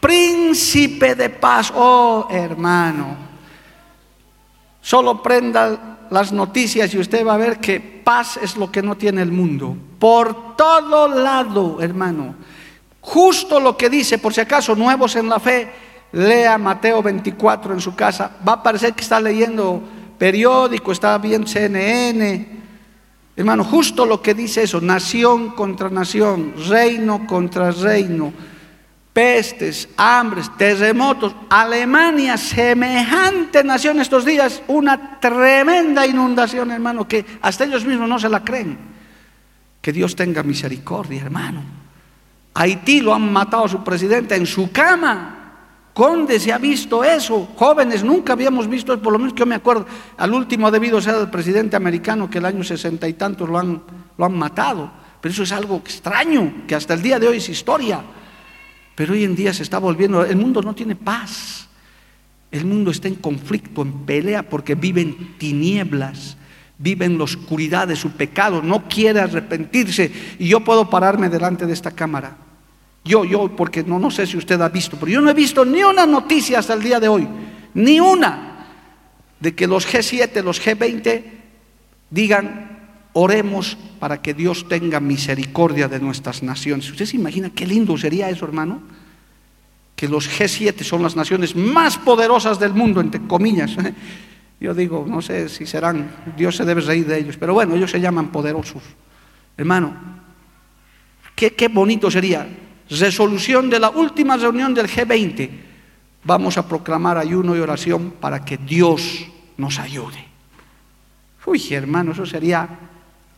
príncipe 0.00 1.14
de 1.14 1.30
paz. 1.30 1.72
Oh, 1.76 2.26
hermano. 2.28 3.16
Solo 4.80 5.22
prenda 5.22 6.08
las 6.10 6.32
noticias 6.32 6.92
y 6.92 6.98
usted 6.98 7.24
va 7.24 7.34
a 7.34 7.36
ver 7.36 7.60
que 7.60 7.78
paz 7.78 8.40
es 8.42 8.56
lo 8.56 8.72
que 8.72 8.82
no 8.82 8.96
tiene 8.96 9.22
el 9.22 9.30
mundo. 9.30 9.76
Por 10.00 10.56
todo 10.56 11.06
lado, 11.06 11.80
hermano. 11.80 12.34
Justo 13.00 13.60
lo 13.60 13.76
que 13.76 13.88
dice, 13.88 14.18
por 14.18 14.34
si 14.34 14.40
acaso, 14.40 14.74
nuevos 14.74 15.14
en 15.14 15.28
la 15.28 15.38
fe, 15.38 15.70
lea 16.10 16.58
Mateo 16.58 17.00
24 17.00 17.74
en 17.74 17.80
su 17.80 17.94
casa. 17.94 18.38
Va 18.46 18.54
a 18.54 18.62
parecer 18.64 18.92
que 18.92 19.02
está 19.02 19.20
leyendo 19.20 19.94
periódico, 20.18 20.92
está 20.92 21.16
viendo 21.18 21.46
CNN. 21.46 22.56
Hermano, 23.36 23.64
justo 23.64 24.06
lo 24.06 24.22
que 24.22 24.34
dice 24.34 24.62
eso, 24.62 24.80
nación 24.80 25.50
contra 25.50 25.90
nación, 25.90 26.54
reino 26.68 27.26
contra 27.26 27.70
reino 27.70 28.32
pestes, 29.16 29.88
hambres, 29.96 30.54
terremotos. 30.58 31.34
Alemania, 31.48 32.36
semejante 32.36 33.64
nación 33.64 33.98
estos 33.98 34.26
días, 34.26 34.62
una 34.66 35.18
tremenda 35.18 36.06
inundación, 36.06 36.70
hermano, 36.70 37.08
que 37.08 37.24
hasta 37.40 37.64
ellos 37.64 37.86
mismos 37.86 38.10
no 38.10 38.18
se 38.18 38.28
la 38.28 38.44
creen. 38.44 38.76
Que 39.80 39.90
Dios 39.90 40.14
tenga 40.14 40.42
misericordia, 40.42 41.22
hermano. 41.22 41.62
Haití 42.52 43.00
lo 43.00 43.14
han 43.14 43.32
matado 43.32 43.64
a 43.64 43.68
su 43.70 43.82
presidente 43.82 44.36
en 44.36 44.44
su 44.44 44.70
cama. 44.70 45.35
¿Dónde 45.96 46.38
se 46.38 46.52
ha 46.52 46.58
visto 46.58 47.02
eso? 47.02 47.48
Jóvenes, 47.56 48.04
nunca 48.04 48.34
habíamos 48.34 48.68
visto 48.68 48.92
eso, 48.92 49.02
por 49.02 49.14
lo 49.14 49.18
menos 49.18 49.32
que 49.32 49.40
yo 49.40 49.46
me 49.46 49.54
acuerdo. 49.54 49.86
Al 50.18 50.34
último 50.34 50.70
debido 50.70 51.00
ser 51.00 51.14
el 51.14 51.30
presidente 51.30 51.74
americano 51.74 52.28
que 52.28 52.36
el 52.36 52.44
año 52.44 52.62
sesenta 52.62 53.08
y 53.08 53.14
tantos 53.14 53.48
lo 53.48 53.58
han, 53.58 53.82
lo 54.18 54.24
han 54.26 54.36
matado. 54.36 54.90
Pero 55.22 55.32
eso 55.32 55.44
es 55.44 55.52
algo 55.52 55.76
extraño, 55.76 56.66
que 56.66 56.74
hasta 56.74 56.92
el 56.92 57.00
día 57.00 57.18
de 57.18 57.28
hoy 57.28 57.38
es 57.38 57.48
historia. 57.48 58.02
Pero 58.94 59.14
hoy 59.14 59.24
en 59.24 59.34
día 59.34 59.54
se 59.54 59.62
está 59.62 59.78
volviendo, 59.78 60.22
el 60.22 60.36
mundo 60.36 60.60
no 60.60 60.74
tiene 60.74 60.96
paz. 60.96 61.66
El 62.50 62.66
mundo 62.66 62.90
está 62.90 63.08
en 63.08 63.16
conflicto, 63.16 63.80
en 63.80 64.04
pelea, 64.04 64.48
porque 64.48 64.74
vive 64.74 65.00
en 65.00 65.38
tinieblas, 65.38 66.36
vive 66.76 67.06
en 67.06 67.16
la 67.16 67.24
oscuridad 67.24 67.88
de 67.88 67.96
su 67.96 68.10
pecado, 68.10 68.60
no 68.60 68.86
quiere 68.86 69.20
arrepentirse. 69.20 70.12
Y 70.38 70.48
yo 70.48 70.60
puedo 70.60 70.90
pararme 70.90 71.30
delante 71.30 71.64
de 71.64 71.72
esta 71.72 71.90
cámara. 71.90 72.36
Yo, 73.06 73.24
yo, 73.24 73.54
porque 73.54 73.84
no, 73.84 73.98
no 73.98 74.10
sé 74.10 74.26
si 74.26 74.36
usted 74.36 74.60
ha 74.60 74.68
visto, 74.68 74.96
pero 74.98 75.12
yo 75.12 75.20
no 75.20 75.30
he 75.30 75.34
visto 75.34 75.64
ni 75.64 75.82
una 75.82 76.06
noticia 76.06 76.58
hasta 76.58 76.74
el 76.74 76.82
día 76.82 76.98
de 76.98 77.08
hoy, 77.08 77.28
ni 77.74 78.00
una, 78.00 78.66
de 79.38 79.54
que 79.54 79.66
los 79.66 79.86
G7, 79.86 80.42
los 80.42 80.64
G20 80.64 81.22
digan 82.10 82.76
Oremos 83.18 83.78
para 83.98 84.20
que 84.20 84.34
Dios 84.34 84.68
tenga 84.68 85.00
misericordia 85.00 85.88
de 85.88 85.98
nuestras 85.98 86.42
naciones. 86.42 86.90
¿Usted 86.90 87.06
se 87.06 87.16
imagina 87.16 87.48
qué 87.48 87.66
lindo 87.66 87.96
sería 87.96 88.28
eso, 88.28 88.44
hermano? 88.44 88.82
Que 89.94 90.06
los 90.06 90.28
G7 90.28 90.82
son 90.82 91.02
las 91.02 91.16
naciones 91.16 91.56
más 91.56 91.96
poderosas 91.96 92.60
del 92.60 92.74
mundo, 92.74 93.00
entre 93.00 93.22
comillas. 93.22 93.74
Yo 94.60 94.74
digo, 94.74 95.06
no 95.08 95.22
sé 95.22 95.48
si 95.48 95.64
serán, 95.64 96.10
Dios 96.36 96.56
se 96.56 96.66
debe 96.66 96.82
reír 96.82 97.06
de 97.06 97.18
ellos, 97.18 97.38
pero 97.38 97.54
bueno, 97.54 97.74
ellos 97.74 97.90
se 97.90 98.02
llaman 98.02 98.28
poderosos. 98.28 98.82
Hermano, 99.56 99.94
qué, 101.34 101.54
qué 101.54 101.68
bonito 101.68 102.10
sería. 102.10 102.46
Resolución 102.88 103.68
de 103.68 103.80
la 103.80 103.90
última 103.90 104.36
reunión 104.36 104.72
del 104.72 104.88
G20. 104.88 105.50
Vamos 106.24 106.58
a 106.58 106.66
proclamar 106.66 107.18
ayuno 107.18 107.56
y 107.56 107.60
oración 107.60 108.14
para 108.20 108.44
que 108.44 108.56
Dios 108.56 109.26
nos 109.56 109.78
ayude. 109.78 110.24
Uy, 111.46 111.62
hermano, 111.70 112.12
eso 112.12 112.26
sería 112.26 112.68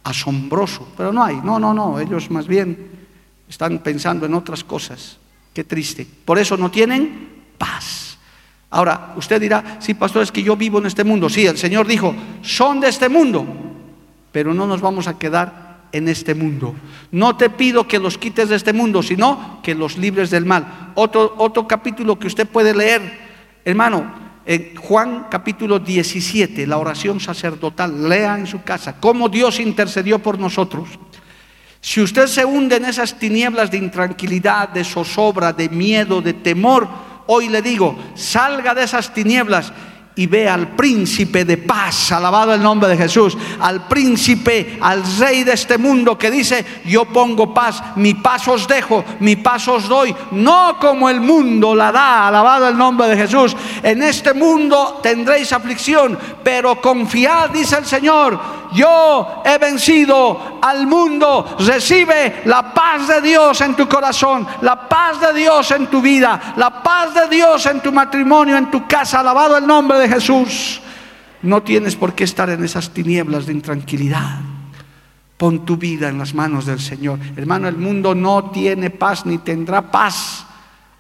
asombroso, 0.05 0.88
pero 0.96 1.12
no 1.12 1.22
hay, 1.22 1.36
no, 1.36 1.59
no, 1.59 1.74
no, 1.74 2.01
ellos 2.01 2.30
más 2.30 2.46
bien 2.46 2.90
están 3.49 3.78
pensando 3.80 4.26
en 4.26 4.34
otras 4.34 4.64
cosas. 4.64 5.18
Qué 5.53 5.64
triste. 5.64 6.07
Por 6.24 6.38
eso 6.38 6.57
no 6.57 6.70
tienen 6.70 7.28
paz. 7.59 8.18
Ahora, 8.70 9.14
usted 9.16 9.40
dirá, 9.40 9.78
sí, 9.80 9.94
pastor, 9.94 10.22
es 10.22 10.32
que 10.32 10.42
yo 10.42 10.57
vivo 10.57 10.78
en 10.78 10.86
este 10.86 11.05
mundo. 11.05 11.28
Sí, 11.28 11.46
el 11.46 11.57
Señor 11.57 11.86
dijo, 11.86 12.14
son 12.42 12.80
de 12.80 12.88
este 12.88 13.09
mundo, 13.09 13.46
pero 14.30 14.53
no 14.53 14.66
nos 14.66 14.80
vamos 14.80 15.09
a 15.09 15.18
quedar 15.18 15.67
en 15.93 16.09
este 16.09 16.34
mundo. 16.34 16.74
No 17.11 17.36
te 17.36 17.51
pido 17.51 17.86
que 17.86 17.99
los 17.99 18.18
quites 18.18 18.49
de 18.49 18.57
este 18.57 18.72
mundo, 18.72 19.03
sino 19.03 19.61
que 19.62 19.74
los 19.74 19.97
libres 19.97 20.30
del 20.30 20.45
mal. 20.45 20.93
Otro, 20.95 21.34
otro 21.39 21.66
capítulo 21.66 22.18
que 22.18 22.26
usted 22.26 22.47
puede 22.47 22.74
leer, 22.74 23.18
hermano, 23.64 24.28
en 24.45 24.76
Juan 24.76 25.26
capítulo 25.30 25.78
17, 25.78 26.66
la 26.66 26.78
oración 26.78 27.20
sacerdotal, 27.20 28.09
lea 28.09 28.39
en 28.39 28.47
su 28.47 28.62
casa 28.62 28.97
cómo 28.99 29.28
Dios 29.28 29.61
intercedió 29.61 30.18
por 30.20 30.39
nosotros. 30.39 30.89
Si 31.80 32.01
usted 32.01 32.26
se 32.26 32.45
hunde 32.45 32.76
en 32.76 32.86
esas 32.86 33.18
tinieblas 33.18 33.70
de 33.70 33.76
intranquilidad, 33.76 34.70
de 34.70 34.84
zozobra, 34.84 35.53
de 35.53 35.68
miedo, 35.68 36.22
de 36.22 36.32
temor, 36.32 36.89
hoy 37.26 37.49
le 37.49 37.62
digo, 37.62 37.97
salga 38.14 38.74
de 38.74 38.84
esas 38.84 39.12
tinieblas 39.12 39.72
y 40.18 40.26
ve 40.26 40.48
al 40.48 40.74
príncipe 40.74 41.44
de 41.44 41.58
paz, 41.58 42.10
alabado 42.10 42.52
el 42.52 42.60
nombre 42.60 42.88
de 42.88 42.96
Jesús, 42.96 43.38
al 43.60 43.86
príncipe, 43.86 44.76
al 44.80 45.00
rey 45.16 45.44
de 45.44 45.52
este 45.52 45.78
mundo 45.78 46.18
que 46.18 46.28
dice, 46.28 46.66
yo 46.86 47.04
pongo 47.04 47.54
paz, 47.54 47.80
mi 47.94 48.14
paz 48.14 48.48
os 48.48 48.66
dejo, 48.66 49.04
mi 49.20 49.36
paz 49.36 49.68
os 49.68 49.86
doy, 49.86 50.12
no 50.32 50.76
como 50.80 51.08
el 51.08 51.20
mundo 51.20 51.72
la 51.72 51.92
da, 51.92 52.26
alabado 52.26 52.68
el 52.68 52.76
nombre 52.76 53.06
de 53.06 53.16
Jesús. 53.16 53.56
En 53.80 54.02
este 54.02 54.34
mundo 54.34 54.98
tendréis 55.04 55.52
aflicción, 55.52 56.18
pero 56.42 56.80
confiad, 56.80 57.50
dice 57.50 57.76
el 57.78 57.86
Señor, 57.86 58.40
yo 58.72 59.42
he 59.44 59.58
vencido 59.58 60.58
al 60.60 60.86
mundo. 60.86 61.56
Recibe 61.58 62.42
la 62.44 62.72
paz 62.72 63.08
de 63.08 63.20
Dios 63.20 63.60
en 63.60 63.74
tu 63.74 63.88
corazón, 63.88 64.46
la 64.62 64.88
paz 64.88 65.20
de 65.20 65.32
Dios 65.32 65.70
en 65.70 65.86
tu 65.88 66.00
vida, 66.00 66.54
la 66.56 66.82
paz 66.82 67.14
de 67.14 67.28
Dios 67.28 67.64
en 67.66 67.80
tu 67.80 67.92
matrimonio, 67.92 68.56
en 68.56 68.70
tu 68.70 68.86
casa. 68.86 69.20
Alabado 69.20 69.56
el 69.56 69.66
nombre 69.66 69.98
de 69.98 70.08
Jesús. 70.08 70.80
No 71.42 71.62
tienes 71.62 71.94
por 71.94 72.14
qué 72.14 72.24
estar 72.24 72.50
en 72.50 72.64
esas 72.64 72.90
tinieblas 72.90 73.46
de 73.46 73.52
intranquilidad. 73.52 74.40
Pon 75.36 75.64
tu 75.64 75.76
vida 75.76 76.08
en 76.08 76.18
las 76.18 76.34
manos 76.34 76.66
del 76.66 76.80
Señor. 76.80 77.20
Hermano, 77.36 77.68
el 77.68 77.76
mundo 77.76 78.14
no 78.14 78.50
tiene 78.50 78.90
paz 78.90 79.24
ni 79.24 79.38
tendrá 79.38 79.82
paz 79.82 80.44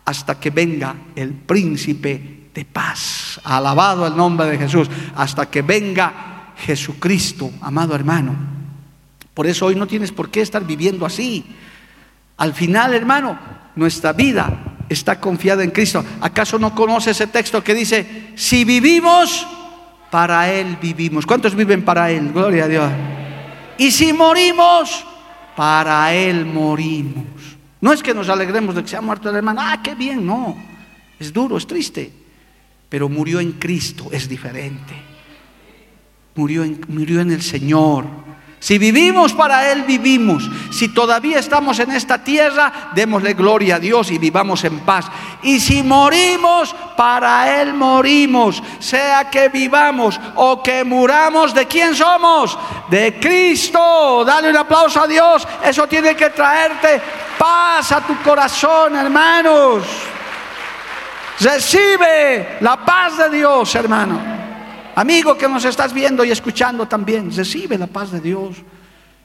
hasta 0.04 0.38
que 0.38 0.50
venga 0.50 0.94
el 1.16 1.34
príncipe 1.34 2.50
de 2.54 2.64
paz. 2.64 3.40
Alabado 3.44 4.06
el 4.06 4.16
nombre 4.16 4.46
de 4.46 4.58
Jesús. 4.58 4.88
Hasta 5.16 5.50
que 5.50 5.62
venga 5.62 6.37
Jesucristo, 6.58 7.50
amado 7.60 7.94
hermano. 7.94 8.34
Por 9.34 9.46
eso 9.46 9.66
hoy 9.66 9.76
no 9.76 9.86
tienes 9.86 10.10
por 10.10 10.30
qué 10.30 10.40
estar 10.40 10.66
viviendo 10.66 11.06
así. 11.06 11.44
Al 12.36 12.54
final, 12.54 12.94
hermano, 12.94 13.38
nuestra 13.76 14.12
vida 14.12 14.76
está 14.88 15.20
confiada 15.20 15.62
en 15.62 15.70
Cristo. 15.70 16.04
¿Acaso 16.20 16.58
no 16.58 16.74
conoce 16.74 17.12
ese 17.12 17.28
texto 17.28 17.62
que 17.62 17.74
dice, 17.74 18.32
si 18.34 18.64
vivimos, 18.64 19.46
para 20.10 20.50
Él 20.50 20.76
vivimos? 20.80 21.26
¿Cuántos 21.26 21.54
viven 21.54 21.84
para 21.84 22.10
Él? 22.10 22.32
Gloria 22.32 22.64
a 22.64 22.68
Dios. 22.68 22.92
Y 23.78 23.92
si 23.92 24.12
morimos, 24.12 25.04
para 25.56 26.12
Él 26.12 26.44
morimos. 26.44 27.24
No 27.80 27.92
es 27.92 28.02
que 28.02 28.14
nos 28.14 28.28
alegremos 28.28 28.74
de 28.74 28.82
que 28.82 28.88
se 28.88 28.96
ha 28.96 29.00
muerto 29.00 29.30
el 29.30 29.36
hermano, 29.36 29.60
ah, 29.62 29.80
qué 29.82 29.94
bien, 29.94 30.26
no. 30.26 30.56
Es 31.20 31.32
duro, 31.32 31.56
es 31.56 31.66
triste. 31.66 32.12
Pero 32.88 33.08
murió 33.08 33.38
en 33.38 33.52
Cristo, 33.52 34.08
es 34.10 34.28
diferente 34.28 35.07
murió 36.38 36.62
en, 36.62 36.80
murió 36.88 37.20
en 37.20 37.32
el 37.32 37.42
Señor. 37.42 38.04
Si 38.60 38.78
vivimos 38.78 39.32
para 39.32 39.70
Él, 39.70 39.82
vivimos. 39.82 40.48
Si 40.70 40.88
todavía 40.88 41.38
estamos 41.38 41.78
en 41.80 41.92
esta 41.92 42.22
tierra, 42.22 42.90
démosle 42.94 43.34
gloria 43.34 43.76
a 43.76 43.78
Dios 43.78 44.10
y 44.10 44.18
vivamos 44.18 44.64
en 44.64 44.80
paz. 44.80 45.06
Y 45.42 45.60
si 45.60 45.82
morimos, 45.82 46.74
para 46.96 47.60
Él 47.60 47.74
morimos. 47.74 48.62
Sea 48.78 49.30
que 49.30 49.48
vivamos 49.48 50.18
o 50.36 50.62
que 50.62 50.84
muramos, 50.84 51.54
¿de 51.54 51.66
quién 51.66 51.94
somos? 51.94 52.56
De 52.88 53.18
Cristo. 53.20 54.24
Dale 54.24 54.50
un 54.50 54.56
aplauso 54.56 55.02
a 55.02 55.06
Dios. 55.06 55.46
Eso 55.64 55.86
tiene 55.86 56.14
que 56.14 56.30
traerte 56.30 57.00
paz 57.36 57.92
a 57.92 58.00
tu 58.00 58.16
corazón, 58.22 58.94
hermanos. 58.96 59.84
Recibe 61.40 62.58
la 62.60 62.76
paz 62.76 63.18
de 63.18 63.30
Dios, 63.30 63.72
hermano. 63.74 64.37
Amigo 64.98 65.38
que 65.38 65.48
nos 65.48 65.64
estás 65.64 65.92
viendo 65.92 66.24
y 66.24 66.32
escuchando 66.32 66.88
también, 66.88 67.30
recibe 67.32 67.78
la 67.78 67.86
paz 67.86 68.10
de 68.10 68.20
Dios. 68.20 68.56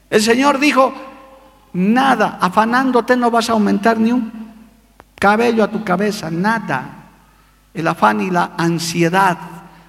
El 0.08 0.22
Señor 0.22 0.60
dijo, 0.60 0.94
nada, 1.74 2.38
afanándote 2.40 3.18
no 3.18 3.32
vas 3.32 3.50
a 3.50 3.54
aumentar 3.54 4.00
ni 4.00 4.12
un 4.12 4.32
cabello 5.16 5.64
a 5.64 5.72
tu 5.72 5.84
cabeza, 5.84 6.30
nada. 6.30 7.08
el 7.74 7.88
afán 7.88 8.22
y 8.22 8.30
la 8.30 8.52
ansiedad. 8.56 9.36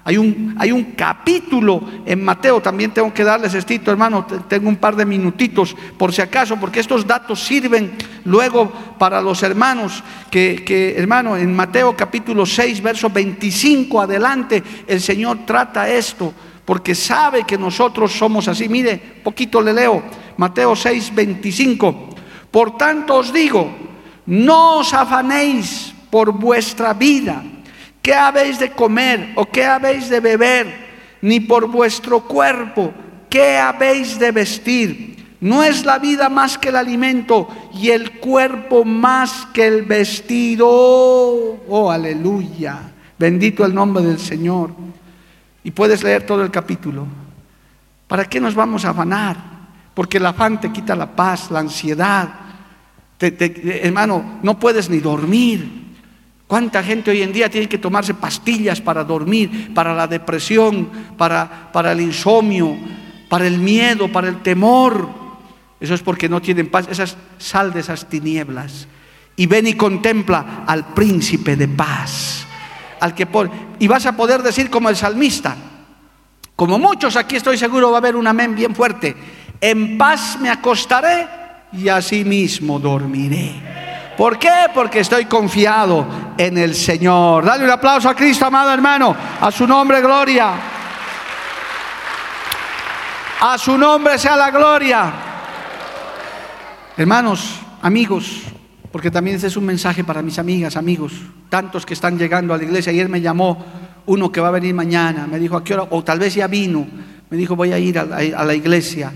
Hay 0.07 0.19
un, 0.19 0.55
hay 0.59 0.71
un 0.71 0.91
capítulo 0.91 1.81
en 2.05 2.23
Mateo, 2.23 2.61
también 2.61 2.91
tengo 2.91 3.11
que 3.11 3.23
darles 3.23 3.55
esto, 3.55 3.89
hermano, 3.89 4.23
tengo 4.47 4.69
un 4.69 4.75
par 4.75 4.95
de 4.95 5.03
minutitos 5.03 5.75
por 5.97 6.13
si 6.13 6.21
acaso, 6.21 6.57
porque 6.57 6.79
estos 6.79 7.07
datos 7.07 7.43
sirven 7.43 7.97
luego 8.23 8.71
para 8.99 9.19
los 9.19 9.41
hermanos, 9.41 10.03
que, 10.29 10.63
que 10.63 10.95
hermano, 10.95 11.35
en 11.35 11.51
Mateo 11.55 11.95
capítulo 11.97 12.45
6, 12.45 12.83
verso 12.83 13.09
25 13.09 13.99
adelante, 13.99 14.61
el 14.85 15.01
Señor 15.01 15.39
trata 15.43 15.89
esto, 15.89 16.31
porque 16.65 16.93
sabe 16.93 17.43
que 17.43 17.57
nosotros 17.57 18.11
somos 18.11 18.47
así. 18.47 18.69
Mire, 18.69 19.01
poquito 19.23 19.59
le 19.59 19.73
leo, 19.73 20.03
Mateo 20.37 20.75
6, 20.75 21.15
25. 21.15 22.09
Por 22.51 22.77
tanto 22.77 23.15
os 23.15 23.33
digo, 23.33 23.71
no 24.27 24.77
os 24.77 24.93
afanéis 24.93 25.95
por 26.11 26.31
vuestra 26.31 26.93
vida 26.93 27.43
¿Qué 28.05 28.13
habéis 28.13 28.59
de 28.59 28.69
comer 28.69 29.31
o 29.33 29.47
qué 29.47 29.65
habéis 29.65 30.09
de 30.09 30.19
beber? 30.19 30.67
Ni 31.23 31.39
por 31.39 31.67
vuestro 31.67 32.21
cuerpo, 32.21 32.93
¿qué 33.31 33.57
habéis 33.57 34.19
de 34.19 34.31
vestir? 34.31 35.37
No 35.41 35.63
es 35.63 35.83
la 35.83 35.97
vida 35.97 36.29
más 36.29 36.55
que 36.59 36.69
el 36.69 36.75
alimento 36.75 37.47
y 37.73 37.89
el 37.89 38.19
cuerpo 38.19 38.85
más 38.85 39.47
que 39.51 39.65
el 39.65 39.81
vestido. 39.81 40.67
Oh, 40.69 41.89
aleluya. 41.89 42.91
Bendito 43.17 43.65
el 43.65 43.73
nombre 43.73 44.03
del 44.03 44.19
Señor. 44.19 44.69
Y 45.63 45.71
puedes 45.71 46.03
leer 46.03 46.27
todo 46.27 46.43
el 46.43 46.51
capítulo. 46.51 47.07
¿Para 48.07 48.25
qué 48.25 48.39
nos 48.39 48.53
vamos 48.53 48.85
a 48.85 48.91
afanar? 48.91 49.35
Porque 49.95 50.17
el 50.17 50.27
afán 50.27 50.61
te 50.61 50.71
quita 50.71 50.95
la 50.95 51.15
paz, 51.15 51.49
la 51.49 51.57
ansiedad. 51.57 52.29
hermano, 53.19 54.37
no 54.43 54.59
puedes 54.59 54.91
ni 54.91 54.99
dormir. 54.99 55.84
¿Cuánta 56.47 56.83
gente 56.83 57.09
hoy 57.09 57.23
en 57.23 57.33
día 57.33 57.49
tiene 57.49 57.67
que 57.67 57.79
tomarse 57.79 58.13
pastillas 58.13 58.79
para 58.79 59.03
dormir, 59.03 59.73
para 59.73 59.95
la 59.95 60.05
depresión, 60.05 60.89
para, 61.17 61.71
para 61.71 61.91
el 61.91 62.01
insomnio, 62.01 62.77
para 63.27 63.47
el 63.47 63.57
miedo, 63.57 64.11
para 64.11 64.27
el 64.27 64.41
temor? 64.43 65.09
Eso 65.79 65.95
es 65.95 66.01
porque 66.01 66.29
no 66.29 66.41
tienen 66.41 66.69
paz. 66.69 66.87
Esas, 66.89 67.17
sal 67.39 67.73
de 67.73 67.79
esas 67.79 68.07
tinieblas 68.07 68.87
y 69.35 69.47
ven 69.47 69.67
y 69.67 69.73
contempla 69.73 70.63
al 70.67 70.93
príncipe 70.93 71.55
de 71.55 71.67
paz. 71.67 72.45
Al 72.99 73.15
que 73.15 73.27
y 73.79 73.87
vas 73.87 74.05
a 74.05 74.15
poder 74.15 74.41
decir 74.41 74.69
como 74.69 74.89
el 74.89 74.95
salmista, 74.95 75.55
como 76.55 76.79
muchos 76.79 77.17
aquí 77.17 77.35
estoy 77.35 77.57
seguro 77.57 77.89
va 77.89 77.97
a 77.97 77.99
haber 77.99 78.15
un 78.15 78.27
amén 78.27 78.55
bien 78.55 78.73
fuerte. 78.75 79.15
En 79.59 79.97
paz 79.97 80.37
me 80.39 80.49
acostaré 80.49 81.27
y 81.73 81.89
así 81.89 82.23
mismo 82.23 82.79
dormiré. 82.79 83.84
¿Por 84.17 84.39
qué? 84.39 84.67
Porque 84.73 84.99
estoy 85.01 85.25
confiado 85.25 86.05
en 86.37 86.57
el 86.57 86.75
Señor. 86.75 87.45
Dale 87.45 87.63
un 87.63 87.69
aplauso 87.69 88.09
a 88.09 88.15
Cristo, 88.15 88.45
amado 88.45 88.71
hermano. 88.71 89.15
A 89.41 89.51
su 89.51 89.67
nombre, 89.67 90.01
gloria. 90.01 90.53
A 93.41 93.57
su 93.57 93.77
nombre 93.77 94.17
sea 94.17 94.35
la 94.35 94.51
gloria. 94.51 95.13
Hermanos, 96.97 97.59
amigos, 97.81 98.41
porque 98.91 99.11
también 99.11 99.35
ese 99.35 99.47
es 99.47 99.57
un 99.57 99.65
mensaje 99.65 100.03
para 100.03 100.21
mis 100.21 100.39
amigas, 100.39 100.77
amigos, 100.77 101.11
tantos 101.49 101.85
que 101.85 101.93
están 101.93 102.17
llegando 102.17 102.53
a 102.53 102.57
la 102.57 102.63
iglesia. 102.63 102.91
Ayer 102.91 103.09
me 103.09 103.19
llamó 103.19 103.65
uno 104.05 104.31
que 104.31 104.39
va 104.39 104.47
a 104.47 104.51
venir 104.51 104.73
mañana, 104.73 105.27
me 105.27 105.39
dijo 105.39 105.57
a 105.57 105.63
qué 105.63 105.73
hora, 105.73 105.87
o 105.89 106.03
tal 106.03 106.19
vez 106.19 106.35
ya 106.35 106.47
vino, 106.47 106.87
me 107.29 107.35
dijo 107.35 107.55
voy 107.55 107.73
a 107.73 107.79
ir 107.79 107.99
a 107.99 108.05
la 108.45 108.53
iglesia 108.53 109.11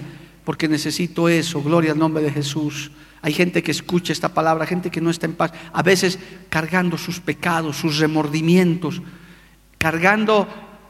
porque 0.50 0.68
necesito 0.68 1.30
eso, 1.30 1.62
gloria 1.62 1.92
al 1.92 2.00
nombre 2.00 2.24
de 2.24 2.32
Jesús. 2.32 2.90
Hay 3.22 3.34
gente 3.34 3.62
que 3.62 3.72
escucha 3.72 4.14
esta 4.14 4.34
palabra, 4.34 4.66
gente 4.66 4.90
que 4.90 5.02
no 5.02 5.10
está 5.10 5.26
en 5.26 5.36
paz, 5.36 5.52
a 5.74 5.84
veces 5.84 6.18
cargando 6.50 6.98
sus 6.98 7.20
pecados, 7.20 7.78
sus 7.78 7.98
remordimientos, 8.00 9.02
cargando, 9.78 10.48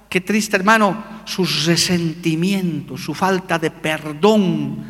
qué 0.10 0.22
triste 0.22 0.56
hermano, 0.56 1.04
sus 1.26 1.66
resentimientos, 1.66 3.02
su 3.02 3.14
falta 3.14 3.58
de 3.58 3.72
perdón. 3.72 4.86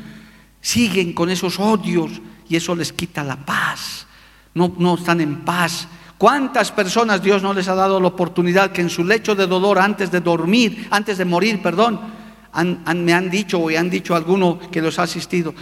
Siguen 0.62 1.14
con 1.14 1.30
esos 1.30 1.60
odios 1.60 2.12
y 2.50 2.58
eso 2.58 2.76
les 2.76 2.92
quita 2.92 3.24
la 3.24 3.38
paz. 3.38 4.06
No, 4.54 4.74
no 4.78 4.96
están 4.96 5.22
en 5.22 5.46
paz. 5.46 5.88
¿Cuántas 6.18 6.74
personas 6.74 7.24
Dios 7.24 7.42
no 7.42 7.54
les 7.54 7.70
ha 7.70 7.76
dado 7.76 7.98
la 8.02 8.10
oportunidad 8.10 8.74
que 8.74 8.82
en 8.82 8.90
su 8.90 9.06
lecho 9.06 9.36
de 9.36 9.48
dolor, 9.48 9.80
antes 9.80 10.12
de 10.12 10.20
dormir, 10.20 10.90
antes 10.92 11.18
de 11.18 11.24
morir, 11.24 11.62
perdón, 11.62 11.98
me 12.96 13.14
han 13.14 13.30
dicho 13.30 13.60
o 13.60 13.70
han 13.70 13.90
dicho 13.90 14.14
alguno 14.14 14.60
que 14.60 14.82
los 14.82 15.00
ha 15.00 15.04
asistido, 15.04 15.56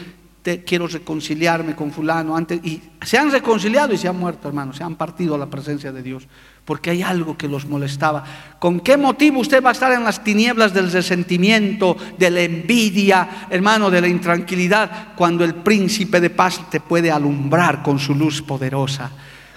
quiero 0.66 0.88
reconciliarme 0.88 1.76
con 1.76 1.92
fulano 1.92 2.36
antes 2.36 2.64
y 2.64 2.82
se 3.02 3.18
han 3.18 3.32
reconciliado 3.32 3.94
y 3.94 3.98
se 3.98 4.08
han 4.08 4.18
muerto, 4.18 4.48
hermano, 4.48 4.74
se 4.74 4.84
han 4.84 4.96
partido 4.96 5.36
a 5.36 5.38
la 5.38 5.48
presencia 5.48 5.92
de 5.92 6.02
Dios, 6.02 6.28
porque 6.64 6.90
hay 6.90 7.02
algo 7.02 7.38
que 7.38 7.50
los 7.50 7.66
molestaba. 7.66 8.24
¿Con 8.58 8.80
qué 8.80 8.96
motivo 8.96 9.42
usted 9.42 9.62
va 9.64 9.70
a 9.70 9.74
estar 9.74 9.92
en 9.92 10.06
las 10.06 10.24
tinieblas 10.24 10.74
del 10.74 10.92
resentimiento, 10.92 11.98
de 12.18 12.30
la 12.30 12.42
envidia, 12.42 13.48
hermano, 13.50 13.90
de 13.90 14.02
la 14.02 14.08
intranquilidad, 14.08 15.16
cuando 15.16 15.44
el 15.44 15.56
príncipe 15.56 16.22
de 16.22 16.30
paz 16.30 16.62
te 16.70 16.80
puede 16.80 17.12
alumbrar 17.12 17.84
con 17.84 18.00
su 18.00 18.16
luz 18.16 18.42
poderosa? 18.42 19.12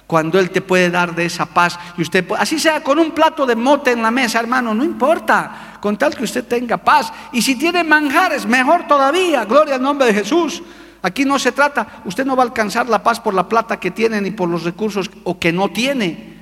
Cuando 0.09 0.41
Él 0.41 0.51
te 0.51 0.61
puede 0.61 0.91
dar 0.91 1.15
de 1.15 1.27
esa 1.27 1.47
paz 1.47 1.79
y 1.97 2.03
usted, 2.03 2.27
así 2.37 2.59
sea 2.59 2.83
con 2.83 2.99
un 2.99 3.13
plato 3.13 3.47
de 3.47 3.55
mote 3.55 3.93
en 3.93 4.03
la 4.03 4.11
mesa, 4.11 4.41
hermano, 4.41 4.75
no 4.75 4.83
importa, 4.83 5.79
con 5.81 5.97
tal 5.97 6.17
que 6.17 6.25
usted 6.25 6.45
tenga 6.49 6.79
paz. 6.79 7.13
Y 7.33 7.43
si 7.43 7.55
tiene 7.55 7.85
manjares, 7.85 8.45
mejor 8.45 8.89
todavía, 8.89 9.45
gloria 9.45 9.77
al 9.77 9.83
nombre 9.83 10.09
de 10.09 10.15
Jesús. 10.15 10.65
Aquí 11.03 11.25
no 11.25 11.39
se 11.39 11.53
trata, 11.53 12.03
usted 12.05 12.27
no 12.27 12.37
va 12.37 12.43
a 12.43 12.47
alcanzar 12.47 12.89
la 12.89 13.03
paz 13.03 13.21
por 13.21 13.33
la 13.33 13.49
plata 13.49 13.81
que 13.81 13.91
tiene 13.91 14.21
ni 14.21 14.33
por 14.33 14.49
los 14.49 14.65
recursos 14.65 15.11
o 15.25 15.39
que 15.39 15.53
no 15.53 15.71
tiene. 15.71 16.41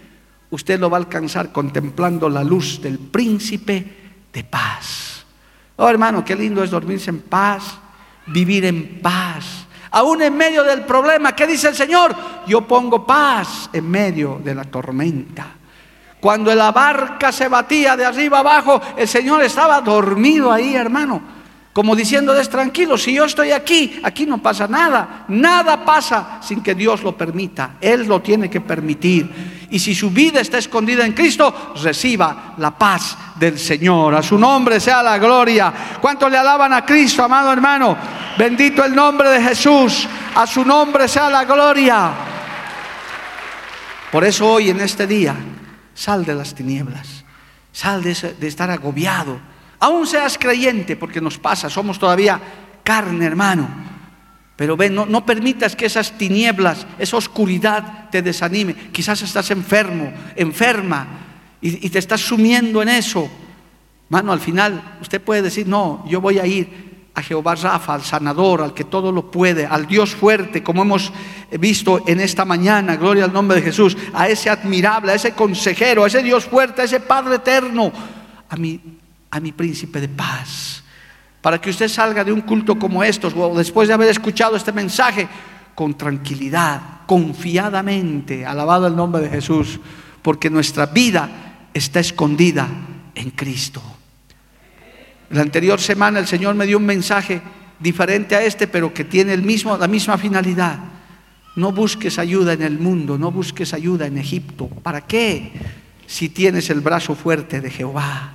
Usted 0.51 0.81
lo 0.81 0.91
va 0.91 0.97
a 0.97 1.01
alcanzar 1.01 1.53
contemplando 1.53 2.29
la 2.29 2.43
luz 2.43 2.81
del 2.81 2.99
príncipe 2.99 3.97
de 4.33 4.45
paz. 4.45 5.25
Oh 5.77 5.89
hermano, 5.89 6.25
qué 6.25 6.35
lindo 6.35 6.65
es 6.65 6.71
dormirse 6.71 7.11
en 7.11 7.21
paz, 7.21 7.79
vivir 8.27 8.65
en 8.65 9.01
paz. 9.01 9.67
Aún 9.93 10.23
en 10.23 10.37
medio 10.37 10.65
del 10.65 10.83
problema, 10.83 11.37
¿qué 11.37 11.47
dice 11.47 11.69
el 11.69 11.75
Señor? 11.77 12.15
Yo 12.47 12.67
pongo 12.67 13.07
paz 13.07 13.71
en 13.73 13.89
medio 13.89 14.41
de 14.43 14.55
la 14.55 14.65
tormenta. 14.65 15.47
Cuando 16.21 16.53
la 16.53 16.73
barca 16.73 17.31
se 17.31 17.47
batía 17.47 17.97
de 17.97 18.05
arriba 18.05 18.41
abajo, 18.41 18.81
el 18.97 19.07
Señor 19.07 19.43
estaba 19.45 19.81
dormido 19.81 20.51
ahí, 20.51 20.75
hermano 20.75 21.38
como 21.79 21.95
diciéndoles, 21.95 22.49
tranquilo, 22.49 22.99
si 22.99 23.13
yo 23.13 23.25
estoy 23.25 23.53
aquí, 23.53 24.01
aquí 24.03 24.27
no 24.27 24.39
pasa 24.39 24.67
nada. 24.67 25.27
Nada 25.29 25.85
pasa 25.85 26.41
sin 26.43 26.61
que 26.61 26.75
Dios 26.75 27.05
lo 27.05 27.17
permita. 27.17 27.77
Él 27.81 28.05
lo 28.05 28.21
tiene 28.21 28.51
que 28.51 28.61
permitir. 28.61 29.69
Y 29.71 29.79
si 29.79 29.95
su 29.95 30.11
vida 30.11 30.41
está 30.41 30.59
escondida 30.59 31.07
en 31.07 31.13
Cristo, 31.13 31.73
reciba 31.81 32.55
la 32.59 32.77
paz 32.77 33.17
del 33.37 33.61
Señor. 33.61 34.17
A 34.17 34.25
su 34.25 34.37
nombre 34.37 34.81
sea 34.81 35.05
la 35.05 35.19
gloria. 35.19 35.73
¿Cuánto 36.01 36.29
le 36.29 36.37
alaban 36.37 36.73
a 36.73 36.85
Cristo, 36.85 37.23
amado 37.23 37.53
hermano? 37.53 37.97
Bendito 38.37 38.85
el 38.85 38.93
nombre 38.93 39.31
de 39.31 39.41
Jesús. 39.41 40.09
A 40.35 40.49
su 40.49 40.65
nombre 40.65 41.07
sea 41.07 41.31
la 41.31 41.45
gloria. 41.45 42.11
Por 44.11 44.25
eso 44.25 44.51
hoy, 44.51 44.71
en 44.71 44.81
este 44.81 45.07
día, 45.07 45.37
sal 45.95 46.25
de 46.25 46.35
las 46.35 46.57
tinieblas. 46.57 47.25
Sal 47.71 48.03
de, 48.03 48.15
de 48.15 48.49
estar 48.49 48.69
agobiado 48.69 49.39
Aún 49.81 50.07
seas 50.07 50.39
creyente, 50.39 50.97
porque 50.97 51.21
nos 51.21 51.39
pasa, 51.39 51.71
somos 51.71 51.99
todavía 51.99 52.41
carne, 52.83 53.27
hermano. 53.27 53.69
Pero 54.57 54.77
ven, 54.77 54.93
no, 54.95 55.25
permitas 55.25 55.77
que 55.77 55.87
esas 55.87 56.19
tinieblas, 56.19 56.85
esa 56.99 57.17
oscuridad 57.17 58.11
te 58.11 58.23
desanime. 58.23 58.75
Quizás 58.91 59.23
estás 59.23 59.53
enfermo, 59.53 60.13
enferma, 60.35 61.07
y, 61.61 61.89
te 61.91 62.01
estás 62.01 62.21
sumiendo 62.23 62.83
en 62.83 62.89
eso. 62.89 63.31
Mano, 64.09 64.33
al 64.33 64.41
final 64.41 64.97
usted 65.01 65.21
puede 65.21 65.43
decir, 65.43 65.69
no, 65.69 66.05
yo 66.09 66.21
voy 66.21 66.41
a 66.41 66.47
ir 66.47 66.89
a 67.15 67.23
Jehová 67.23 67.55
Rafa, 67.55 67.95
al 67.95 68.03
sanador, 68.03 68.63
al 68.63 68.75
que 68.75 68.83
todo 68.85 69.13
lo 69.13 69.31
puede, 69.31 69.65
al 69.65 69.87
Dios 69.87 70.15
fuerte, 70.15 70.63
como 70.63 70.83
hemos 70.83 71.13
visto 71.53 72.03
en 72.09 72.19
esta 72.19 72.45
mañana, 72.45 72.97
gloria 72.97 73.25
al 73.25 73.33
nombre 73.33 73.59
de 73.59 73.63
Jesús, 73.63 73.97
a 74.13 74.29
ese 74.29 74.51
admirable, 74.51 75.13
a 75.13 75.15
ese 75.15 75.33
consejero, 75.35 76.03
a 76.03 76.09
ese 76.09 76.23
Dios 76.23 76.47
fuerte, 76.47 76.83
a 76.83 76.85
ese 76.85 76.99
Padre 76.99 77.37
eterno, 77.37 77.93
a 78.49 78.57
mi 78.57 78.81
a 79.31 79.41
mi 79.41 79.53
príncipe 79.53 80.01
de 80.01 80.09
paz. 80.09 80.83
Para 81.41 81.61
que 81.61 81.71
usted 81.71 81.89
salga 81.89 82.25
de 82.25 82.33
un 82.33 82.43
culto 82.43 82.79
como 82.79 83.05
estos, 83.05 83.35
o 83.37 83.57
después 83.57 83.89
de 83.89 83.95
haber 83.95 84.09
escuchado 84.09 84.57
este 84.57 84.73
mensaje, 84.73 85.29
con 85.75 85.97
tranquilidad, 85.97 87.07
confiadamente, 87.07 88.45
alabado 88.45 88.89
el 88.89 88.97
nombre 88.97 89.23
de 89.23 89.31
Jesús, 89.31 89.79
porque 90.23 90.51
nuestra 90.51 90.87
vida 90.87 91.69
está 91.73 92.01
escondida 92.01 92.69
en 93.15 93.31
Cristo. 93.31 93.81
La 95.31 95.43
anterior 95.43 95.81
semana 95.81 96.19
el 96.19 96.27
Señor 96.27 96.55
me 96.55 96.67
dio 96.67 96.79
un 96.79 96.87
mensaje 96.87 97.41
diferente 97.79 98.35
a 98.35 98.43
este, 98.43 98.67
pero 98.67 98.93
que 98.93 99.05
tiene 99.05 99.33
el 99.33 99.43
mismo, 99.43 99.77
la 99.77 99.87
misma 99.87 100.19
finalidad. 100.19 100.79
No 101.55 101.73
busques 101.73 102.19
ayuda 102.19 102.55
en 102.55 102.63
el 102.63 102.79
mundo, 102.79 103.19
no 103.19 103.31
busques 103.31 103.75
ayuda 103.75 104.07
en 104.07 104.19
Egipto. 104.19 104.69
¿Para 104.69 105.07
qué? 105.07 105.53
Si 106.07 106.29
tienes 106.29 106.71
el 106.71 106.81
brazo 106.81 107.15
fuerte 107.15 107.61
de 107.61 107.71
Jehová. 107.71 108.33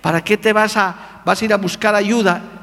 ¿Para 0.00 0.22
qué 0.22 0.36
te 0.36 0.52
vas 0.52 0.76
a, 0.76 1.22
vas 1.24 1.40
a 1.40 1.44
ir 1.44 1.52
a 1.52 1.56
buscar 1.56 1.94
ayuda 1.94 2.60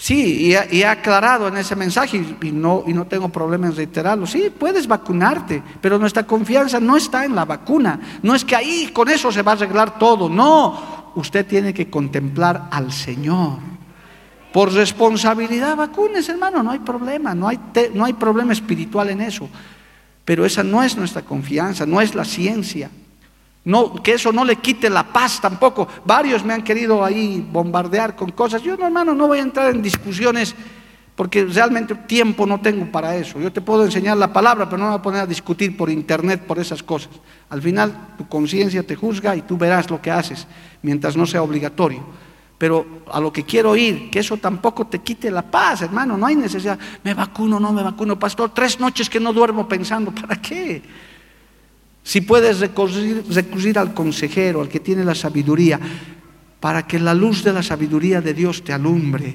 Sí, 0.00 0.46
y 0.46 0.54
he, 0.54 0.86
aclarado 0.86 1.48
en 1.48 1.56
ese 1.56 1.74
mensaje 1.74 2.24
y, 2.40 2.52
no, 2.52 2.84
y 2.86 2.92
no 2.92 3.08
tengo 3.08 3.30
problema 3.30 3.66
en 3.66 3.74
reiterarlo. 3.74 4.28
Sí, 4.28 4.48
puedes 4.56 4.86
vacunarte, 4.86 5.60
pero 5.80 5.98
nuestra 5.98 6.22
confianza 6.22 6.78
no 6.78 6.96
está 6.96 7.24
en 7.24 7.34
la 7.34 7.44
vacuna. 7.44 7.98
No 8.22 8.32
es 8.32 8.44
que 8.44 8.54
ahí 8.54 8.90
con 8.92 9.08
eso 9.08 9.32
se 9.32 9.42
va 9.42 9.52
a 9.52 9.54
arreglar 9.56 9.98
todo. 9.98 10.28
No, 10.28 11.10
usted 11.16 11.44
tiene 11.44 11.74
que 11.74 11.90
contemplar 11.90 12.68
al 12.70 12.92
Señor. 12.92 13.58
Por 14.52 14.72
responsabilidad, 14.72 15.74
vacunes, 15.74 16.28
hermano, 16.28 16.62
no 16.62 16.70
hay 16.70 16.78
problema, 16.78 17.34
no 17.34 17.48
hay, 17.48 17.58
no 17.92 18.04
hay 18.04 18.12
problema 18.12 18.52
espiritual 18.52 19.10
en 19.10 19.20
eso. 19.20 19.48
Pero 20.24 20.46
esa 20.46 20.62
no 20.62 20.80
es 20.80 20.96
nuestra 20.96 21.22
confianza, 21.22 21.84
no 21.86 22.00
es 22.00 22.14
la 22.14 22.24
ciencia. 22.24 22.88
No, 23.64 24.02
que 24.02 24.12
eso 24.12 24.32
no 24.32 24.44
le 24.44 24.56
quite 24.56 24.88
la 24.88 25.12
paz 25.12 25.40
tampoco. 25.40 25.86
Varios 26.04 26.44
me 26.44 26.54
han 26.54 26.62
querido 26.62 27.04
ahí 27.04 27.46
bombardear 27.50 28.16
con 28.16 28.30
cosas. 28.32 28.62
Yo, 28.62 28.76
no, 28.76 28.86
hermano, 28.86 29.14
no 29.14 29.26
voy 29.26 29.38
a 29.38 29.42
entrar 29.42 29.74
en 29.74 29.82
discusiones 29.82 30.54
porque 31.18 31.44
realmente 31.44 31.96
tiempo 31.96 32.46
no 32.46 32.60
tengo 32.60 32.86
para 32.92 33.16
eso. 33.16 33.40
Yo 33.40 33.52
te 33.52 33.60
puedo 33.60 33.84
enseñar 33.84 34.16
la 34.16 34.32
palabra, 34.32 34.66
pero 34.66 34.78
no 34.78 34.84
me 34.84 34.90
voy 34.90 34.98
a 35.00 35.02
poner 35.02 35.20
a 35.22 35.26
discutir 35.26 35.76
por 35.76 35.90
internet 35.90 36.44
por 36.46 36.60
esas 36.60 36.80
cosas. 36.80 37.10
Al 37.50 37.60
final 37.60 38.14
tu 38.16 38.28
conciencia 38.28 38.84
te 38.84 38.94
juzga 38.94 39.34
y 39.34 39.42
tú 39.42 39.58
verás 39.58 39.90
lo 39.90 40.00
que 40.00 40.12
haces, 40.12 40.46
mientras 40.80 41.16
no 41.16 41.26
sea 41.26 41.42
obligatorio. 41.42 42.04
Pero 42.56 42.86
a 43.10 43.18
lo 43.18 43.32
que 43.32 43.42
quiero 43.42 43.74
ir, 43.74 44.10
que 44.10 44.20
eso 44.20 44.36
tampoco 44.36 44.86
te 44.86 45.00
quite 45.00 45.28
la 45.28 45.42
paz, 45.42 45.82
hermano, 45.82 46.16
no 46.16 46.24
hay 46.24 46.36
necesidad. 46.36 46.78
Me 47.02 47.14
vacuno, 47.14 47.58
no 47.58 47.72
me 47.72 47.82
vacuno, 47.82 48.16
pastor, 48.16 48.50
tres 48.54 48.78
noches 48.78 49.10
que 49.10 49.18
no 49.18 49.32
duermo 49.32 49.66
pensando, 49.66 50.12
¿para 50.12 50.40
qué? 50.40 50.82
Si 52.08 52.22
puedes 52.22 52.60
recurrir, 52.60 53.78
al 53.78 53.92
consejero, 53.92 54.62
al 54.62 54.68
que 54.70 54.80
tiene 54.80 55.04
la 55.04 55.14
sabiduría, 55.14 55.78
para 56.58 56.86
que 56.86 56.98
la 56.98 57.12
luz 57.12 57.44
de 57.44 57.52
la 57.52 57.62
sabiduría 57.62 58.22
de 58.22 58.32
Dios 58.32 58.64
te 58.64 58.72
alumbre. 58.72 59.34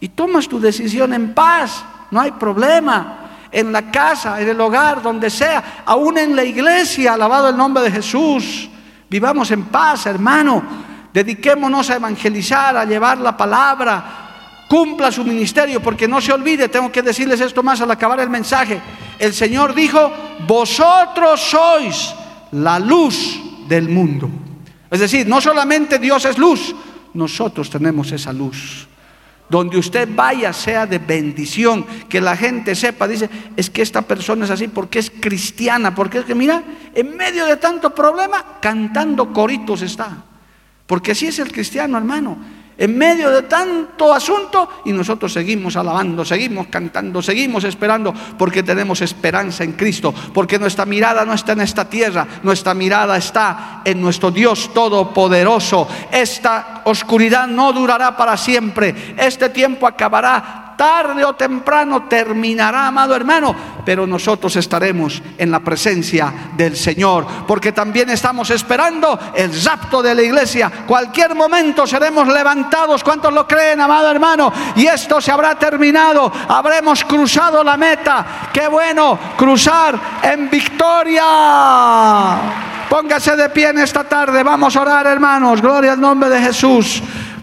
Y 0.00 0.08
tomas 0.08 0.48
tu 0.48 0.58
decisión 0.58 1.12
en 1.12 1.34
paz, 1.34 1.84
no 2.10 2.18
hay 2.18 2.30
problema. 2.30 3.48
En 3.52 3.70
la 3.70 3.90
casa, 3.90 4.40
en 4.40 4.48
el 4.48 4.58
hogar, 4.62 5.02
donde 5.02 5.28
sea, 5.28 5.82
aún 5.84 6.16
en 6.16 6.34
la 6.34 6.42
iglesia, 6.42 7.12
alabado 7.12 7.50
el 7.50 7.56
nombre 7.58 7.82
de 7.82 7.90
Jesús. 7.90 8.70
Vivamos 9.10 9.50
en 9.50 9.64
paz, 9.64 10.06
hermano. 10.06 10.62
Dediquémonos 11.12 11.90
a 11.90 11.96
evangelizar, 11.96 12.78
a 12.78 12.86
llevar 12.86 13.18
la 13.18 13.36
palabra, 13.36 14.29
cumpla 14.70 15.10
su 15.10 15.24
ministerio, 15.24 15.82
porque 15.82 16.06
no 16.06 16.20
se 16.20 16.32
olvide, 16.32 16.68
tengo 16.68 16.92
que 16.92 17.02
decirles 17.02 17.40
esto 17.40 17.60
más 17.60 17.80
al 17.80 17.90
acabar 17.90 18.20
el 18.20 18.30
mensaje. 18.30 18.80
El 19.18 19.34
Señor 19.34 19.74
dijo, 19.74 20.12
vosotros 20.46 21.40
sois 21.40 22.14
la 22.52 22.78
luz 22.78 23.40
del 23.66 23.88
mundo. 23.88 24.30
Es 24.88 25.00
decir, 25.00 25.26
no 25.26 25.40
solamente 25.40 25.98
Dios 25.98 26.24
es 26.24 26.38
luz, 26.38 26.72
nosotros 27.14 27.68
tenemos 27.68 28.12
esa 28.12 28.32
luz. 28.32 28.86
Donde 29.48 29.76
usted 29.76 30.08
vaya 30.14 30.52
sea 30.52 30.86
de 30.86 31.00
bendición, 31.00 31.84
que 32.08 32.20
la 32.20 32.36
gente 32.36 32.76
sepa, 32.76 33.08
dice, 33.08 33.28
es 33.56 33.70
que 33.70 33.82
esta 33.82 34.02
persona 34.02 34.44
es 34.44 34.52
así 34.52 34.68
porque 34.68 35.00
es 35.00 35.10
cristiana, 35.10 35.92
porque 35.96 36.18
es 36.18 36.24
que 36.24 36.36
mira, 36.36 36.62
en 36.94 37.16
medio 37.16 37.44
de 37.44 37.56
tanto 37.56 37.92
problema, 37.92 38.60
cantando 38.60 39.32
coritos 39.32 39.82
está. 39.82 40.16
Porque 40.86 41.10
así 41.10 41.26
es 41.26 41.40
el 41.40 41.50
cristiano, 41.50 41.98
hermano 41.98 42.59
en 42.80 42.96
medio 42.96 43.30
de 43.30 43.42
tanto 43.42 44.12
asunto 44.12 44.80
y 44.86 44.92
nosotros 44.92 45.34
seguimos 45.34 45.76
alabando, 45.76 46.24
seguimos 46.24 46.68
cantando, 46.68 47.20
seguimos 47.20 47.62
esperando 47.64 48.14
porque 48.38 48.62
tenemos 48.62 49.02
esperanza 49.02 49.64
en 49.64 49.72
Cristo, 49.72 50.14
porque 50.32 50.58
nuestra 50.58 50.86
mirada 50.86 51.26
no 51.26 51.34
está 51.34 51.52
en 51.52 51.60
esta 51.60 51.88
tierra, 51.90 52.26
nuestra 52.42 52.72
mirada 52.72 53.18
está 53.18 53.82
en 53.84 54.00
nuestro 54.00 54.30
Dios 54.30 54.72
Todopoderoso. 54.72 55.86
Esta 56.10 56.80
oscuridad 56.84 57.46
no 57.46 57.74
durará 57.74 58.16
para 58.16 58.38
siempre, 58.38 59.14
este 59.18 59.50
tiempo 59.50 59.86
acabará 59.86 60.69
tarde 60.80 61.20
o 61.26 61.36
temprano 61.36 62.08
terminará, 62.08 62.86
amado 62.86 63.14
hermano, 63.14 63.54
pero 63.84 64.06
nosotros 64.06 64.56
estaremos 64.56 65.20
en 65.36 65.50
la 65.50 65.60
presencia 65.60 66.32
del 66.56 66.74
Señor, 66.74 67.26
porque 67.46 67.72
también 67.72 68.08
estamos 68.08 68.48
esperando 68.48 69.18
el 69.34 69.52
rapto 69.62 70.00
de 70.00 70.14
la 70.14 70.22
iglesia. 70.22 70.72
Cualquier 70.86 71.34
momento 71.34 71.86
seremos 71.86 72.26
levantados, 72.28 73.04
¿cuántos 73.04 73.30
lo 73.30 73.46
creen, 73.46 73.82
amado 73.82 74.10
hermano? 74.10 74.50
Y 74.74 74.86
esto 74.86 75.20
se 75.20 75.30
habrá 75.30 75.54
terminado, 75.58 76.32
habremos 76.48 77.04
cruzado 77.04 77.62
la 77.62 77.76
meta. 77.76 78.48
Qué 78.50 78.66
bueno 78.66 79.18
cruzar 79.36 80.00
en 80.22 80.48
victoria. 80.48 82.38
Póngase 82.88 83.36
de 83.36 83.50
pie 83.50 83.68
en 83.68 83.78
esta 83.80 84.02
tarde, 84.04 84.42
vamos 84.42 84.74
a 84.74 84.80
orar, 84.80 85.06
hermanos. 85.06 85.60
Gloria 85.60 85.92
al 85.92 86.00
nombre 86.00 86.30
de 86.30 86.40
Jesús. 86.40 87.02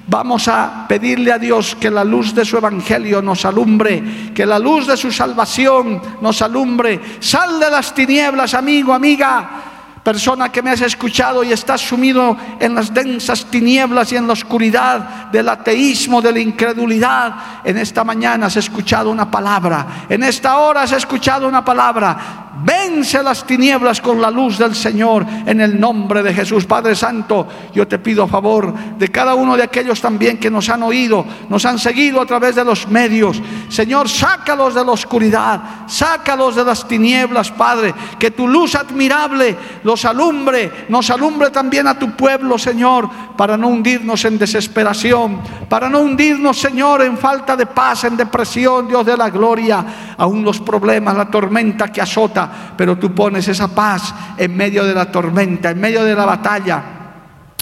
Vamos 0.10 0.48
a 0.48 0.86
pedirle 0.88 1.34
a 1.34 1.38
Dios 1.38 1.76
que 1.76 1.92
la 1.92 2.06
luz 2.06 2.34
de 2.34 2.46
su 2.46 2.58
evangelio 2.58 3.22
nos 3.22 3.44
alumbre, 3.44 4.32
que 4.34 4.46
la 4.46 4.58
luz 4.58 4.88
de 4.88 4.96
su 4.96 5.12
salvación 5.12 6.02
nos 6.22 6.42
alumbre. 6.42 7.02
Sal 7.20 7.60
de 7.60 7.70
las 7.70 7.94
tinieblas, 7.94 8.54
amigo, 8.54 8.94
amiga 8.94 9.64
persona 10.08 10.50
que 10.50 10.62
me 10.62 10.70
has 10.70 10.80
escuchado 10.80 11.44
y 11.44 11.52
estás 11.52 11.82
sumido 11.82 12.38
en 12.62 12.74
las 12.74 12.94
densas 12.94 13.44
tinieblas 13.48 14.10
y 14.14 14.16
en 14.16 14.26
la 14.26 14.32
oscuridad 14.32 15.26
del 15.34 15.50
ateísmo, 15.50 16.22
de 16.22 16.32
la 16.32 16.40
incredulidad, 16.40 17.36
en 17.66 17.78
esta 17.78 18.06
mañana 18.06 18.46
has 18.46 18.56
escuchado 18.56 19.10
una 19.10 19.30
palabra, 19.30 20.06
en 20.08 20.24
esta 20.24 20.60
hora 20.60 20.84
has 20.84 20.94
escuchado 20.94 21.46
una 21.46 21.66
palabra. 21.66 22.47
Vence 22.64 23.22
las 23.22 23.46
tinieblas 23.46 24.02
con 24.02 24.20
la 24.20 24.32
luz 24.32 24.58
del 24.58 24.74
Señor 24.74 25.26
en 25.46 25.62
el 25.62 25.80
nombre 25.80 26.24
de 26.24 26.34
Jesús. 26.34 26.66
Padre 26.66 26.96
Santo, 26.96 27.48
yo 27.74 27.88
te 27.88 28.00
pido 28.00 28.24
a 28.24 28.28
favor 28.28 28.74
de 28.98 29.10
cada 29.10 29.36
uno 29.36 29.56
de 29.56 29.64
aquellos 29.64 30.02
también 30.02 30.40
que 30.40 30.50
nos 30.50 30.70
han 30.70 30.82
oído, 30.82 31.26
nos 31.50 31.66
han 31.66 31.78
seguido 31.78 32.20
a 32.20 32.26
través 32.26 32.56
de 32.56 32.66
los 32.66 32.88
medios. 32.88 33.42
Señor, 33.70 34.10
sácalos 34.10 34.74
de 34.74 34.84
la 34.84 34.92
oscuridad, 34.92 35.62
sácalos 35.88 36.56
de 36.56 36.66
las 36.66 36.88
tinieblas, 36.88 37.52
Padre. 37.52 37.94
Que 38.18 38.32
tu 38.32 38.48
luz 38.48 38.76
admirable 38.76 39.56
los 39.84 40.06
alumbre, 40.06 40.88
nos 40.90 41.10
alumbre 41.10 41.52
también 41.52 41.88
a 41.88 42.00
tu 42.00 42.12
pueblo, 42.12 42.58
Señor, 42.58 43.10
para 43.38 43.56
no 43.56 43.68
hundirnos 43.68 44.26
en 44.26 44.40
desesperación, 44.40 45.42
para 45.70 45.90
no 45.90 46.00
hundirnos, 46.00 46.58
Señor, 46.58 47.04
en 47.04 47.18
falta 47.18 47.56
de 47.56 47.68
paz, 47.68 48.06
en 48.06 48.18
depresión, 48.18 48.88
Dios 48.88 49.06
de 49.06 49.16
la 49.16 49.30
gloria, 49.30 49.86
aún 50.18 50.44
los 50.44 50.60
problemas, 50.60 51.16
la 51.16 51.30
tormenta 51.30 51.92
que 51.92 52.02
azota 52.02 52.47
pero 52.76 52.98
tú 52.98 53.14
pones 53.14 53.48
esa 53.48 53.68
paz 53.68 54.14
en 54.38 54.56
medio 54.56 54.84
de 54.84 54.94
la 54.94 55.12
tormenta, 55.12 55.72
en 55.72 55.80
medio 55.80 56.04
de 56.04 56.16
la 56.16 56.26
batalla, 56.26 56.84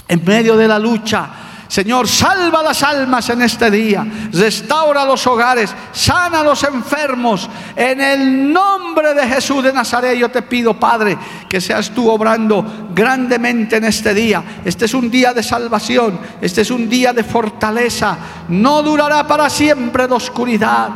en 0.08 0.24
medio 0.24 0.56
de 0.56 0.68
la 0.68 0.78
lucha. 0.78 1.28
Señor, 1.68 2.06
salva 2.06 2.62
las 2.62 2.82
almas 2.84 3.28
en 3.28 3.42
este 3.42 3.70
día, 3.70 4.06
restaura 4.32 5.04
los 5.04 5.26
hogares, 5.26 5.74
sana 5.92 6.40
a 6.40 6.44
los 6.44 6.62
enfermos. 6.62 7.50
En 7.74 8.00
el 8.00 8.52
nombre 8.52 9.14
de 9.14 9.26
Jesús 9.26 9.64
de 9.64 9.72
Nazaret 9.72 10.16
yo 10.16 10.30
te 10.30 10.42
pido, 10.42 10.78
Padre, 10.78 11.18
que 11.48 11.60
seas 11.60 11.90
tú 11.90 12.08
obrando 12.08 12.88
grandemente 12.94 13.76
en 13.76 13.84
este 13.84 14.14
día. 14.14 14.42
Este 14.64 14.84
es 14.84 14.94
un 14.94 15.10
día 15.10 15.34
de 15.34 15.42
salvación, 15.42 16.20
este 16.40 16.60
es 16.60 16.70
un 16.70 16.88
día 16.88 17.12
de 17.12 17.24
fortaleza. 17.24 18.16
No 18.48 18.82
durará 18.82 19.26
para 19.26 19.50
siempre 19.50 20.06
la 20.06 20.14
oscuridad. 20.14 20.88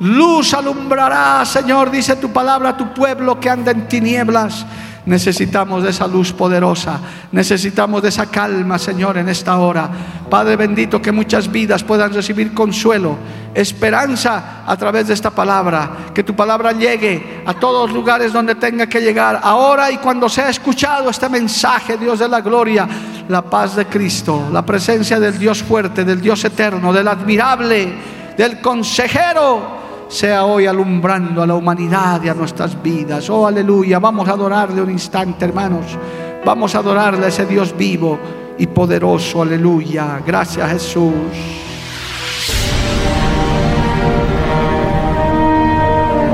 Luz 0.00 0.54
alumbrará, 0.54 1.44
Señor, 1.44 1.90
dice 1.90 2.16
tu 2.16 2.32
palabra, 2.32 2.70
a 2.70 2.76
tu 2.76 2.94
pueblo 2.94 3.38
que 3.38 3.50
anda 3.50 3.70
en 3.70 3.86
tinieblas. 3.86 4.64
Necesitamos 5.04 5.82
de 5.82 5.90
esa 5.90 6.06
luz 6.06 6.32
poderosa, 6.32 7.00
necesitamos 7.32 8.00
de 8.00 8.08
esa 8.08 8.26
calma, 8.26 8.78
Señor, 8.78 9.18
en 9.18 9.28
esta 9.28 9.58
hora. 9.58 9.90
Padre 10.30 10.56
bendito, 10.56 11.02
que 11.02 11.12
muchas 11.12 11.52
vidas 11.52 11.84
puedan 11.84 12.14
recibir 12.14 12.54
consuelo, 12.54 13.18
esperanza 13.52 14.62
a 14.66 14.74
través 14.78 15.08
de 15.08 15.14
esta 15.14 15.30
palabra. 15.30 15.90
Que 16.14 16.24
tu 16.24 16.34
palabra 16.34 16.72
llegue 16.72 17.42
a 17.44 17.52
todos 17.52 17.92
lugares 17.92 18.32
donde 18.32 18.54
tenga 18.54 18.86
que 18.86 19.00
llegar. 19.00 19.38
Ahora 19.42 19.90
y 19.90 19.98
cuando 19.98 20.30
sea 20.30 20.48
escuchado 20.48 21.10
este 21.10 21.28
mensaje, 21.28 21.98
Dios 21.98 22.20
de 22.20 22.28
la 22.28 22.40
gloria, 22.40 22.88
la 23.28 23.42
paz 23.42 23.76
de 23.76 23.84
Cristo, 23.84 24.48
la 24.50 24.64
presencia 24.64 25.20
del 25.20 25.38
Dios 25.38 25.62
fuerte, 25.62 26.06
del 26.06 26.22
Dios 26.22 26.42
eterno, 26.42 26.90
del 26.90 27.08
admirable, 27.08 27.92
del 28.34 28.62
consejero 28.62 29.80
sea 30.10 30.44
hoy 30.44 30.66
alumbrando 30.66 31.40
a 31.42 31.46
la 31.46 31.54
humanidad 31.54 32.20
y 32.22 32.28
a 32.28 32.34
nuestras 32.34 32.80
vidas. 32.82 33.30
Oh, 33.30 33.46
aleluya. 33.46 34.00
Vamos 34.00 34.28
a 34.28 34.32
adorarle 34.32 34.82
un 34.82 34.90
instante, 34.90 35.44
hermanos. 35.44 35.96
Vamos 36.44 36.74
a 36.74 36.78
adorarle 36.78 37.26
a 37.26 37.28
ese 37.28 37.46
Dios 37.46 37.74
vivo 37.76 38.18
y 38.58 38.66
poderoso. 38.66 39.42
Aleluya. 39.42 40.20
Gracias, 40.26 40.68
Jesús. 40.72 41.14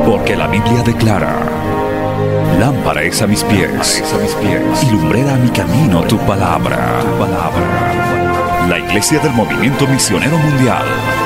Porque 0.07 0.37
la 0.37 0.47
Biblia 0.47 0.83
declara, 0.83 1.37
lámpara 2.59 3.03
es 3.03 3.21
a 3.21 3.27
mis 3.27 3.45
pies, 3.45 4.03
a 4.03 4.87
y 4.87 4.91
lumbrera 4.91 5.35
a 5.35 5.37
mi 5.37 5.51
camino 5.51 6.03
tu 6.03 6.17
palabra. 6.19 7.03
La 8.69 8.79
Iglesia 8.79 9.19
del 9.19 9.33
Movimiento 9.33 9.87
Misionero 9.87 10.39
Mundial 10.39 11.26